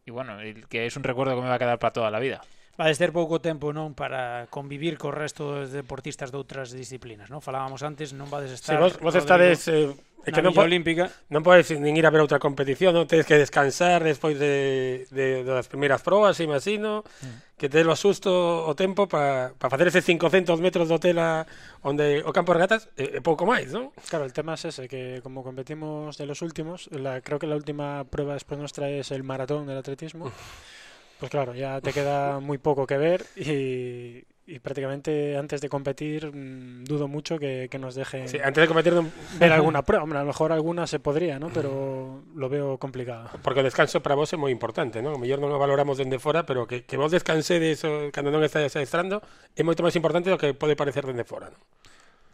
y 0.06 0.12
bueno, 0.12 0.39
el 0.39 0.68
que 0.68 0.86
es 0.86 0.96
un 0.96 1.04
recuerdo 1.04 1.36
que 1.36 1.41
me 1.41 1.50
va 1.50 1.56
a 1.56 1.60
quedar 1.60 1.80
para 1.80 1.94
toda 1.94 2.12
la 2.12 2.20
vida. 2.20 2.41
Vades 2.76 3.00
ter 3.00 3.16
pouco 3.16 3.40
tempo 3.40 3.72
non 3.72 3.96
para 3.96 4.52
convivir 4.52 5.00
co 5.00 5.08
resto 5.08 5.64
dos 5.64 5.72
deportistas 5.72 6.28
de 6.28 6.36
outras 6.36 6.76
disciplinas, 6.76 7.32
non? 7.32 7.40
Falábamos 7.40 7.80
antes, 7.88 8.12
non 8.12 8.28
vades 8.28 8.52
estar... 8.52 8.76
Si, 8.76 8.82
vos, 8.82 9.00
vos 9.00 9.16
estades... 9.16 9.64
Eh, 9.72 9.96
é 10.28 10.34
que 10.34 10.44
non, 10.44 10.52
po 10.52 10.66
olímpica. 10.66 11.08
non 11.32 11.40
podes 11.40 11.72
nin 11.72 11.96
ir 11.96 12.04
a 12.04 12.12
ver 12.12 12.20
outra 12.20 12.42
competición, 12.42 12.92
non 12.92 13.08
tens 13.08 13.24
que 13.24 13.40
descansar 13.40 14.04
despois 14.04 14.36
de, 14.36 15.08
de, 15.08 15.48
das 15.48 15.72
primeiras 15.72 16.04
probas, 16.04 16.42
imagino, 16.44 17.08
mm. 17.24 17.56
que 17.56 17.72
tes 17.72 17.86
o 17.88 17.96
asusto 17.96 18.34
o 18.68 18.74
tempo 18.76 19.08
para 19.08 19.56
pa 19.56 19.72
facer 19.72 19.88
ese 19.88 20.04
500 20.04 20.60
metros 20.60 20.92
de 20.92 21.00
hotel 21.00 21.16
a, 21.22 21.48
onde 21.80 22.26
o 22.28 22.36
campo 22.36 22.52
de 22.52 22.60
regatas 22.60 22.92
eh, 23.00 23.08
e, 23.08 23.18
e 23.18 23.20
pouco 23.24 23.48
máis, 23.48 23.72
non? 23.72 23.96
Claro, 24.12 24.28
el 24.28 24.36
tema 24.36 24.58
é 24.58 24.68
ese, 24.68 24.92
que 24.92 25.24
como 25.24 25.48
competimos 25.48 26.20
de 26.20 26.26
los 26.28 26.44
últimos, 26.44 26.92
la, 26.92 27.24
creo 27.24 27.40
que 27.40 27.48
la 27.48 27.56
última 27.56 28.04
prueba 28.04 28.36
despois 28.36 28.60
nuestra 28.60 28.92
es 28.92 29.16
el 29.16 29.24
maratón 29.24 29.64
del 29.64 29.80
atletismo, 29.80 30.34
mm 30.34 30.75
Pues 31.19 31.32
claro, 31.32 31.56
ya 31.56 31.82
te 31.82 31.93
queda 31.93 32.39
muy 32.41 32.58
poco 32.58 32.86
que 32.86 32.97
ver 32.97 33.25
y, 33.36 34.23
y 34.47 34.60
prácticamente 34.60 35.38
antes 35.38 35.62
de 35.62 35.69
competir 35.69 36.32
mmm, 36.32 36.84
dudo 36.84 37.08
mucho 37.08 37.39
que, 37.39 37.67
que 37.69 37.80
nos 37.80 37.95
dejen 37.95 38.28
sí, 38.28 38.38
antes 38.43 38.62
de 38.62 38.67
competir 38.67 38.93
no... 38.93 39.10
ver 39.39 39.51
alguna 39.54 39.82
prueba. 39.82 40.04
Hombre, 40.04 40.19
a 40.19 40.21
lo 40.21 40.28
mejor 40.28 40.51
alguna 40.51 40.88
se 40.88 40.99
podría, 40.99 41.39
¿no? 41.39 41.49
Pero 41.49 42.23
lo 42.36 42.49
veo 42.49 42.78
complicado. 42.78 43.30
Porque 43.41 43.62
o 43.62 43.63
descanso 43.63 44.04
para 44.04 44.13
vos 44.13 44.30
é 44.34 44.38
moi 44.38 44.51
importante, 44.54 45.01
¿no? 45.01 45.15
O 45.15 45.19
mellor 45.19 45.41
non 45.41 45.49
o 45.49 45.58
valoramos 45.58 45.97
dende 45.97 46.19
fora, 46.21 46.45
pero 46.45 46.67
que, 46.67 46.86
que 46.86 46.99
vos 46.99 47.10
descansedes 47.10 47.82
cando 48.13 48.30
non 48.30 48.45
estáis 48.45 48.75
adestrando 48.75 49.23
é 49.56 49.63
moito 49.65 49.82
máis 49.82 49.97
importante 49.97 50.30
do 50.30 50.38
que 50.38 50.54
pode 50.54 50.78
parecer 50.78 51.08
dende 51.08 51.25
fora, 51.25 51.49
¿no? 51.49 51.58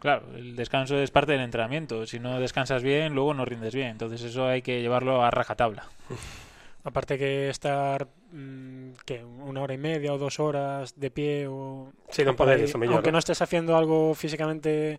Claro, 0.02 0.26
el 0.34 0.56
descanso 0.56 0.98
es 0.98 1.14
parte 1.14 1.30
del 1.30 1.46
entrenamiento. 1.46 2.04
Si 2.10 2.18
no 2.18 2.40
descansas 2.40 2.82
bien, 2.82 3.14
luego 3.14 3.34
no 3.34 3.44
rindes 3.46 3.72
bien. 3.72 3.94
Entonces 3.94 4.20
eso 4.22 4.48
hay 4.50 4.60
que 4.60 4.82
llevarlo 4.82 5.22
a 5.22 5.30
rajatabla. 5.30 5.86
Aparte 6.84 7.16
que 7.16 7.48
estar 7.48 8.08
mmm, 8.32 8.90
que 9.06 9.24
una 9.24 9.62
hora 9.62 9.74
y 9.74 9.78
media 9.78 10.12
o 10.12 10.18
dos 10.18 10.40
horas 10.40 10.98
de 10.98 11.10
pie 11.10 11.46
o 11.46 11.92
sí, 12.10 12.24
no 12.24 12.34
poder, 12.34 12.60
eso 12.60 12.78
aunque 12.78 13.10
¿no? 13.10 13.16
no 13.16 13.18
estés 13.18 13.40
haciendo 13.40 13.76
algo 13.76 14.14
físicamente 14.14 14.98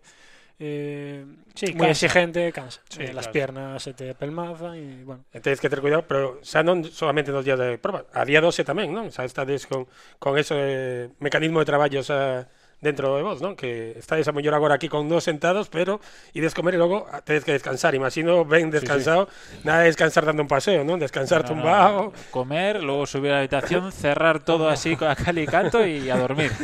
eh, 0.58 1.26
sí, 1.54 1.66
muy 1.74 1.86
cansa. 1.86 2.06
exigente, 2.06 2.52
cansa. 2.52 2.80
Sí, 2.88 3.02
eh, 3.02 3.12
las 3.12 3.26
claro. 3.26 3.32
piernas 3.32 3.82
se 3.82 3.92
te 3.92 4.14
pelmazan 4.14 4.76
y 4.76 5.02
bueno. 5.02 5.24
Tienes 5.30 5.60
que 5.60 5.68
tener 5.68 5.82
cuidado, 5.82 6.04
pero 6.06 6.38
xa 6.46 6.62
non 6.62 6.86
solamente 6.86 7.34
nos 7.34 7.44
días 7.44 7.58
de 7.58 7.76
prueba, 7.76 8.06
a 8.14 8.22
día 8.24 8.38
12 8.38 8.62
tamén, 8.62 8.94
non? 8.94 9.10
Xa 9.10 9.26
estades 9.26 9.66
con, 9.66 9.90
con 10.22 10.38
ese 10.38 11.10
mecanismo 11.18 11.58
de 11.58 11.66
traballo 11.66 12.00
xa 12.06 12.46
dentro 12.84 13.16
de 13.16 13.22
vos, 13.22 13.40
¿no? 13.40 13.56
Que 13.56 13.98
estáis 13.98 14.28
a 14.28 14.32
mellor 14.32 14.54
agora 14.54 14.76
aquí 14.76 14.88
con 14.88 15.08
dos 15.08 15.24
sentados, 15.24 15.68
pero 15.68 16.00
ides 16.34 16.54
comer 16.54 16.74
e 16.74 16.78
logo 16.78 17.08
tedes 17.24 17.42
que 17.42 17.52
descansar. 17.56 17.96
Imagino 17.96 18.44
ben 18.44 18.70
descansado, 18.70 19.26
sí, 19.26 19.56
sí. 19.56 19.60
nada 19.64 19.80
de 19.80 19.86
descansar 19.86 20.24
dando 20.24 20.42
un 20.42 20.48
paseo, 20.48 20.84
¿no? 20.84 20.96
Descansar 20.98 21.42
no, 21.42 21.48
tumbado. 21.48 22.02
No, 22.02 22.12
comer, 22.30 22.82
luego 22.82 23.06
subir 23.06 23.32
a 23.32 23.34
la 23.34 23.38
habitación, 23.40 23.90
cerrar 23.90 24.44
todo 24.44 24.68
así 24.68 24.96
a 25.00 25.16
cal 25.16 25.38
y 25.38 25.46
canto 25.46 25.84
y 25.84 26.10
a 26.10 26.16
dormir. 26.16 26.52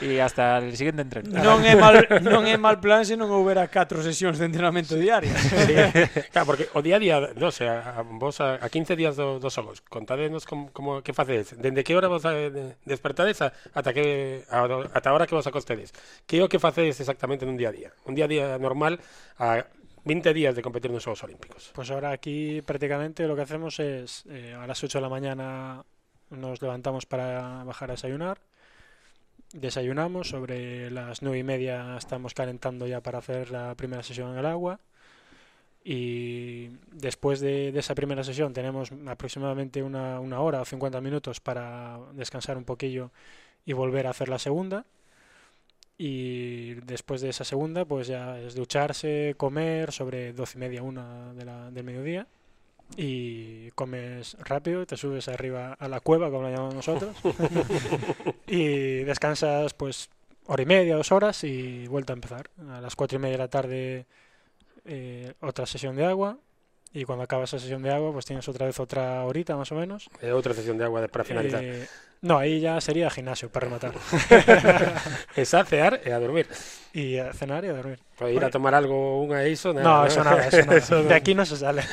e 0.00 0.20
hasta 0.20 0.58
el 0.58 0.76
siguiente 0.76 1.02
entreno. 1.02 1.30
Non 1.32 1.64
é 1.64 1.74
mal, 1.74 2.04
non 2.20 2.44
é 2.44 2.56
mal 2.60 2.78
plan 2.82 3.04
se 3.04 3.16
non 3.16 3.32
houbera 3.32 3.66
catro 3.72 4.04
sesións 4.04 4.36
de 4.36 4.46
entrenamento 4.46 4.94
diarias. 4.96 5.36
Sí. 5.36 5.74
claro, 6.32 6.46
porque 6.52 6.68
o 6.76 6.80
día 6.84 6.96
a 6.96 7.02
día, 7.02 7.16
non 7.34 7.52
sei, 7.52 7.68
a, 7.70 8.00
a, 8.00 8.02
vos 8.04 8.38
a, 8.44 8.60
a 8.60 8.66
15 8.68 8.96
días 8.96 9.14
do, 9.16 9.40
dos 9.40 9.52
xogos, 9.52 9.80
contádenos 9.86 10.44
como, 10.44 10.68
como 10.72 11.00
que 11.00 11.16
facedes, 11.16 11.56
dende 11.56 11.84
que 11.84 11.96
hora 11.96 12.08
vos 12.08 12.24
a, 12.28 12.34
de, 12.34 12.76
despertades 12.84 13.40
a, 13.40 13.52
ata 13.72 13.90
que 13.96 14.44
a, 14.48 14.64
ata 14.92 15.08
a 15.08 15.14
hora 15.14 15.26
que 15.26 15.36
vos 15.36 15.46
acostedes. 15.46 15.96
Que 16.28 16.40
é 16.40 16.44
o 16.44 16.50
que 16.50 16.60
facedes 16.60 17.00
exactamente 17.00 17.48
nun 17.48 17.56
día 17.56 17.70
a 17.70 17.74
día? 17.74 17.90
Un 18.04 18.14
día 18.16 18.26
a 18.26 18.30
día 18.30 18.46
normal 18.60 19.00
a 19.40 19.64
20 20.06 20.32
días 20.32 20.54
de 20.54 20.62
competir 20.62 20.90
nos 20.90 21.02
Juegos 21.02 21.24
Olímpicos. 21.24 21.70
Pues 21.74 21.90
ahora 21.90 22.12
aquí 22.12 22.62
prácticamente 22.62 23.26
lo 23.26 23.34
que 23.34 23.42
hacemos 23.42 23.80
es 23.80 24.24
eh, 24.30 24.54
a 24.54 24.66
las 24.66 24.82
8 24.82 24.98
de 24.98 25.02
la 25.02 25.08
mañana 25.08 25.84
nos 26.30 26.62
levantamos 26.62 27.06
para 27.06 27.64
bajar 27.64 27.90
a 27.90 27.94
desayunar, 27.94 28.38
Desayunamos, 29.52 30.28
sobre 30.28 30.90
las 30.90 31.22
9 31.22 31.38
y 31.38 31.42
media 31.42 31.96
estamos 31.96 32.34
calentando 32.34 32.86
ya 32.86 33.00
para 33.00 33.18
hacer 33.18 33.50
la 33.50 33.74
primera 33.74 34.02
sesión 34.02 34.32
en 34.32 34.38
el 34.38 34.46
agua. 34.46 34.80
Y 35.84 36.70
después 36.90 37.40
de, 37.40 37.70
de 37.70 37.78
esa 37.78 37.94
primera 37.94 38.24
sesión 38.24 38.52
tenemos 38.52 38.90
aproximadamente 39.06 39.82
una, 39.82 40.18
una 40.18 40.40
hora 40.40 40.60
o 40.60 40.64
50 40.64 41.00
minutos 41.00 41.40
para 41.40 42.00
descansar 42.12 42.56
un 42.58 42.64
poquillo 42.64 43.12
y 43.64 43.72
volver 43.72 44.06
a 44.06 44.10
hacer 44.10 44.28
la 44.28 44.38
segunda. 44.38 44.84
Y 45.98 46.74
después 46.86 47.20
de 47.20 47.30
esa 47.30 47.44
segunda, 47.44 47.84
pues 47.84 48.08
ya 48.08 48.38
es 48.40 48.54
ducharse, 48.54 49.34
comer 49.36 49.92
sobre 49.92 50.32
doce 50.32 50.58
y 50.58 50.60
media, 50.60 50.82
una 50.82 51.32
de 51.34 51.44
la, 51.44 51.70
del 51.70 51.84
mediodía. 51.84 52.26
Y 52.96 53.70
comes 53.72 54.36
rápido, 54.40 54.86
te 54.86 54.96
subes 54.96 55.28
arriba 55.28 55.72
a 55.72 55.88
la 55.88 56.00
cueva, 56.00 56.30
como 56.30 56.44
la 56.44 56.50
llamamos 56.50 56.74
nosotros. 56.74 57.16
y 58.46 59.04
descansas, 59.04 59.74
pues, 59.74 60.08
hora 60.46 60.62
y 60.62 60.66
media, 60.66 60.96
dos 60.96 61.12
horas 61.12 61.42
y 61.44 61.86
vuelta 61.88 62.12
a 62.12 62.14
empezar. 62.14 62.50
A 62.70 62.80
las 62.80 62.94
cuatro 62.94 63.18
y 63.18 63.20
media 63.20 63.32
de 63.32 63.38
la 63.38 63.48
tarde, 63.48 64.06
eh, 64.84 65.34
otra 65.40 65.66
sesión 65.66 65.96
de 65.96 66.04
agua. 66.04 66.38
y 66.96 67.04
cuando 67.04 67.24
acaba 67.24 67.44
esa 67.44 67.58
sesión 67.58 67.82
de 67.82 67.92
agua, 67.92 68.10
pues 68.10 68.24
tienes 68.24 68.48
otra 68.48 68.64
vez 68.64 68.80
otra 68.80 69.22
horita 69.24 69.54
más 69.54 69.70
o 69.70 69.74
menos. 69.74 70.08
Eh, 70.22 70.32
otra 70.32 70.54
sesión 70.54 70.78
de 70.78 70.84
agua 70.84 71.06
para 71.08 71.24
eh, 71.24 71.26
finalizar. 71.26 71.62
Eh, 71.62 71.86
no, 72.22 72.38
ahí 72.38 72.58
ya 72.58 72.80
sería 72.80 73.10
gimnasio 73.10 73.50
para 73.50 73.66
rematar. 73.66 73.92
es 75.36 75.52
a 75.52 75.62
cear 75.66 76.00
y 76.06 76.10
a 76.10 76.18
dormir. 76.18 76.46
Y 76.94 77.18
a 77.18 77.34
cenar 77.34 77.66
y 77.66 77.68
a 77.68 77.74
dormir. 77.74 77.98
Pues 78.16 78.30
ir 78.30 78.36
bueno. 78.36 78.46
a 78.46 78.50
tomar 78.50 78.74
algo, 78.74 79.20
unha 79.20 79.44
eso, 79.44 79.76
nada, 79.76 79.84
no, 79.84 80.00
no, 80.00 80.06
eso 80.08 80.24
nada, 80.24 80.48
eso 80.48 80.64
nada. 80.64 80.78
Eso 80.80 81.04
de 81.04 81.12
aquí 81.12 81.36
no 81.36 81.44
se 81.44 81.60
sale. 81.60 81.84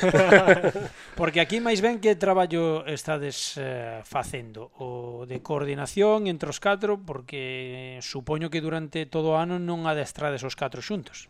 Porque 1.20 1.44
aquí 1.44 1.60
máis 1.60 1.84
ben 1.84 2.00
que 2.00 2.16
traballo 2.16 2.88
estades 2.88 3.60
eh, 3.60 4.00
facendo 4.08 4.72
o 4.80 5.28
de 5.28 5.44
coordinación 5.44 6.32
entre 6.32 6.48
os 6.48 6.64
catro, 6.64 6.96
porque 6.96 8.00
supoño 8.00 8.48
que 8.48 8.64
durante 8.64 9.04
todo 9.04 9.36
o 9.36 9.38
ano 9.38 9.60
non 9.60 9.84
adestrades 9.84 10.40
os 10.48 10.56
catro 10.56 10.80
xuntos. 10.80 11.28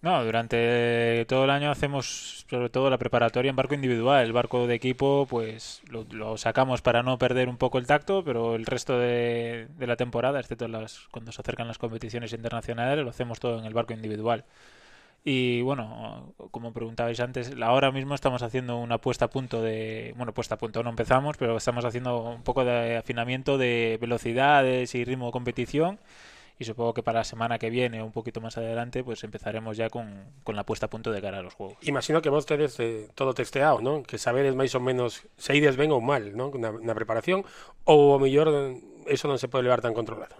No, 0.00 0.24
durante 0.24 1.24
todo 1.26 1.44
el 1.44 1.50
año 1.50 1.72
hacemos 1.72 2.44
sobre 2.48 2.70
todo 2.70 2.88
la 2.88 2.98
preparatoria 2.98 3.50
en 3.50 3.56
barco 3.56 3.74
individual. 3.74 4.24
El 4.24 4.32
barco 4.32 4.68
de 4.68 4.74
equipo, 4.76 5.26
pues 5.28 5.82
lo, 5.90 6.04
lo 6.12 6.36
sacamos 6.36 6.82
para 6.82 7.02
no 7.02 7.18
perder 7.18 7.48
un 7.48 7.56
poco 7.56 7.78
el 7.78 7.86
tacto, 7.86 8.22
pero 8.24 8.54
el 8.54 8.64
resto 8.64 8.96
de, 8.98 9.66
de 9.76 9.86
la 9.88 9.96
temporada, 9.96 10.38
excepto 10.38 10.68
las, 10.68 11.00
cuando 11.10 11.32
se 11.32 11.40
acercan 11.40 11.66
las 11.66 11.78
competiciones 11.78 12.32
internacionales, 12.32 13.04
lo 13.04 13.10
hacemos 13.10 13.40
todo 13.40 13.58
en 13.58 13.64
el 13.64 13.74
barco 13.74 13.92
individual. 13.92 14.44
Y 15.24 15.62
bueno, 15.62 16.32
como 16.52 16.72
preguntabais 16.72 17.20
antes, 17.20 17.52
ahora 17.60 17.90
mismo 17.90 18.14
estamos 18.14 18.42
haciendo 18.42 18.78
una 18.78 18.98
puesta 18.98 19.26
a 19.26 19.30
punto 19.30 19.62
de. 19.62 20.14
Bueno, 20.16 20.32
puesta 20.32 20.54
a 20.54 20.58
punto 20.58 20.82
no 20.82 20.90
empezamos, 20.90 21.36
pero 21.36 21.56
estamos 21.56 21.84
haciendo 21.84 22.22
un 22.22 22.42
poco 22.44 22.64
de 22.64 22.96
afinamiento 22.96 23.58
de 23.58 23.98
velocidades 24.00 24.94
y 24.94 25.04
ritmo 25.04 25.26
de 25.26 25.32
competición 25.32 25.98
y 26.58 26.64
supongo 26.64 26.94
que 26.94 27.02
para 27.02 27.20
la 27.20 27.24
semana 27.24 27.58
que 27.58 27.70
viene 27.70 28.02
o 28.02 28.04
un 28.04 28.12
poquito 28.12 28.40
más 28.40 28.58
adelante 28.58 29.04
pues 29.04 29.22
empezaremos 29.22 29.76
ya 29.76 29.88
con, 29.90 30.24
con 30.42 30.56
la 30.56 30.64
puesta 30.64 30.86
a 30.86 30.90
punto 30.90 31.12
de 31.12 31.22
cara 31.22 31.38
a 31.38 31.42
los 31.42 31.54
juegos. 31.54 31.78
Imagino 31.82 32.20
que 32.20 32.30
vos 32.30 32.46
tedes 32.46 32.78
eh, 32.80 33.08
todo 33.14 33.34
testeado, 33.34 33.80
non? 33.80 34.02
Que 34.02 34.18
sabedes 34.18 34.58
máis 34.58 34.74
ou 34.74 34.82
menos 34.82 35.22
se 35.38 35.54
ides 35.54 35.78
ben 35.78 35.94
ou 35.94 36.02
mal, 36.02 36.34
non? 36.34 36.50
Na, 36.58 36.74
na 36.74 36.94
preparación 36.98 37.46
ou 37.86 38.14
o 38.14 38.18
mellor 38.18 38.50
eh, 38.50 38.80
eso 39.06 39.30
non 39.30 39.38
se 39.38 39.46
pode 39.46 39.62
levar 39.62 39.78
tan 39.78 39.94
controlado. 39.94 40.34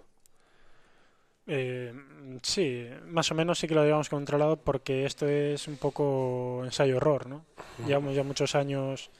Eh, 1.49 1.95
sí, 2.43 2.87
más 3.07 3.31
o 3.33 3.35
menos 3.35 3.59
sí 3.59 3.67
que 3.67 3.75
lo 3.75 3.83
llevamos 3.83 4.11
controlado 4.11 4.59
porque 4.61 5.07
esto 5.07 5.27
es 5.27 5.67
un 5.67 5.79
poco 5.79 6.61
ensayo-error, 6.65 7.27
¿no? 7.27 7.47
Llevamos 7.87 8.15
ya 8.15 8.23
muchos 8.23 8.55
años 8.55 9.11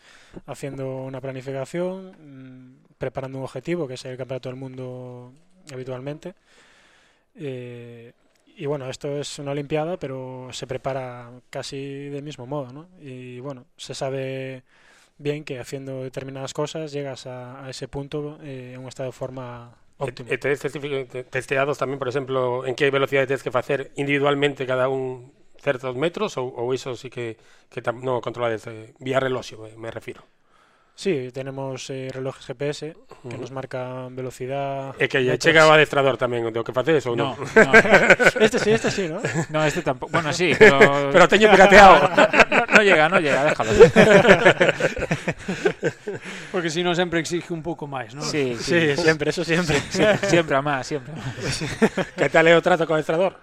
haciendo 0.47 1.05
una 1.05 1.23
planificación, 1.23 2.13
mm, 2.19 2.97
preparando 2.99 3.39
un 3.39 3.45
objetivo, 3.45 3.89
que 3.89 3.95
es 3.95 4.05
el 4.05 4.19
campeonato 4.19 4.51
del 4.51 4.59
mundo 4.59 5.33
habitualmente. 5.73 6.35
Eh, 7.39 8.13
y 8.57 8.67
bueno, 8.67 8.89
esto 8.91 9.19
es 9.19 9.39
una 9.39 9.53
olimpiada, 9.53 9.99
pero 9.99 10.49
se 10.53 10.67
prepara 10.67 11.31
casi 11.51 12.09
del 12.11 12.25
mismo 12.25 12.47
modo, 12.47 12.73
¿no? 12.73 12.89
Y 13.01 13.41
bueno, 13.41 13.67
se 13.77 13.95
sabe 13.95 14.65
bien 15.19 15.45
que 15.45 15.61
haciendo 15.61 16.03
determinadas 16.03 16.55
cosas 16.55 16.93
llegas 16.93 17.27
a, 17.27 17.69
ese 17.71 17.89
punto 17.89 18.39
eh, 18.43 18.73
en 18.75 18.81
un 18.81 18.89
estado 18.89 19.09
de 19.09 19.13
forma 19.13 19.75
óptimo. 19.99 20.31
E, 20.31 20.35
e 20.35 20.39
tedes 20.43 20.63
certifi- 20.65 21.07
te- 21.13 21.25
testeados 21.37 21.79
tamén, 21.83 21.99
por 22.01 22.09
exemplo, 22.11 22.67
en 22.69 22.75
que 22.79 22.91
velocidade 22.95 23.27
tedes 23.31 23.43
que 23.47 23.55
facer 23.59 23.91
individualmente 24.03 24.67
cada 24.67 24.87
un 24.91 25.31
certos 25.59 25.95
metros 25.99 26.39
ou, 26.39 26.47
ou 26.55 26.71
iso 26.79 26.95
sí 26.95 27.11
que, 27.11 27.27
que 27.73 27.83
tam, 27.83 27.99
non 28.07 28.15
o 28.19 28.25
controlades 28.27 28.63
eh, 28.71 28.95
vía 29.03 29.19
reloxo, 29.19 29.59
me, 29.59 29.75
me 29.75 29.91
refiro. 29.91 30.23
Sí, 30.99 31.31
tenemos 31.33 31.89
eh, 31.91 32.11
relojes 32.13 32.45
GPS 32.45 32.97
que 33.31 33.39
nos 33.39 33.53
marcan 33.55 34.17
velocidad. 34.19 34.99
E 34.99 35.07
que 35.07 35.23
lle 35.23 35.39
metros. 35.39 35.47
chega 35.47 35.63
o 35.63 35.71
adestrador 35.71 36.19
tamén 36.19 36.51
do 36.51 36.67
que 36.67 36.75
facedes 36.75 37.07
ou 37.07 37.15
non? 37.15 37.39
No, 37.39 37.71
no, 37.71 37.71
Este 38.43 38.59
sí, 38.59 38.75
este 38.75 38.91
sí, 38.91 39.07
¿no? 39.07 39.23
no, 39.55 39.63
este 39.63 39.87
tampoco. 39.87 40.11
Bueno, 40.11 40.35
sí, 40.35 40.51
pero. 40.59 41.15
Pero 41.15 41.31
teño 41.31 41.55
pirateado. 41.55 42.03
no, 42.19 42.27
no 42.67 42.81
llega, 42.83 43.07
no 43.07 43.23
llega, 43.23 43.47
déjalo. 43.47 43.71
Porque 46.51 46.67
si 46.67 46.83
non 46.83 46.99
sempre 46.99 47.23
exige 47.23 47.55
un 47.55 47.63
pouco 47.63 47.87
máis, 47.87 48.11
non? 48.19 48.27
Sí, 48.27 48.59
Sí, 48.59 48.99
sí, 48.99 48.99
siempre, 48.99 49.31
eso 49.31 49.47
siempre. 49.47 49.79
siempre 50.27 50.55
a 50.59 50.63
más, 50.67 50.83
siempre 50.83 51.15
a 51.15 51.23
más. 51.23 51.63
que 52.19 52.27
tal 52.27 52.51
o 52.51 52.59
trato 52.59 52.91
co 52.91 52.99
adestrador? 52.99 53.39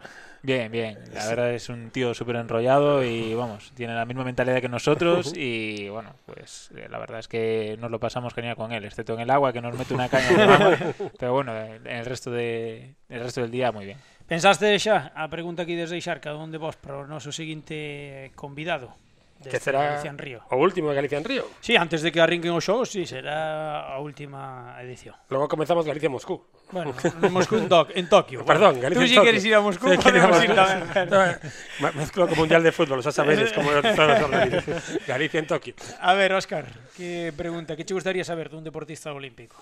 Bien, 0.45 0.71
bien. 0.71 0.99
La 1.11 1.27
verdad 1.27 1.53
es 1.53 1.69
un 1.69 1.89
tío 1.89 2.13
súper 2.13 2.35
enrollado 2.35 3.03
y 3.03 3.33
vamos, 3.33 3.71
tiene 3.73 3.95
la 3.95 4.05
misma 4.05 4.23
mentalidad 4.23 4.61
que 4.61 4.69
nosotros 4.69 5.33
y 5.35 5.89
bueno, 5.89 6.11
pues 6.27 6.69
eh, 6.75 6.87
la 6.87 6.99
verdad 6.99 7.17
es 7.17 7.27
que 7.27 7.77
nos 7.79 7.89
lo 7.89 7.99
pasamos 7.99 8.31
genial 8.35 8.55
con 8.55 8.71
él, 8.71 8.85
excepto 8.85 9.15
en 9.15 9.21
el 9.21 9.31
agua 9.31 9.51
que 9.51 9.61
nos 9.61 9.75
mete 9.75 9.95
una 9.95 10.07
caña 10.07 10.29
de 10.29 10.45
mama, 10.45 10.77
pero 11.19 11.33
bueno, 11.33 11.57
en 11.57 11.87
el 11.87 12.05
resto 12.05 12.29
de 12.29 12.93
el 13.09 13.21
resto 13.21 13.41
del 13.41 13.49
día 13.49 13.71
muy 13.71 13.85
bien. 13.85 13.97
Pensaste 14.27 14.77
xa 14.77 15.11
a 15.15 15.27
pregunta 15.29 15.65
que 15.65 15.73
ides 15.73 15.89
deixar 15.89 16.21
cada 16.21 16.37
un 16.37 16.51
de 16.51 16.61
vos 16.61 16.77
para 16.77 17.01
o 17.01 17.07
noso 17.09 17.31
seguinte 17.33 18.31
convidado 18.35 18.93
Que 19.43 19.49
deste 19.51 19.65
será 19.65 19.83
Galicia 19.83 20.09
en 20.09 20.17
Río. 20.17 20.39
o 20.49 20.55
último 20.57 20.89
de 20.89 20.95
Galicia 20.95 21.17
en 21.19 21.23
Río. 21.23 21.45
Sí, 21.59 21.75
antes 21.75 22.01
de 22.01 22.11
que 22.11 22.19
arrinquen 22.21 22.51
os 22.55 22.63
xogos, 22.65 22.89
sí, 22.89 23.05
será 23.05 23.93
a 23.93 23.99
última 23.99 24.73
edición. 24.81 25.13
Logo 25.29 25.47
comezamos 25.47 25.85
Galicia 25.85 26.09
Moscú. 26.09 26.41
Bueno, 26.71 26.95
en 27.21 27.31
Moscú, 27.31 27.57
en, 27.57 27.69
en 27.93 28.09
Tokio. 28.09 28.43
Perdón, 28.43 28.79
Galicia 28.81 28.95
Tú 28.97 29.01
en 29.05 29.07
si 29.09 29.15
Tokio. 29.15 29.27
queres 29.29 29.45
ir 29.45 29.53
a 29.53 29.61
Moscú, 29.61 29.85
Sí, 29.91 29.97
quiero 30.01 30.17
ir 30.17 30.23
a 30.23 30.29
podemos 30.29 30.95
ir. 30.95 31.11
No, 31.11 31.25
eh, 31.25 31.37
me- 31.79 31.91
Mezclo 31.91 32.27
co 32.27 32.35
Mundial 32.35 32.63
de 32.63 32.71
Fútbol, 32.71 33.03
todos 33.03 33.13
os 33.13 33.19
organizos. 33.19 34.97
Galicia 35.05 35.39
en 35.39 35.47
Tokio. 35.47 35.75
A 36.01 36.13
ver, 36.15 36.33
Óscar, 36.33 36.65
que 36.97 37.31
pregunta, 37.35 37.75
que 37.75 37.85
che 37.85 37.93
gustaría 37.93 38.23
saber 38.23 38.49
dun 38.49 38.63
deportista 38.63 39.13
olímpico? 39.13 39.61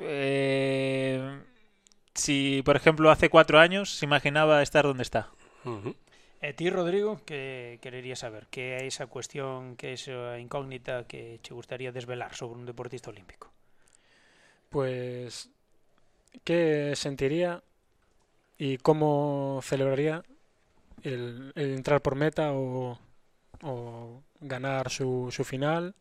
Eh, 0.00 1.20
si, 2.14 2.62
por 2.64 2.76
ejemplo, 2.76 3.10
hace 3.10 3.28
cuatro 3.28 3.58
años 3.58 3.90
se 3.90 4.04
imaginaba 4.06 4.62
estar 4.62 4.84
donde 4.84 5.02
está. 5.02 5.28
Uh 5.64 5.70
-huh. 5.84 5.94
E 6.42 6.50
ti, 6.58 6.70
Rodrigo, 6.70 7.22
que 7.24 7.78
querería 7.80 8.18
saber? 8.18 8.50
Que 8.50 8.74
é 8.74 8.90
esa 8.90 9.06
cuestión, 9.06 9.78
que 9.78 9.86
é 9.86 9.92
esa 9.94 10.42
incógnita 10.42 11.06
que 11.06 11.38
che 11.38 11.54
gustaría 11.54 11.94
desvelar 11.94 12.34
sobre 12.34 12.58
un 12.58 12.66
deportista 12.66 13.14
olímpico? 13.14 13.54
Pues, 14.66 15.54
¿qué 16.42 16.98
sentiría 16.98 17.62
y 18.58 18.78
cómo 18.78 19.60
celebraría 19.62 20.26
el, 21.06 21.52
entrar 21.54 22.02
por 22.02 22.16
meta 22.16 22.50
o, 22.50 22.98
ganar 24.40 24.90
su, 24.90 25.30
su 25.30 25.44
final? 25.44 25.94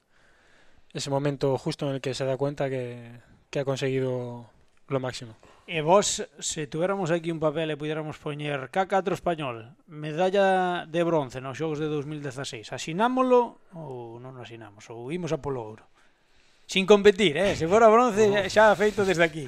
Ese 0.92 1.12
momento 1.12 1.56
justo 1.60 1.86
en 1.86 1.94
el 1.96 2.02
que 2.02 2.16
se 2.16 2.26
da 2.26 2.36
cuenta 2.36 2.68
que 2.68 3.22
ha 3.60 3.64
conseguido 3.64 4.50
lo 4.88 5.00
máximo. 5.00 5.38
E 5.72 5.80
vos, 5.80 6.28
se 6.44 6.68
tuéramos 6.68 7.16
aquí 7.16 7.32
un 7.32 7.40
papel 7.40 7.72
e 7.72 7.80
pudiéramos 7.80 8.20
poñer 8.20 8.68
K4 8.76 9.16
español, 9.16 9.72
medalla 9.88 10.84
de 10.84 11.00
bronce 11.00 11.40
nos 11.40 11.56
xogos 11.56 11.80
de 11.80 11.88
2016, 11.88 12.76
asinámolo 12.76 13.64
ou 13.72 14.20
non 14.20 14.36
o 14.36 14.44
asinamos, 14.44 14.92
ou 14.92 15.08
imos 15.16 15.32
a 15.32 15.40
polo 15.40 15.64
ouro? 15.64 15.88
Sin 16.68 16.84
competir, 16.84 17.40
eh? 17.40 17.56
se 17.56 17.72
fora 17.72 17.88
bronce 17.88 18.52
xa 18.52 18.76
feito 18.76 19.08
desde 19.08 19.24
aquí. 19.24 19.48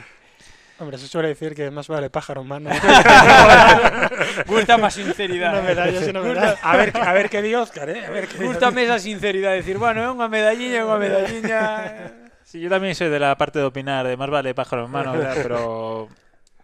Hombre, 0.79 0.95
eso 0.95 1.11
suele 1.11 1.35
decir 1.35 1.51
que 1.51 1.67
más 1.67 1.91
vale 1.91 2.07
pájaro 2.07 2.39
en 2.39 2.47
mano. 2.47 2.71
Gusta 4.47 4.79
más 4.79 4.95
sinceridad. 4.95 5.59
Una 5.59 5.75
medalla 5.75 5.99
eh. 5.99 6.07
una 6.07 6.23
medalla. 6.23 6.57
A 6.63 6.77
ver, 6.79 6.95
a 6.95 7.11
ver 7.11 7.27
que 7.27 7.43
di 7.43 7.51
Óscar, 7.51 7.91
eh? 7.91 8.07
A 8.07 8.11
ver 8.15 8.31
que 8.31 8.39
Gústame 8.39 8.87
esa 8.87 8.95
sinceridad, 8.95 9.59
decir, 9.59 9.75
bueno, 9.75 9.99
é 9.99 10.07
unha 10.07 10.31
medalliña, 10.31 10.79
é 10.79 10.87
unha 10.87 10.95
medalliña... 10.95 11.59
Sí, 12.53 12.59
yo 12.61 12.69
también 12.69 12.93
soy 12.93 13.09
de 13.09 13.17
la 13.17 13.33
parte 13.35 13.57
de 13.57 13.65
opinar, 13.65 14.05
de 14.05 14.15
más 14.15 14.29
vale 14.29 14.53
pájaro 14.53 14.85
en 14.85 14.91
mano, 14.91 15.13
pero 15.33 16.07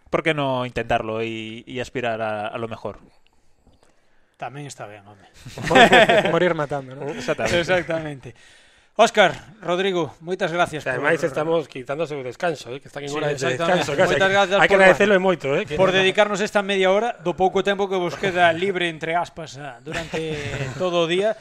¿por 0.08 0.22
qué 0.22 0.32
no 0.32 0.64
intentarlo 0.64 1.20
y, 1.20 1.64
y 1.66 1.80
aspirar 1.80 2.22
a, 2.22 2.46
a 2.46 2.58
lo 2.62 2.68
mejor? 2.70 3.02
Tamén 4.38 4.70
está 4.70 4.86
ben, 4.86 5.02
home. 5.02 5.26
Morir 6.30 6.54
matando, 6.54 6.94
¿no? 6.94 7.10
Exactamente. 7.10 7.58
Exactamente. 7.58 8.28
Óscar, 8.94 9.34
Rodrigo, 9.66 10.14
moitas 10.22 10.54
gracias 10.54 10.84
Que 10.86 10.94
ademais 10.94 11.18
estamos 11.26 11.66
quitándose 11.66 12.14
o 12.14 12.22
descanso, 12.22 12.70
eh? 12.70 12.78
que 12.78 12.86
están 12.86 13.02
en 13.02 13.10
Sí, 13.10 13.16
hora 13.18 13.26
de 13.26 13.34
exactamente. 13.34 13.82
descanso. 13.82 13.98
casi. 13.98 14.14
Moitas 14.14 14.30
gracias 14.30 14.58
Hai 14.62 14.68
que 14.70 14.78
por- 14.78 14.82
agradecelo 14.86 15.12
e 15.18 15.20
moito, 15.20 15.46
eh? 15.58 15.66
que- 15.66 15.74
por 15.74 15.90
dedicarnos 15.90 16.38
esta 16.38 16.62
media 16.62 16.94
hora 16.94 17.18
do 17.18 17.34
pouco 17.34 17.66
tempo 17.66 17.90
que 17.90 17.98
vos 17.98 18.14
queda 18.14 18.46
libre 18.54 18.86
entre 18.86 19.18
aspas 19.18 19.58
ah, 19.58 19.82
durante 19.82 20.38
todo 20.78 21.02
o 21.02 21.10
día. 21.10 21.34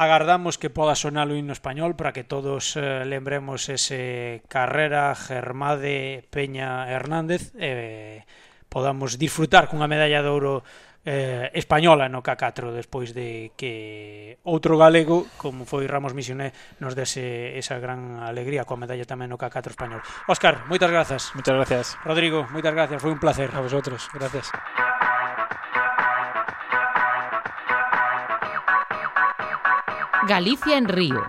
Agardamos 0.00 0.56
que 0.56 0.72
poda 0.72 0.96
sonar 0.96 1.28
o 1.28 1.36
himno 1.36 1.52
español 1.52 1.92
para 1.92 2.16
que 2.16 2.24
todos 2.24 2.72
eh, 2.72 3.04
lembremos 3.04 3.68
ese 3.68 4.40
Carrera, 4.48 5.12
Germade, 5.12 6.24
Peña, 6.32 6.88
Hernández 6.88 7.52
eh, 7.60 8.24
podamos 8.72 9.20
disfrutar 9.20 9.68
cunha 9.68 9.84
medalla 9.84 10.24
de 10.24 10.30
ouro 10.32 10.64
eh, 11.04 11.52
española 11.52 12.08
no 12.08 12.24
K4 12.24 12.72
despois 12.72 13.12
de 13.12 13.52
que 13.60 14.40
outro 14.40 14.80
galego 14.80 15.28
como 15.36 15.68
foi 15.68 15.84
Ramos 15.84 16.16
Misioné 16.16 16.56
nos 16.80 16.96
dese 16.96 17.60
esa 17.60 17.76
gran 17.76 18.24
alegría 18.24 18.64
coa 18.64 18.80
medalla 18.80 19.04
tamén 19.04 19.28
no 19.28 19.36
K4 19.36 19.76
español. 19.76 20.00
Óscar, 20.32 20.64
moitas 20.64 20.88
grazas. 20.88 21.28
Moitas 21.36 21.52
gracias. 21.52 22.00
Rodrigo, 22.08 22.48
moitas 22.48 22.72
gracias, 22.72 23.04
foi 23.04 23.12
un 23.12 23.20
placer. 23.20 23.52
A 23.52 23.60
vosotros, 23.60 24.08
gracias. 24.16 24.48
Galicia 30.28 30.76
en 30.76 30.86
Río. 30.86 31.22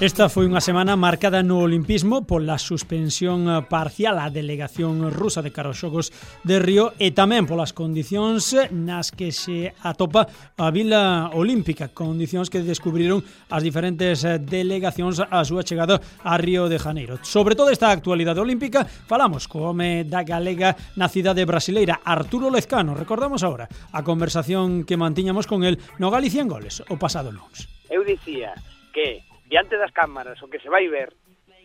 Esta 0.00 0.32
foi 0.32 0.48
unha 0.48 0.64
semana 0.64 0.96
marcada 0.96 1.44
no 1.44 1.60
olimpismo 1.60 2.24
pola 2.24 2.56
suspensión 2.56 3.44
eh, 3.52 3.60
parcial 3.68 4.16
á 4.16 4.32
delegación 4.32 5.04
rusa 5.12 5.44
de 5.44 5.52
cara 5.52 5.68
aos 5.68 5.76
xogos 5.76 6.08
de 6.40 6.56
Río 6.56 6.96
e 6.96 7.12
tamén 7.12 7.44
polas 7.44 7.76
condicións 7.76 8.48
eh, 8.56 8.72
nas 8.72 9.12
que 9.12 9.28
se 9.28 9.76
atopa 9.84 10.24
a 10.56 10.72
vila 10.72 11.28
olímpica, 11.36 11.92
condicións 11.92 12.48
que 12.48 12.64
descubriron 12.64 13.20
as 13.52 13.60
diferentes 13.60 14.24
eh, 14.24 14.40
delegacións 14.40 15.20
a 15.20 15.44
súa 15.44 15.68
chegada 15.68 16.00
a 16.24 16.40
Río 16.40 16.72
de 16.72 16.80
Janeiro. 16.80 17.20
Sobre 17.20 17.52
toda 17.52 17.68
esta 17.68 17.92
actualidade 17.92 18.40
olímpica, 18.40 18.88
falamos 18.88 19.52
co 19.52 19.68
home 19.68 20.08
da 20.08 20.24
galega 20.24 20.80
na 20.96 21.12
cidade 21.12 21.44
brasileira, 21.44 22.00
Arturo 22.08 22.48
Lezcano. 22.48 22.96
Recordamos 22.96 23.44
agora 23.44 23.68
a 23.68 24.00
conversación 24.00 24.88
que 24.88 24.96
mantiñamos 24.96 25.44
con 25.44 25.60
el 25.60 25.76
no 26.00 26.08
Galicia 26.08 26.40
en 26.40 26.48
Goles 26.48 26.80
o 26.88 26.96
pasado 26.96 27.28
lunes. 27.28 27.68
Eu 27.92 28.00
dicía 28.00 28.56
que 28.96 29.28
diante 29.50 29.76
das 29.76 29.90
cámaras, 29.90 30.38
o 30.42 30.48
que 30.48 30.62
se 30.62 30.70
vai 30.70 30.86
ver, 30.86 31.10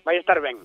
vai 0.04 0.18
estar 0.18 0.42
ben. 0.42 0.58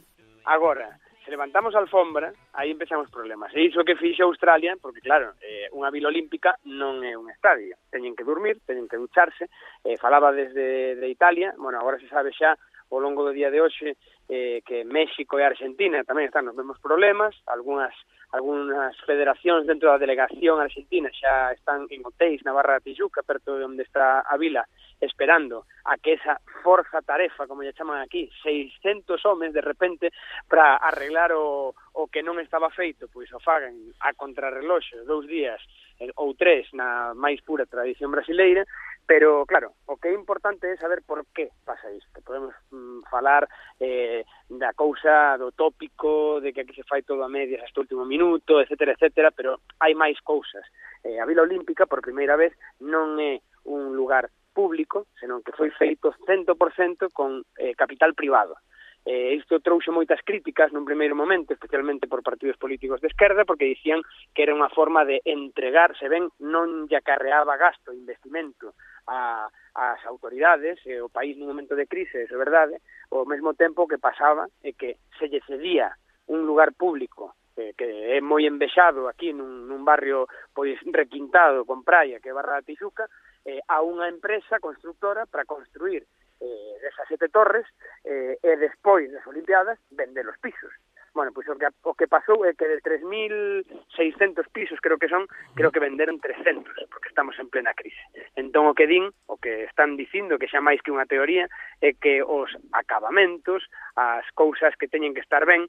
Agora, 0.49 0.97
se 1.23 1.31
levantamos 1.31 1.77
a 1.77 1.79
alfombra, 1.79 2.33
aí 2.57 2.73
empezamos 2.73 3.13
problemas. 3.13 3.53
E 3.53 3.61
iso 3.61 3.85
que 3.85 3.95
fixe 4.01 4.25
Australia, 4.25 4.81
porque 4.81 5.05
claro, 5.05 5.37
eh, 5.45 5.69
unha 5.77 5.93
vila 5.93 6.09
olímpica 6.09 6.57
non 6.65 7.05
é 7.05 7.13
un 7.13 7.29
estadio. 7.29 7.77
Teñen 7.93 8.17
que 8.17 8.25
dormir, 8.25 8.65
teñen 8.65 8.89
que 8.89 8.97
ducharse. 8.97 9.53
Eh, 9.85 10.01
falaba 10.01 10.33
desde 10.33 10.97
de 10.97 11.09
Italia, 11.13 11.53
bueno, 11.61 11.77
agora 11.77 12.01
se 12.01 12.09
sabe 12.09 12.33
xa 12.33 12.57
ao 12.89 12.99
longo 13.05 13.21
do 13.21 13.37
día 13.37 13.53
de 13.53 13.61
hoxe 13.61 14.01
eh, 14.33 14.65
que 14.65 14.89
México 14.89 15.37
e 15.37 15.45
Argentina 15.45 16.01
tamén 16.09 16.25
están 16.25 16.49
nos 16.49 16.57
mesmos 16.57 16.81
problemas, 16.81 17.37
algunhas 17.47 17.93
algunhas 18.33 18.95
federacións 19.03 19.67
dentro 19.67 19.91
da 19.91 19.99
delegación 19.99 20.63
argentina 20.63 21.11
xa 21.11 21.51
están 21.53 21.91
en 21.91 22.07
hotéis 22.07 22.43
na 22.47 22.55
Barra 22.55 22.79
da 22.79 22.85
Tijuca, 22.85 23.27
perto 23.27 23.59
de 23.59 23.67
onde 23.67 23.83
está 23.83 24.23
a 24.23 24.37
vila, 24.39 24.63
esperando 25.01 25.67
a 25.85 25.99
que 25.99 26.15
esa 26.15 26.39
forza 26.63 27.03
tarefa, 27.03 27.51
como 27.51 27.67
lle 27.67 27.75
chaman 27.75 27.99
aquí, 27.99 28.31
600 28.43 29.19
homes 29.27 29.51
de 29.53 29.61
repente 29.61 30.13
para 30.47 30.77
arreglar 30.79 31.35
o, 31.35 31.75
o 31.75 32.03
que 32.07 32.23
non 32.23 32.39
estaba 32.39 32.71
feito, 32.71 33.11
pois 33.11 33.27
o 33.35 33.43
fagan 33.43 33.75
a 33.99 34.15
contrarreloxo 34.15 35.03
dous 35.03 35.27
días 35.27 35.59
eh, 35.99 36.15
ou 36.15 36.39
tres 36.39 36.71
na 36.71 37.13
máis 37.19 37.43
pura 37.43 37.67
tradición 37.67 38.15
brasileira 38.15 38.63
Pero, 39.11 39.45
claro, 39.45 39.75
o 39.87 39.97
que 39.97 40.07
é 40.07 40.15
importante 40.15 40.71
é 40.71 40.77
saber 40.77 41.03
por 41.03 41.27
que 41.35 41.51
pasa 41.67 41.91
isto. 41.91 42.23
Podemos 42.23 42.55
mm, 42.71 43.03
falar 43.11 43.43
eh, 43.81 44.23
da 44.49 44.73
cousa 44.73 45.35
do 45.37 45.51
tópico, 45.51 46.39
de 46.41 46.53
que 46.53 46.61
aquí 46.61 46.73
se 46.79 46.87
fai 46.87 47.03
todo 47.03 47.25
a 47.25 47.29
medias 47.29 47.61
hasta 47.61 47.81
o 47.81 47.83
último 47.83 48.05
minuto, 48.07 48.61
etcétera, 48.61 48.95
etcétera, 48.95 49.35
pero 49.35 49.67
hai 49.83 49.99
máis 49.99 50.15
cousas. 50.23 50.63
Eh, 51.03 51.19
a 51.19 51.27
Vila 51.27 51.43
Olímpica, 51.43 51.91
por 51.91 52.07
primeira 52.07 52.39
vez, 52.39 52.55
non 52.79 53.19
é 53.19 53.43
un 53.67 53.99
lugar 53.99 54.31
público, 54.55 55.11
senón 55.19 55.43
que 55.43 55.59
foi 55.59 55.75
feito 55.75 56.15
100% 56.31 57.11
con 57.11 57.43
eh, 57.59 57.75
capital 57.75 58.15
privado. 58.15 58.63
Eh, 59.07 59.33
isto 59.35 59.65
trouxe 59.65 59.89
moitas 59.89 60.21
críticas 60.21 60.69
nun 60.77 60.85
primeiro 60.85 61.17
momento, 61.17 61.57
especialmente 61.57 62.05
por 62.05 62.21
partidos 62.21 62.61
políticos 62.61 63.01
de 63.01 63.09
esquerda, 63.09 63.49
porque 63.49 63.65
dicían 63.65 64.05
que 64.37 64.45
era 64.45 64.53
unha 64.53 64.69
forma 64.69 65.09
de 65.09 65.25
entregar, 65.25 65.97
se 65.97 66.05
ben 66.13 66.29
non 66.45 66.85
lle 66.85 67.01
acarreaba 67.01 67.57
gasto 67.57 67.97
e 67.97 68.01
investimento 68.01 68.77
a, 69.09 69.49
as 69.73 70.01
autoridades, 70.05 70.77
e 70.85 71.01
o 71.01 71.09
país 71.09 71.41
nun 71.41 71.49
momento 71.49 71.73
de 71.73 71.89
crise, 71.89 72.29
é 72.29 72.37
verdade, 72.37 72.77
ao 73.09 73.25
mesmo 73.25 73.57
tempo 73.57 73.89
que 73.89 73.97
pasaba 73.97 74.45
é 74.61 74.77
que 74.77 75.01
se 75.17 75.33
lle 75.33 75.41
cedía 75.49 75.97
un 76.29 76.45
lugar 76.45 76.77
público 76.77 77.35
que, 77.57 77.73
que 77.73 78.17
é 78.17 78.21
moi 78.21 78.45
envexado 78.47 79.09
aquí 79.09 79.33
nun, 79.33 79.69
nun 79.69 79.83
barrio 79.85 80.29
pois 80.55 80.77
requintado 80.93 81.65
con 81.65 81.85
praia 81.85 82.21
que 82.21 82.31
é 82.31 82.37
Barra 82.37 82.61
da 82.61 82.67
Tijuca, 82.69 83.09
eh, 83.45 83.61
a 83.69 83.83
unha 83.85 84.09
empresa 84.09 84.61
constructora 84.61 85.27
para 85.27 85.45
construir 85.45 86.07
eh, 86.41 86.75
desas 86.81 87.07
sete 87.09 87.29
torres 87.29 87.69
eh, 88.05 88.41
e 88.41 88.57
despois 88.57 89.13
das 89.13 89.27
Olimpiadas 89.29 89.79
vende 89.93 90.25
os 90.25 90.39
pisos. 90.41 90.73
Bueno, 91.13 91.33
pois 91.35 91.49
o 91.49 91.59
que, 91.59 91.67
o 91.83 91.95
que 91.95 92.07
pasou 92.07 92.47
é 92.47 92.55
que 92.55 92.71
de 92.71 92.79
3.600 92.81 94.47
pisos, 94.55 94.79
creo 94.79 94.97
que 94.97 95.09
son, 95.09 95.27
creo 95.59 95.73
que 95.73 95.83
venderon 95.83 96.21
300, 96.21 96.63
porque 96.87 97.09
estamos 97.09 97.37
en 97.39 97.51
plena 97.51 97.75
crise. 97.75 97.99
Entón 98.37 98.71
o 98.71 98.75
que 98.75 98.87
din, 98.87 99.11
o 99.27 99.37
que 99.37 99.67
están 99.67 99.99
dicindo, 99.99 100.39
que 100.39 100.47
xa 100.47 100.63
máis 100.63 100.79
que 100.79 100.95
unha 100.95 101.11
teoría, 101.11 101.51
é 101.83 101.99
que 101.99 102.23
os 102.23 102.55
acabamentos, 102.71 103.67
as 103.99 104.23
cousas 104.39 104.71
que 104.79 104.87
teñen 104.87 105.11
que 105.11 105.25
estar 105.27 105.43
ben, 105.43 105.67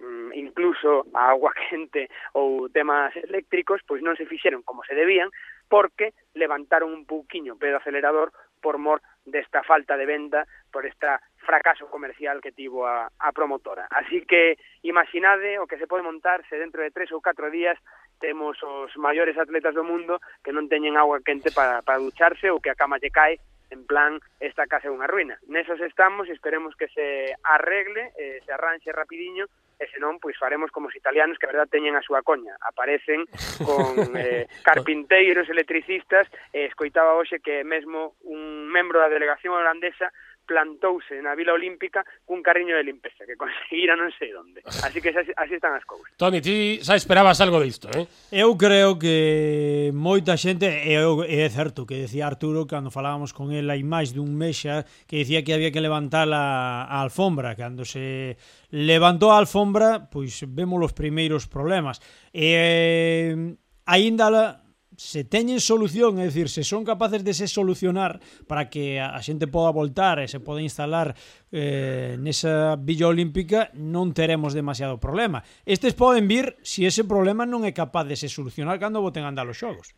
mm, 0.00 0.32
incluso 0.32 1.04
a 1.12 1.36
agua 1.36 1.52
quente 1.68 2.08
ou 2.32 2.72
temas 2.72 3.12
eléctricos, 3.12 3.84
pois 3.84 4.00
non 4.00 4.16
se 4.16 4.24
fixeron 4.24 4.64
como 4.64 4.80
se 4.88 4.96
debían, 4.96 5.28
porque 5.68 6.16
levantaron 6.32 6.96
un 6.96 7.04
pouquiño 7.04 7.54
o 7.54 7.60
pé 7.60 7.68
do 7.68 7.76
acelerador 7.76 8.32
por 8.58 8.78
mor 8.78 9.00
desta 9.24 9.62
falta 9.62 9.96
de 9.96 10.06
venda, 10.06 10.46
por 10.70 10.86
esta 10.86 11.20
fracaso 11.38 11.88
comercial 11.88 12.40
que 12.40 12.52
tivo 12.52 12.86
a, 12.86 13.08
a 13.18 13.32
promotora. 13.32 13.88
Así 13.90 14.22
que 14.26 14.58
imaginade 14.82 15.58
o 15.58 15.66
que 15.66 15.78
se 15.78 15.86
pode 15.86 16.04
montar 16.04 16.44
se 16.48 16.60
dentro 16.60 16.82
de 16.82 16.92
tres 16.92 17.08
ou 17.12 17.24
catro 17.24 17.48
días 17.48 17.78
temos 18.20 18.60
os 18.62 18.92
maiores 18.98 19.38
atletas 19.38 19.72
do 19.74 19.86
mundo 19.86 20.20
que 20.44 20.52
non 20.52 20.68
teñen 20.68 20.98
agua 20.98 21.24
quente 21.24 21.54
para, 21.54 21.80
para 21.86 22.02
ducharse 22.02 22.50
ou 22.50 22.60
que 22.60 22.68
a 22.68 22.76
cama 22.76 23.00
lle 23.00 23.14
cae 23.14 23.40
en 23.70 23.84
plan 23.84 24.20
esta 24.40 24.66
casa 24.66 24.88
é 24.88 24.94
unha 24.94 25.08
ruina. 25.08 25.36
Nesos 25.48 25.80
estamos 25.80 26.28
e 26.28 26.36
esperemos 26.36 26.76
que 26.76 26.88
se 26.92 27.32
arregle, 27.44 28.12
eh, 28.16 28.40
se 28.44 28.50
arranxe 28.52 28.92
rapidiño 28.92 29.48
e 29.78 29.86
senón 29.94 30.18
pois 30.18 30.36
faremos 30.36 30.70
como 30.74 30.90
os 30.90 30.96
italianos 30.98 31.38
que 31.38 31.46
a 31.46 31.52
verdad 31.54 31.70
teñen 31.70 31.94
a 31.94 32.02
súa 32.02 32.26
coña, 32.26 32.58
aparecen 32.60 33.24
con 33.62 33.94
eh, 34.18 34.50
carpinteiros, 34.66 35.48
electricistas, 35.48 36.26
e 36.52 36.66
escoitaba 36.66 37.14
hoxe 37.14 37.38
que 37.38 37.62
mesmo 37.62 38.18
un 38.26 38.66
membro 38.66 38.98
da 38.98 39.08
delegación 39.08 39.54
holandesa 39.54 40.10
plantouse 40.48 41.20
na 41.20 41.36
Vila 41.36 41.52
Olímpica 41.52 42.00
cun 42.24 42.40
carriño 42.40 42.72
de 42.72 42.88
limpeza 42.88 43.28
que 43.28 43.36
conseguira 43.36 43.92
non 43.92 44.08
sei 44.16 44.32
onde. 44.32 44.64
Así 44.64 45.04
que 45.04 45.12
así, 45.12 45.28
así 45.36 45.60
están 45.60 45.76
as 45.76 45.84
cousas. 45.84 46.08
Toni, 46.16 46.40
ti 46.40 46.80
xa 46.80 46.96
esperabas 46.96 47.44
algo 47.44 47.60
disto, 47.60 47.92
eh? 47.92 48.08
Eu 48.32 48.56
creo 48.56 48.96
que 48.96 49.92
moita 49.92 50.40
xente 50.40 50.64
e 50.88 50.96
é 50.96 51.48
certo 51.52 51.84
que 51.84 52.08
decía 52.08 52.24
Arturo 52.24 52.64
cando 52.64 52.88
falábamos 52.88 53.36
con 53.36 53.52
el 53.52 53.68
hai 53.68 53.84
máis 53.84 54.16
dun 54.16 54.32
mes 54.32 54.64
xa 54.64 54.88
que 55.04 55.20
decía 55.20 55.44
que 55.44 55.52
había 55.52 55.68
que 55.68 55.84
levantar 55.84 56.24
a, 56.32 56.88
a 56.88 56.96
alfombra 57.04 57.52
cando 57.52 57.84
se 57.84 58.40
levantou 58.72 59.28
a 59.30 59.38
alfombra, 59.38 60.08
pois 60.08 60.40
vemos 60.48 60.80
os 60.80 60.96
primeiros 60.96 61.44
problemas. 61.44 62.00
E 62.32 62.48
eh, 62.56 63.36
aínda 63.84 64.64
se 64.98 65.22
teñen 65.22 65.62
solución, 65.62 66.18
é 66.18 66.26
dicir, 66.26 66.50
se 66.50 66.66
son 66.66 66.82
capaces 66.82 67.22
de 67.22 67.30
se 67.30 67.46
solucionar 67.46 68.18
para 68.50 68.66
que 68.66 68.98
a 68.98 69.22
xente 69.22 69.46
poda 69.46 69.70
voltar 69.70 70.18
e 70.18 70.26
se 70.26 70.42
poda 70.42 70.58
instalar 70.58 71.14
eh, 71.54 72.18
nesa 72.18 72.74
Villa 72.74 73.06
Olímpica, 73.06 73.70
non 73.78 74.10
teremos 74.10 74.58
demasiado 74.58 74.98
problema. 74.98 75.46
Estes 75.62 75.94
poden 75.94 76.26
vir 76.26 76.58
se 76.66 76.78
si 76.78 76.86
ese 76.90 77.06
problema 77.06 77.46
non 77.46 77.62
é 77.62 77.70
capaz 77.70 78.10
de 78.10 78.18
se 78.18 78.26
solucionar 78.26 78.82
cando 78.82 78.98
boten 78.98 79.22
andar 79.22 79.46
os 79.46 79.54
xogos. 79.54 79.94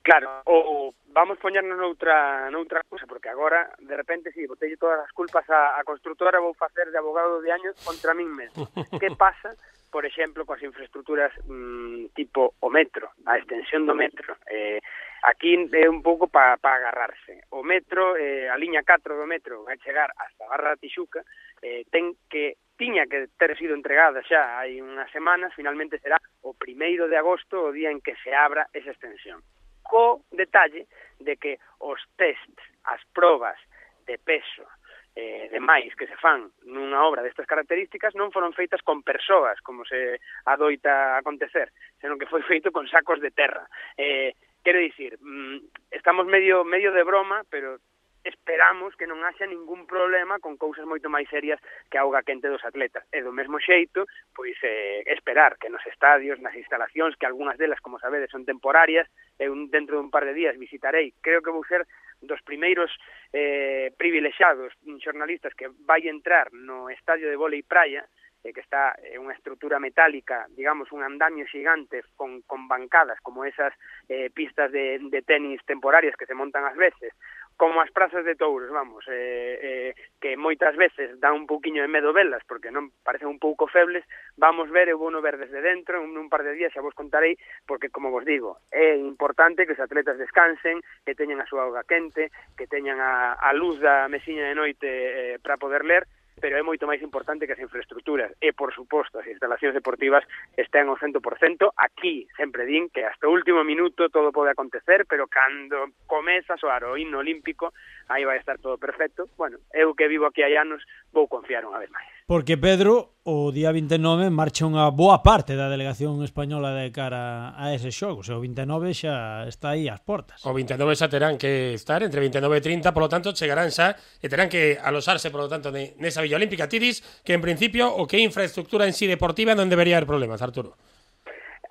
Claro, 0.00 0.40
o, 0.48 0.56
o 0.56 0.76
vamos 1.12 1.36
poñernos 1.36 1.76
noutra, 1.76 2.48
noutra 2.48 2.80
cousa, 2.88 3.04
porque 3.04 3.28
agora, 3.28 3.68
de 3.80 3.96
repente, 3.96 4.32
si, 4.32 4.44
sí, 4.44 4.46
botelle 4.46 4.76
todas 4.76 5.00
as 5.00 5.12
culpas 5.12 5.44
a, 5.50 5.76
a 5.76 5.84
constructora, 5.84 6.40
vou 6.40 6.56
facer 6.56 6.88
de 6.92 6.96
abogado 6.96 7.44
de 7.44 7.52
años 7.52 7.76
contra 7.84 8.16
min 8.16 8.32
mesmo. 8.32 8.64
que 9.00 9.12
pasa 9.12 9.52
por 9.90 10.04
exemplo, 10.04 10.44
coas 10.44 10.62
infraestructuras 10.62 11.32
mm, 11.46 12.12
tipo 12.14 12.54
o 12.60 12.68
metro, 12.70 13.10
a 13.26 13.38
extensión 13.38 13.86
do 13.86 13.94
metro. 13.94 14.36
Eh, 14.50 14.80
aquí 15.22 15.56
é 15.72 15.88
un 15.88 16.02
pouco 16.02 16.28
para 16.28 16.56
pa 16.56 16.76
agarrarse. 16.76 17.46
O 17.50 17.62
metro, 17.62 18.16
eh, 18.16 18.48
a 18.48 18.56
liña 18.56 18.82
4 18.84 19.16
do 19.16 19.26
metro, 19.26 19.64
vai 19.64 19.78
chegar 19.78 20.12
hasta 20.16 20.46
Barra 20.46 20.74
da 20.74 20.80
Tixuca, 20.80 21.24
eh, 21.62 21.84
ten 21.90 22.14
que 22.28 22.58
tiña 22.76 23.06
que 23.06 23.28
ter 23.38 23.56
sido 23.56 23.74
entregada 23.74 24.20
xa 24.22 24.60
hai 24.60 24.78
unhas 24.84 25.08
semanas, 25.10 25.56
finalmente 25.56 25.98
será 25.98 26.20
o 26.44 26.52
primeiro 26.52 27.08
de 27.08 27.16
agosto 27.16 27.70
o 27.70 27.72
día 27.72 27.90
en 27.90 28.04
que 28.04 28.14
se 28.20 28.36
abra 28.36 28.68
esa 28.76 28.92
extensión. 28.92 29.40
Co 29.80 30.26
detalle 30.30 30.86
de 31.18 31.40
que 31.40 31.56
os 31.80 31.98
tests, 32.20 32.62
as 32.84 33.00
probas 33.16 33.56
de 34.04 34.18
peso, 34.18 34.68
eh, 35.16 35.48
demais 35.50 35.96
que 35.96 36.06
se 36.06 36.14
fan 36.20 36.52
nunha 36.68 37.00
obra 37.00 37.24
destas 37.24 37.48
características 37.48 38.12
non 38.12 38.28
foron 38.28 38.52
feitas 38.52 38.84
con 38.84 39.00
persoas, 39.00 39.56
como 39.64 39.88
se 39.88 40.20
adoita 40.44 41.16
acontecer, 41.16 41.72
senón 41.96 42.20
que 42.20 42.28
foi 42.28 42.44
feito 42.44 42.68
con 42.68 42.84
sacos 42.84 43.24
de 43.24 43.32
terra. 43.32 43.64
Eh, 43.96 44.36
quero 44.60 44.76
dicir, 44.76 45.16
mm, 45.16 45.88
estamos 45.88 46.28
medio 46.28 46.68
medio 46.68 46.92
de 46.92 47.00
broma, 47.00 47.48
pero 47.48 47.80
esperamos 48.26 48.98
que 48.98 49.06
non 49.06 49.22
haxa 49.22 49.46
ningún 49.46 49.86
problema 49.86 50.42
con 50.42 50.58
cousas 50.58 50.82
moito 50.82 51.06
máis 51.06 51.30
serias 51.30 51.62
que 51.86 51.96
a 51.96 52.02
auga 52.02 52.26
quente 52.26 52.50
dos 52.50 52.66
atletas. 52.66 53.06
E 53.14 53.22
do 53.22 53.30
mesmo 53.30 53.62
xeito, 53.62 54.04
pois 54.34 54.58
eh, 54.66 55.06
esperar 55.06 55.54
que 55.62 55.70
nos 55.70 55.84
estadios, 55.86 56.42
nas 56.42 56.58
instalacións, 56.58 57.14
que 57.14 57.24
algunhas 57.24 57.56
delas, 57.56 57.78
como 57.78 58.02
sabedes, 58.02 58.34
son 58.34 58.42
temporarias, 58.42 59.06
eu 59.38 59.54
dentro 59.70 59.96
dun 60.02 60.10
par 60.10 60.26
de 60.26 60.34
días 60.34 60.58
visitarei, 60.58 61.14
creo 61.22 61.40
que 61.40 61.54
vou 61.54 61.62
ser 61.64 61.86
dos 62.20 62.42
primeiros 62.42 62.90
eh, 63.32 63.92
privilexiados 63.96 64.74
xornalistas 64.98 65.54
que 65.54 65.70
vai 65.86 66.08
entrar 66.08 66.50
no 66.50 66.90
estadio 66.90 67.30
de 67.30 67.38
volei 67.38 67.62
praia, 67.62 68.08
eh, 68.46 68.52
que 68.52 68.60
está 68.60 68.94
eh, 69.02 69.18
unha 69.18 69.34
estrutura 69.34 69.82
metálica, 69.82 70.46
digamos, 70.54 70.90
un 70.94 71.02
andamio 71.02 71.44
xigante 71.50 72.06
con, 72.14 72.42
con 72.46 72.70
bancadas 72.70 73.18
como 73.20 73.44
esas 73.44 73.74
eh, 74.08 74.30
pistas 74.30 74.70
de, 74.70 75.02
de 75.02 75.20
tenis 75.22 75.60
temporarias 75.66 76.16
que 76.16 76.26
se 76.26 76.34
montan 76.34 76.64
ás 76.64 76.78
veces, 76.78 77.12
como 77.56 77.80
as 77.80 77.90
prazas 77.90 78.24
de 78.24 78.36
touros, 78.36 78.70
vamos, 78.70 79.04
eh, 79.08 79.58
eh, 79.62 79.94
que 80.20 80.36
moitas 80.36 80.76
veces 80.76 81.16
dá 81.20 81.32
un 81.32 81.48
pouquiño 81.48 81.80
de 81.80 81.88
medo 81.88 82.12
velas, 82.12 82.44
porque 82.44 82.68
non 82.68 82.92
parecen 83.00 83.32
un 83.32 83.40
pouco 83.40 83.64
febles, 83.64 84.04
vamos 84.36 84.68
ver, 84.68 84.92
eu 84.92 85.00
vou 85.00 85.08
no 85.08 85.24
ver 85.24 85.40
desde 85.40 85.64
dentro, 85.64 86.04
en 86.04 86.12
un 86.12 86.28
par 86.28 86.44
de 86.44 86.52
días 86.52 86.72
xa 86.72 86.84
vos 86.84 86.92
contarei, 86.92 87.40
porque, 87.64 87.88
como 87.88 88.12
vos 88.12 88.28
digo, 88.28 88.60
é 88.68 88.96
importante 89.00 89.64
que 89.64 89.72
os 89.72 89.80
atletas 89.80 90.20
descansen, 90.20 90.84
que 91.08 91.16
teñan 91.16 91.40
a 91.40 91.48
súa 91.48 91.64
auga 91.64 91.88
quente, 91.88 92.28
que 92.60 92.68
teñan 92.68 93.00
a, 93.00 93.32
a 93.40 93.50
luz 93.56 93.80
da 93.80 94.04
mesiña 94.12 94.44
de 94.44 94.56
noite 94.56 94.88
eh, 94.88 95.36
para 95.40 95.56
poder 95.56 95.88
ler, 95.88 96.04
pero 96.40 96.56
é 96.56 96.62
moito 96.62 96.84
máis 96.84 97.00
importante 97.00 97.48
que 97.48 97.56
as 97.56 97.64
infraestructuras 97.64 98.32
e, 98.40 98.52
por 98.52 98.72
suposto, 98.72 99.18
as 99.18 99.26
instalacións 99.26 99.72
deportivas 99.72 100.24
estén 100.56 100.88
ao 100.88 101.00
100%. 101.00 101.72
Aquí 101.76 102.28
sempre 102.36 102.68
din 102.68 102.92
que 102.92 103.04
hasta 103.04 103.28
o 103.28 103.32
último 103.32 103.64
minuto 103.64 104.08
todo 104.12 104.32
pode 104.32 104.52
acontecer, 104.52 105.08
pero 105.08 105.28
cando 105.28 105.92
comeza 106.04 106.54
a 106.54 106.60
soar 106.60 106.84
o 106.84 106.96
himno 106.96 107.24
olímpico, 107.24 107.72
aí 108.08 108.24
vai 108.24 108.36
estar 108.36 108.60
todo 108.60 108.76
perfecto. 108.76 109.28
Bueno, 109.36 109.56
eu 109.72 109.96
que 109.96 110.08
vivo 110.08 110.28
aquí 110.28 110.44
hai 110.44 110.56
anos, 110.60 110.84
vou 111.12 111.24
confiar 111.28 111.64
unha 111.64 111.80
vez 111.80 111.92
máis. 111.92 112.15
Porque 112.26 112.58
Pedro, 112.58 113.14
o 113.22 113.54
día 113.54 113.70
29 113.70 114.34
marcha 114.34 114.66
unha 114.66 114.90
boa 114.90 115.22
parte 115.22 115.54
da 115.54 115.70
delegación 115.70 116.26
española 116.26 116.74
de 116.74 116.90
cara 116.90 117.54
a 117.54 117.70
ese 117.70 117.94
xogo. 117.94 118.18
O, 118.18 118.34
o 118.34 118.42
29 118.42 118.90
xa 118.98 119.46
está 119.46 119.78
aí 119.78 119.86
ás 119.86 120.02
portas. 120.02 120.42
O 120.42 120.50
29 120.50 120.98
xa 120.98 121.06
terán 121.06 121.38
que 121.38 121.70
estar 121.78 122.02
entre 122.02 122.18
29 122.18 122.50
e 122.58 122.62
30, 122.82 122.90
polo 122.90 123.06
tanto, 123.06 123.30
chegarán 123.30 123.70
xa 123.70 123.94
e 124.18 124.26
terán 124.26 124.50
que 124.50 124.74
alosarse, 124.74 125.30
polo 125.30 125.46
tanto, 125.46 125.70
nesa 125.70 126.18
Villa 126.18 126.34
Olímpica 126.34 126.66
Tidis 126.66 126.98
que 127.22 127.30
en 127.30 127.42
principio 127.46 127.94
o 127.94 128.10
que 128.10 128.18
infraestructura 128.18 128.90
en 128.90 128.94
sí 128.98 129.06
deportiva 129.06 129.54
non 129.54 129.70
debería 129.70 129.94
haber 129.94 130.10
problemas, 130.10 130.42
Arturo. 130.42 130.74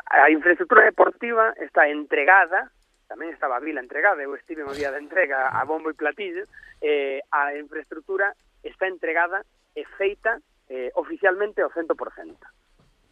A 0.08 0.32
infraestructura 0.32 0.88
deportiva 0.88 1.52
está 1.60 1.92
entregada 1.92 2.72
tamén 3.12 3.36
estaba 3.36 3.60
a 3.60 3.62
vila 3.62 3.84
entregada, 3.84 4.24
eu 4.24 4.32
estive 4.40 4.64
no 4.64 4.72
día 4.72 4.90
de 4.90 5.04
entrega 5.04 5.52
a 5.52 5.68
bombo 5.68 5.92
e 5.92 6.00
platillo, 6.00 6.48
eh, 6.80 7.20
a 7.30 7.54
infraestructura 7.60 8.34
está 8.64 8.88
entregada 8.88 9.44
é 9.76 9.84
feita 9.98 10.42
eh, 10.70 10.92
oficialmente 10.96 11.62
ao 11.62 11.70
100%. 11.70 12.38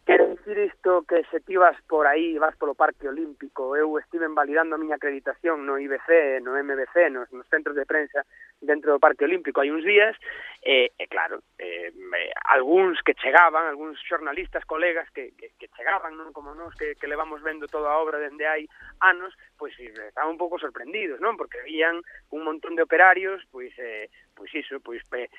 Quero 0.04 0.36
dicir 0.36 0.58
isto 0.58 1.02
que 1.08 1.24
se 1.30 1.40
ti 1.40 1.56
vas 1.56 1.80
por 1.88 2.06
aí, 2.06 2.36
vas 2.36 2.54
polo 2.56 2.74
Parque 2.74 3.08
Olímpico, 3.08 3.74
eu 3.74 3.98
estive 3.98 4.28
validando 4.28 4.74
a 4.74 4.78
miña 4.78 4.96
acreditación 4.96 5.64
no 5.64 5.80
IBC, 5.80 6.44
no 6.44 6.60
MBC, 6.60 7.08
nos, 7.08 7.32
nos 7.32 7.48
centros 7.48 7.74
de 7.74 7.86
prensa 7.88 8.20
dentro 8.60 8.92
do 8.92 9.00
Parque 9.00 9.24
Olímpico 9.24 9.64
hai 9.64 9.72
uns 9.72 9.80
días, 9.80 10.12
e, 10.60 10.92
e 10.92 11.04
claro, 11.08 11.40
eh, 11.56 11.88
eh, 11.88 12.32
algúns 12.52 13.00
que 13.00 13.16
chegaban, 13.16 13.64
algúns 13.64 13.96
xornalistas, 14.04 14.68
colegas 14.68 15.08
que, 15.08 15.32
que, 15.40 15.56
que 15.56 15.72
chegaban, 15.72 16.20
non 16.20 16.36
como 16.36 16.52
nós, 16.52 16.76
que, 16.76 17.00
que 17.00 17.08
levamos 17.08 17.40
vendo 17.40 17.64
toda 17.64 17.88
a 17.88 17.96
obra 17.96 18.20
dende 18.20 18.44
hai 18.44 18.68
anos, 19.00 19.32
pois 19.56 19.72
eh, 19.80 19.88
estaban 20.12 20.36
un 20.36 20.40
pouco 20.40 20.60
sorprendidos, 20.60 21.16
non? 21.16 21.40
Porque 21.40 21.64
vían 21.64 22.04
un 22.28 22.44
montón 22.44 22.76
de 22.76 22.84
operarios, 22.84 23.40
pois 23.48 23.72
eh, 23.80 24.12
pois 24.36 24.52
iso, 24.52 24.84
pois 24.84 25.00
pe, 25.08 25.32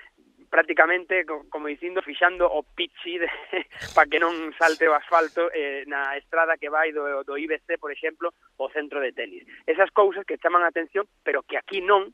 prácticamente, 0.50 1.26
como 1.50 1.68
dicindo, 1.68 2.02
fixando 2.02 2.48
o 2.48 2.64
pichi 2.64 3.20
para 3.96 4.08
que 4.08 4.20
non 4.20 4.54
salte 4.58 4.88
o 4.88 4.96
asfalto 4.96 5.52
eh, 5.52 5.84
na 5.88 6.16
estrada 6.18 6.58
que 6.58 6.70
vai 6.70 6.92
do, 6.92 7.24
do 7.24 7.38
IBC, 7.38 7.78
por 7.78 7.92
exemplo, 7.92 8.34
o 8.58 8.70
centro 8.70 9.02
de 9.02 9.12
tenis. 9.12 9.44
Esas 9.66 9.92
cousas 9.92 10.26
que 10.26 10.38
chaman 10.38 10.64
a 10.64 10.72
atención, 10.72 11.08
pero 11.24 11.44
que 11.44 11.58
aquí 11.58 11.82
non, 11.82 12.14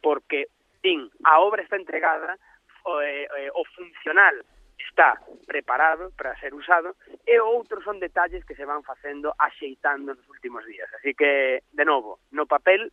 porque, 0.00 0.50
din, 0.82 1.06
a 1.24 1.40
obra 1.40 1.62
está 1.62 1.76
entregada, 1.76 2.38
o, 2.84 3.00
eh, 3.00 3.28
eh, 3.38 3.50
o 3.54 3.62
funcional 3.76 4.42
está 4.78 5.20
preparado 5.46 6.10
para 6.16 6.38
ser 6.40 6.54
usado 6.54 6.96
e 7.26 7.38
outros 7.38 7.84
son 7.84 8.02
detalles 8.02 8.44
que 8.44 8.58
se 8.58 8.66
van 8.66 8.82
facendo 8.82 9.34
axeitando 9.38 10.14
nos 10.14 10.28
últimos 10.28 10.66
días. 10.66 10.90
Así 10.98 11.14
que, 11.14 11.62
de 11.72 11.84
novo, 11.84 12.18
no 12.30 12.46
papel 12.46 12.92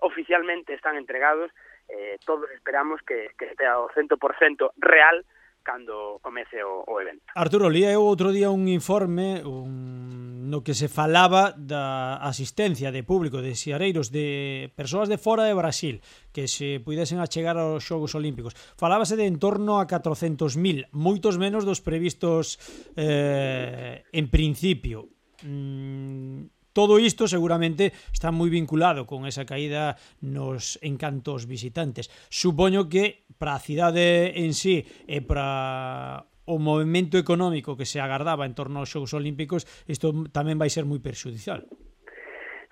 oficialmente 0.00 0.74
están 0.74 0.96
entregados, 0.96 1.52
eh, 1.88 2.16
todos 2.24 2.50
esperamos 2.52 3.00
que, 3.02 3.32
que 3.38 3.46
estea 3.46 3.72
ao 3.72 3.88
100% 3.90 4.72
real 4.78 5.24
cando 5.68 6.18
comece 6.22 6.64
o, 6.64 6.84
o 6.86 7.00
evento. 7.00 7.24
Arturo, 7.34 7.68
lia 7.68 7.92
eu 7.92 8.00
outro 8.00 8.32
día 8.32 8.48
un 8.48 8.72
informe 8.72 9.44
un, 9.44 10.48
no 10.48 10.64
que 10.64 10.72
se 10.72 10.88
falaba 10.88 11.52
da 11.52 12.16
asistencia 12.24 12.88
de 12.88 13.04
público 13.04 13.44
de 13.44 13.52
xiareiros 13.52 14.08
de 14.08 14.72
persoas 14.72 15.12
de 15.12 15.20
fora 15.20 15.44
de 15.44 15.52
Brasil 15.52 16.00
que 16.32 16.48
se 16.48 16.80
pudesen 16.80 17.20
achegar 17.20 17.60
aos 17.60 17.84
Xogos 17.84 18.16
Olímpicos. 18.16 18.56
Falábase 18.80 19.20
de 19.20 19.28
en 19.28 19.36
torno 19.36 19.76
a 19.76 19.84
400.000, 19.84 20.88
moitos 20.96 21.36
menos 21.36 21.68
dos 21.68 21.84
previstos 21.84 22.56
eh, 22.96 24.08
en 24.08 24.26
principio. 24.32 25.12
Mm, 25.44 26.57
Todo 26.78 27.00
isto 27.00 27.26
seguramente 27.26 27.90
está 28.14 28.30
moi 28.30 28.46
vinculado 28.54 29.02
con 29.02 29.26
esa 29.26 29.42
caída 29.42 29.98
nos 30.22 30.78
encantos 30.78 31.50
visitantes. 31.50 32.06
Supoño 32.30 32.86
que 32.86 33.26
para 33.34 33.58
a 33.58 33.64
cidade 33.66 34.38
en 34.38 34.54
sí 34.54 34.86
e 35.10 35.18
para 35.18 36.22
o 36.46 36.62
movimento 36.62 37.18
económico 37.18 37.74
que 37.74 37.82
se 37.82 37.98
agardaba 37.98 38.46
en 38.46 38.54
torno 38.54 38.78
aos 38.78 38.94
xogos 38.94 39.10
olímpicos, 39.10 39.66
isto 39.90 40.14
tamén 40.30 40.54
vai 40.54 40.70
ser 40.70 40.86
moi 40.86 41.02
perxudicial. 41.02 41.66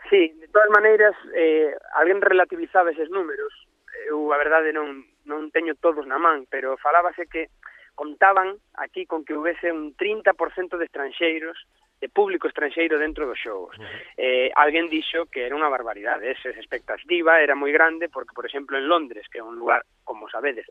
Sí, 0.07 0.39
de 0.39 0.47
todas 0.55 0.71
maneiras, 0.71 1.19
eh, 1.35 1.75
alguén 1.99 2.23
relativizaba 2.23 2.95
eses 2.95 3.11
números. 3.11 3.51
Eu, 4.07 4.31
a 4.31 4.39
verdade, 4.39 4.71
non, 4.71 5.03
non 5.27 5.51
teño 5.51 5.75
todos 5.83 6.07
na 6.07 6.23
man, 6.23 6.47
pero 6.47 6.79
falábase 6.79 7.27
que 7.27 7.51
contaban 7.99 8.55
aquí 8.79 9.03
con 9.03 9.27
que 9.27 9.35
houvese 9.35 9.75
un 9.75 9.99
30% 9.99 10.79
de 10.79 10.87
estranxeiros 10.87 11.59
de 12.01 12.09
público 12.09 12.49
estranxeiro 12.49 12.99
dentro 12.99 13.27
dos 13.27 13.39
xogos. 13.41 13.77
Uh 13.79 13.83
-huh. 13.83 14.01
Eh, 14.17 14.51
alguén 14.55 14.89
dixo 14.93 15.27
que 15.33 15.49
era 15.49 15.57
unha 15.57 15.73
barbaridade, 15.73 16.29
esa 16.29 16.53
expectativa 16.53 17.41
era 17.41 17.57
moi 17.57 17.73
grande 17.73 18.13
porque, 18.13 18.37
por 18.37 18.45
exemplo, 18.45 18.77
en 18.77 18.85
Londres, 18.85 19.25
que 19.33 19.41
é 19.41 19.45
un 19.45 19.57
lugar, 19.57 19.83
como 20.05 20.29
sabedes, 20.29 20.69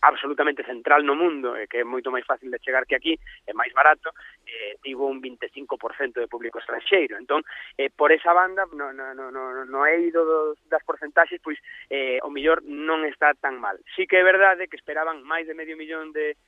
absolutamente 0.00 0.62
central 0.62 1.02
no 1.02 1.18
mundo 1.18 1.56
e 1.58 1.66
que 1.66 1.82
é 1.82 1.84
moito 1.84 2.12
máis 2.12 2.28
fácil 2.28 2.52
de 2.52 2.62
chegar 2.62 2.86
que 2.86 2.94
aquí, 2.94 3.18
é 3.48 3.52
máis 3.56 3.72
barato, 3.72 4.12
eh, 4.46 4.76
tivo 4.84 5.08
un 5.08 5.18
25% 5.18 6.20
de 6.20 6.30
público 6.30 6.60
estranxeiro. 6.60 7.18
Entón, 7.18 7.42
eh, 7.74 7.90
por 7.90 8.12
esa 8.12 8.32
banda, 8.36 8.68
no, 8.70 8.92
no, 8.92 9.14
no, 9.16 9.32
no, 9.32 9.64
no 9.64 9.80
he 9.86 9.98
ido 10.04 10.22
dos, 10.24 10.60
das 10.68 10.84
porcentaxes, 10.84 11.40
pois, 11.42 11.58
eh, 11.90 12.20
o 12.22 12.30
millor 12.30 12.62
non 12.62 13.02
está 13.08 13.34
tan 13.34 13.58
mal. 13.58 13.80
Sí 13.96 14.06
que 14.06 14.20
é 14.20 14.24
verdade 14.24 14.68
que 14.68 14.78
esperaban 14.78 15.24
máis 15.24 15.48
de 15.48 15.56
medio 15.58 15.74
millón 15.74 16.14
de 16.14 16.38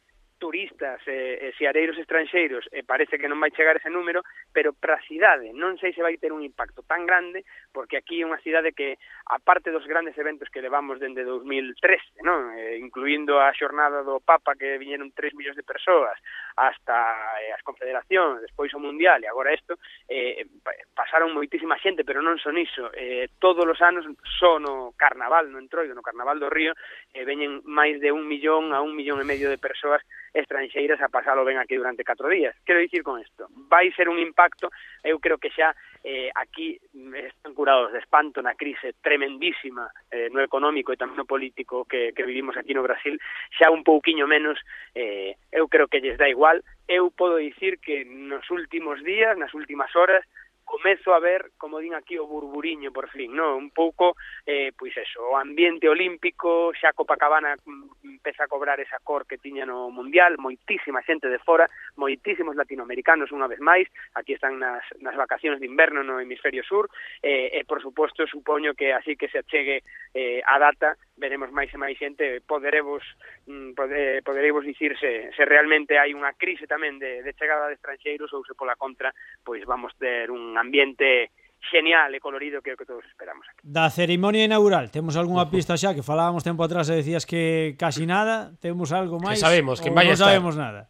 turistas 0.40 0.98
eh, 1.06 1.12
eh, 1.12 1.38
e, 1.44 1.48
e 1.52 1.56
siareiros 1.60 2.00
estranxeiros 2.00 2.64
e 2.72 2.82
parece 2.82 3.20
que 3.20 3.28
non 3.28 3.38
vai 3.38 3.52
chegar 3.52 3.76
ese 3.76 3.92
número, 3.92 4.24
pero 4.50 4.72
para 4.72 4.96
a 4.96 5.04
cidade 5.04 5.52
non 5.52 5.76
sei 5.76 5.92
se 5.92 6.00
vai 6.00 6.16
ter 6.16 6.32
un 6.32 6.40
impacto 6.40 6.80
tan 6.82 7.04
grande, 7.04 7.44
porque 7.70 8.00
aquí 8.00 8.24
é 8.24 8.26
unha 8.26 8.40
cidade 8.40 8.72
que, 8.72 8.96
aparte 9.28 9.68
dos 9.68 9.84
grandes 9.84 10.16
eventos 10.16 10.48
que 10.48 10.64
levamos 10.64 10.96
dende 10.98 11.22
2013, 11.22 12.24
non? 12.24 12.56
Eh, 12.56 12.80
incluindo 12.80 13.36
a 13.36 13.52
xornada 13.52 14.00
do 14.00 14.18
Papa 14.24 14.56
que 14.56 14.80
viñeron 14.80 15.12
3 15.12 15.36
millóns 15.36 15.60
de 15.60 15.68
persoas, 15.68 16.16
hasta 16.56 16.96
eh, 17.44 17.52
as 17.52 17.62
confederacións, 17.62 18.40
despois 18.40 18.72
o 18.72 18.80
Mundial 18.80 19.20
e 19.20 19.28
agora 19.28 19.52
isto, 19.52 19.76
eh, 20.08 20.48
pasaron 20.96 21.36
moitísima 21.36 21.76
xente, 21.76 22.02
pero 22.02 22.24
non 22.24 22.40
son 22.40 22.56
iso. 22.56 22.88
Eh, 22.96 23.28
todos 23.36 23.68
os 23.68 23.80
anos 23.84 24.08
só 24.40 24.56
no 24.56 24.96
Carnaval, 24.96 25.52
no 25.52 25.60
Entroido, 25.60 25.92
no 25.92 26.06
Carnaval 26.06 26.40
do 26.40 26.48
Río, 26.48 26.72
eh, 27.12 27.28
veñen 27.28 27.60
máis 27.68 28.00
de 28.00 28.08
un 28.08 28.24
millón 28.24 28.72
a 28.72 28.80
un 28.80 28.96
millón 28.96 29.20
e 29.20 29.28
medio 29.28 29.52
de 29.52 29.60
persoas 29.60 30.00
estranxeiras 30.32 31.00
a 31.00 31.08
pasalo 31.08 31.44
ben 31.44 31.58
aquí 31.58 31.76
durante 31.76 32.04
4 32.04 32.28
días. 32.28 32.54
Quero 32.64 32.80
dicir 32.80 33.02
con 33.02 33.20
isto, 33.20 33.48
vai 33.68 33.90
ser 33.92 34.08
un 34.08 34.18
impacto, 34.18 34.70
eu 35.02 35.18
creo 35.18 35.38
que 35.38 35.50
xa 35.50 35.74
eh, 36.04 36.30
aquí 36.34 36.80
están 37.14 37.54
curados 37.54 37.92
de 37.92 37.98
espanto 37.98 38.40
na 38.40 38.54
crise 38.54 38.94
tremendísima 39.02 39.90
eh, 40.10 40.28
no 40.32 40.40
económico 40.40 40.92
e 40.92 41.00
tamén 41.00 41.18
no 41.18 41.28
político 41.28 41.84
que, 41.84 42.16
que 42.16 42.24
vivimos 42.24 42.56
aquí 42.56 42.72
no 42.72 42.86
Brasil, 42.86 43.18
xa 43.52 43.68
un 43.68 43.84
pouquiño 43.84 44.24
menos, 44.24 44.56
eh, 44.94 45.36
eu 45.52 45.68
creo 45.68 45.88
que 45.88 46.00
lles 46.00 46.16
dá 46.16 46.28
igual, 46.28 46.62
eu 46.88 47.10
podo 47.10 47.36
dicir 47.36 47.78
que 47.78 48.04
nos 48.04 48.48
últimos 48.50 49.02
días, 49.04 49.36
nas 49.36 49.52
últimas 49.54 49.94
horas, 49.94 50.24
comezo 50.70 51.12
a 51.12 51.18
ver, 51.18 51.50
como 51.58 51.80
din 51.80 51.94
aquí, 51.94 52.16
o 52.16 52.30
burburiño 52.30 52.92
por 52.92 53.10
fin, 53.10 53.34
no? 53.34 53.56
Un 53.56 53.70
pouco, 53.74 54.14
eh, 54.46 54.70
pois 54.78 54.94
eso, 54.96 55.18
o 55.26 55.36
ambiente 55.36 55.90
olímpico, 55.90 56.70
xa 56.78 56.94
Copacabana 56.94 57.58
mm, 57.58 58.22
empeza 58.22 58.44
a 58.44 58.48
cobrar 58.48 58.78
esa 58.78 59.02
cor 59.02 59.26
que 59.26 59.42
tiña 59.42 59.66
no 59.66 59.90
Mundial, 59.90 60.38
moitísima 60.38 61.02
xente 61.02 61.26
de 61.26 61.42
fora, 61.42 61.66
moitísimos 61.98 62.54
latinoamericanos 62.54 63.34
unha 63.34 63.50
vez 63.50 63.58
máis, 63.58 63.90
aquí 64.14 64.38
están 64.38 64.62
nas, 64.62 64.86
nas 65.02 65.18
vacacións 65.18 65.58
de 65.58 65.66
inverno 65.66 66.06
no 66.06 66.22
hemisferio 66.22 66.62
sur, 66.62 66.86
eh, 67.18 67.50
e 67.50 67.66
por 67.66 67.82
suposto 67.82 68.22
supoño 68.30 68.78
que 68.78 68.94
así 68.94 69.18
que 69.18 69.26
se 69.26 69.42
achegue 69.42 69.82
eh, 70.14 70.38
a 70.46 70.54
data 70.62 70.94
veremos 71.20 71.52
máis 71.52 71.68
e 71.70 71.78
máis 71.78 72.00
xente 72.00 72.40
poderemos 72.40 73.04
mm, 73.46 73.76
poder, 73.76 74.18
eh, 74.18 74.22
poderemos 74.24 74.64
dicir 74.64 74.96
se, 74.96 75.28
se 75.36 75.44
realmente 75.44 76.00
hai 76.00 76.16
unha 76.16 76.32
crise 76.34 76.64
tamén 76.64 76.96
de, 76.96 77.20
de 77.20 77.36
chegada 77.36 77.68
de 77.68 77.76
estranxeiros 77.76 78.32
ou 78.32 78.42
se 78.42 78.56
pola 78.56 78.74
contra 78.80 79.12
pois 79.44 79.62
vamos 79.68 79.92
ter 80.00 80.32
un 80.32 80.56
ambiente 80.56 81.30
genial 81.60 82.14
e 82.16 82.20
colorido 82.20 82.64
que 82.64 82.72
é 82.72 82.74
o 82.74 82.80
que 82.80 82.88
todos 82.88 83.04
esperamos 83.04 83.44
aquí. 83.52 83.60
Da 83.60 83.92
cerimonia 83.92 84.48
inaugural, 84.48 84.88
temos 84.88 85.14
algunha 85.20 85.44
pista 85.52 85.76
xa 85.76 85.92
que 85.92 86.02
falábamos 86.02 86.40
tempo 86.40 86.64
atrás 86.64 86.88
e 86.88 86.96
decías 86.96 87.28
que 87.28 87.76
casi 87.76 88.08
nada, 88.08 88.56
temos 88.64 88.90
algo 88.96 89.20
máis? 89.20 89.36
Que 89.36 89.44
sabemos, 89.44 89.76
que 89.78 89.92
vai 89.92 90.08
non 90.08 90.16
estar. 90.16 90.32
sabemos 90.32 90.56
nada 90.56 90.88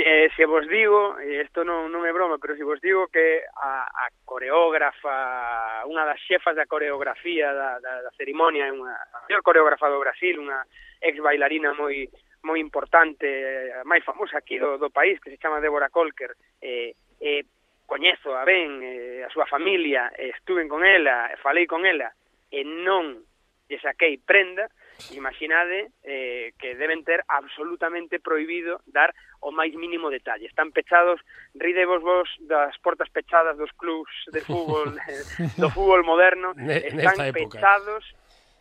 eh, 0.00 0.30
se 0.36 0.46
vos 0.46 0.66
digo, 0.66 1.18
e 1.20 1.42
isto 1.42 1.62
non, 1.62 1.92
non 1.92 2.02
é 2.08 2.12
broma, 2.12 2.40
pero 2.40 2.56
se 2.56 2.64
vos 2.64 2.80
digo 2.80 3.06
que 3.12 3.44
a, 3.44 3.84
a 3.84 4.06
coreógrafa, 4.24 5.84
unha 5.84 6.08
das 6.08 6.18
xefas 6.24 6.56
da 6.56 6.64
coreografía 6.64 7.52
da, 7.52 7.78
da, 7.78 8.02
da 8.02 8.12
cerimonia, 8.16 8.66
é 8.66 8.72
unha 8.72 8.96
a 8.96 9.18
maior 9.28 9.44
coreógrafa 9.44 9.92
do 9.92 10.00
Brasil, 10.00 10.40
unha 10.40 10.64
ex 10.98 11.20
bailarina 11.20 11.76
moi 11.76 12.08
moi 12.44 12.60
importante, 12.60 13.24
a 13.72 13.84
máis 13.88 14.04
famosa 14.04 14.36
aquí 14.36 14.60
do, 14.60 14.76
do 14.76 14.92
país, 14.92 15.16
que 15.20 15.32
se 15.32 15.40
chama 15.40 15.64
Débora 15.64 15.88
Colker, 15.88 16.36
eh, 16.60 16.92
eh, 17.20 17.44
coñezo 17.88 18.36
a 18.36 18.44
ben, 18.44 18.84
eh, 18.84 19.24
a 19.24 19.32
súa 19.32 19.48
familia, 19.48 20.12
eh, 20.12 20.32
estuve 20.36 20.68
con 20.68 20.84
ela, 20.84 21.32
falei 21.40 21.64
con 21.64 21.88
ela, 21.88 22.12
e 22.52 22.60
non 22.64 23.16
lle 23.64 23.78
saquei 23.80 24.20
prenda, 24.20 24.68
Imaginade 25.12 25.90
eh, 26.02 26.52
que 26.58 26.74
deben 26.74 27.04
ter 27.04 27.24
absolutamente 27.28 28.20
prohibido 28.20 28.80
dar 28.86 29.14
o 29.40 29.52
máis 29.52 29.74
mínimo 29.76 30.08
detalle. 30.08 30.46
Están 30.46 30.72
pechados, 30.72 31.20
ridevos 31.54 32.00
vos 32.00 32.28
das 32.48 32.76
portas 32.80 33.10
pechadas 33.10 33.58
dos 33.58 33.72
clubs 33.76 34.12
de 34.32 34.40
fútbol, 34.40 34.94
do 35.60 35.68
fútbol 35.70 36.02
moderno, 36.04 36.54
están 36.56 37.32
pechados 37.32 38.04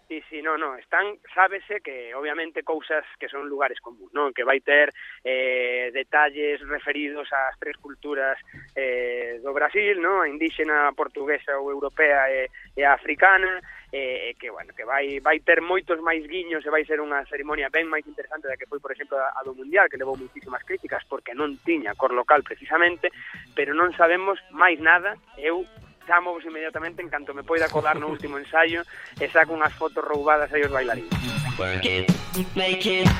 Sí, 0.08 0.22
sí, 0.30 0.42
no, 0.42 0.58
no, 0.58 0.76
están, 0.76 1.18
sábese 1.34 1.82
que 1.82 2.14
obviamente 2.14 2.62
cousas 2.62 3.06
que 3.20 3.30
son 3.30 3.48
lugares 3.48 3.80
comuns, 3.80 4.14
non? 4.14 4.30
Que 4.30 4.44
vai 4.44 4.60
ter 4.60 4.92
eh, 5.24 5.90
detalles 5.90 6.60
referidos 6.68 7.32
ás 7.34 7.56
tres 7.58 7.80
culturas 7.80 8.38
eh, 8.76 9.40
do 9.40 9.56
Brasil, 9.56 9.98
non? 9.98 10.22
A 10.22 10.30
indígena, 10.30 10.92
a 10.92 10.94
portuguesa 10.94 11.56
ou 11.58 11.72
europea 11.72 12.30
e, 12.30 12.46
e 12.78 12.86
a 12.86 12.94
africana, 12.94 13.58
eh, 13.94 14.36
que, 14.40 14.50
bueno, 14.50 14.74
que 14.76 14.84
vai, 14.84 15.20
vai 15.20 15.40
ter 15.40 15.62
moitos 15.62 16.02
máis 16.02 16.26
guiños 16.26 16.66
e 16.66 16.74
vai 16.74 16.82
ser 16.82 16.98
unha 16.98 17.22
cerimonia 17.30 17.70
ben 17.70 17.86
máis 17.86 18.02
interesante 18.10 18.50
da 18.50 18.58
que 18.58 18.66
foi, 18.66 18.82
por 18.82 18.90
exemplo, 18.90 19.22
a, 19.22 19.38
do 19.46 19.54
Mundial, 19.54 19.86
que 19.86 20.02
levou 20.02 20.18
muitísimas 20.18 20.66
críticas 20.66 21.06
porque 21.06 21.38
non 21.38 21.62
tiña 21.62 21.94
cor 21.94 22.10
local 22.10 22.42
precisamente, 22.42 23.14
pero 23.54 23.78
non 23.78 23.94
sabemos 23.94 24.42
máis 24.50 24.82
nada, 24.82 25.14
eu 25.38 25.62
chamovos 26.10 26.42
inmediatamente 26.42 27.06
en 27.06 27.14
canto 27.14 27.38
me 27.38 27.46
poida 27.46 27.70
colar 27.70 28.02
no 28.02 28.10
último 28.10 28.42
ensaio 28.42 28.82
e 29.22 29.30
saco 29.30 29.54
unhas 29.54 29.78
fotos 29.78 30.02
roubadas 30.02 30.50
aí 30.50 30.66
os 30.66 30.74
bailarines. 30.74 31.43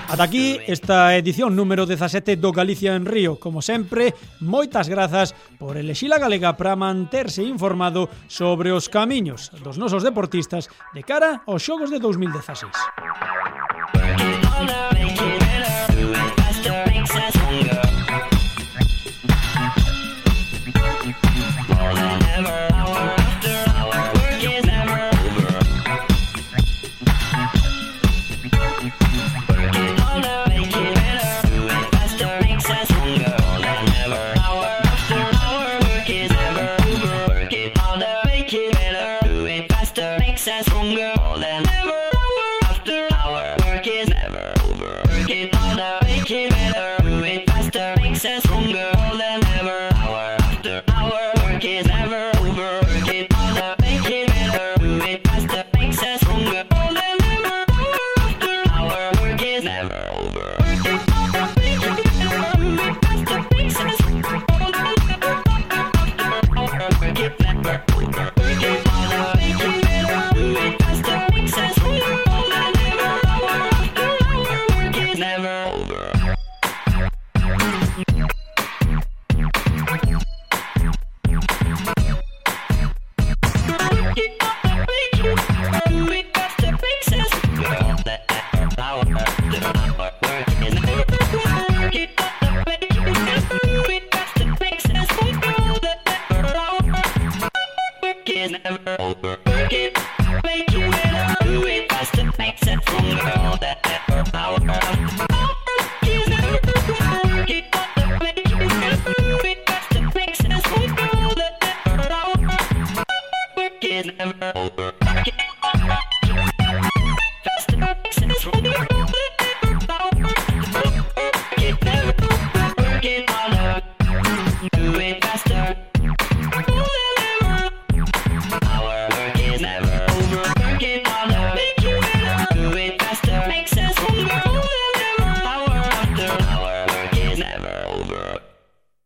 Ata 0.10 0.24
aquí 0.24 0.58
esta 0.66 1.16
edición 1.16 1.56
número 1.56 1.86
17 1.86 2.36
do 2.38 2.52
Galicia 2.52 2.96
en 2.96 3.06
Río. 3.06 3.38
Como 3.38 3.62
sempre, 3.62 4.16
moitas 4.42 4.90
grazas 4.90 5.38
por 5.62 5.78
elexir 5.78 6.10
a 6.14 6.18
galega 6.18 6.58
para 6.58 6.76
manterse 6.76 7.46
informado 7.46 8.10
sobre 8.26 8.74
os 8.74 8.90
camiños 8.90 9.54
dos 9.62 9.78
nosos 9.78 10.02
deportistas 10.02 10.66
de 10.98 11.06
cara 11.06 11.46
aos 11.46 11.62
xogos 11.62 11.94
de 11.94 12.02
2016. 12.02 14.33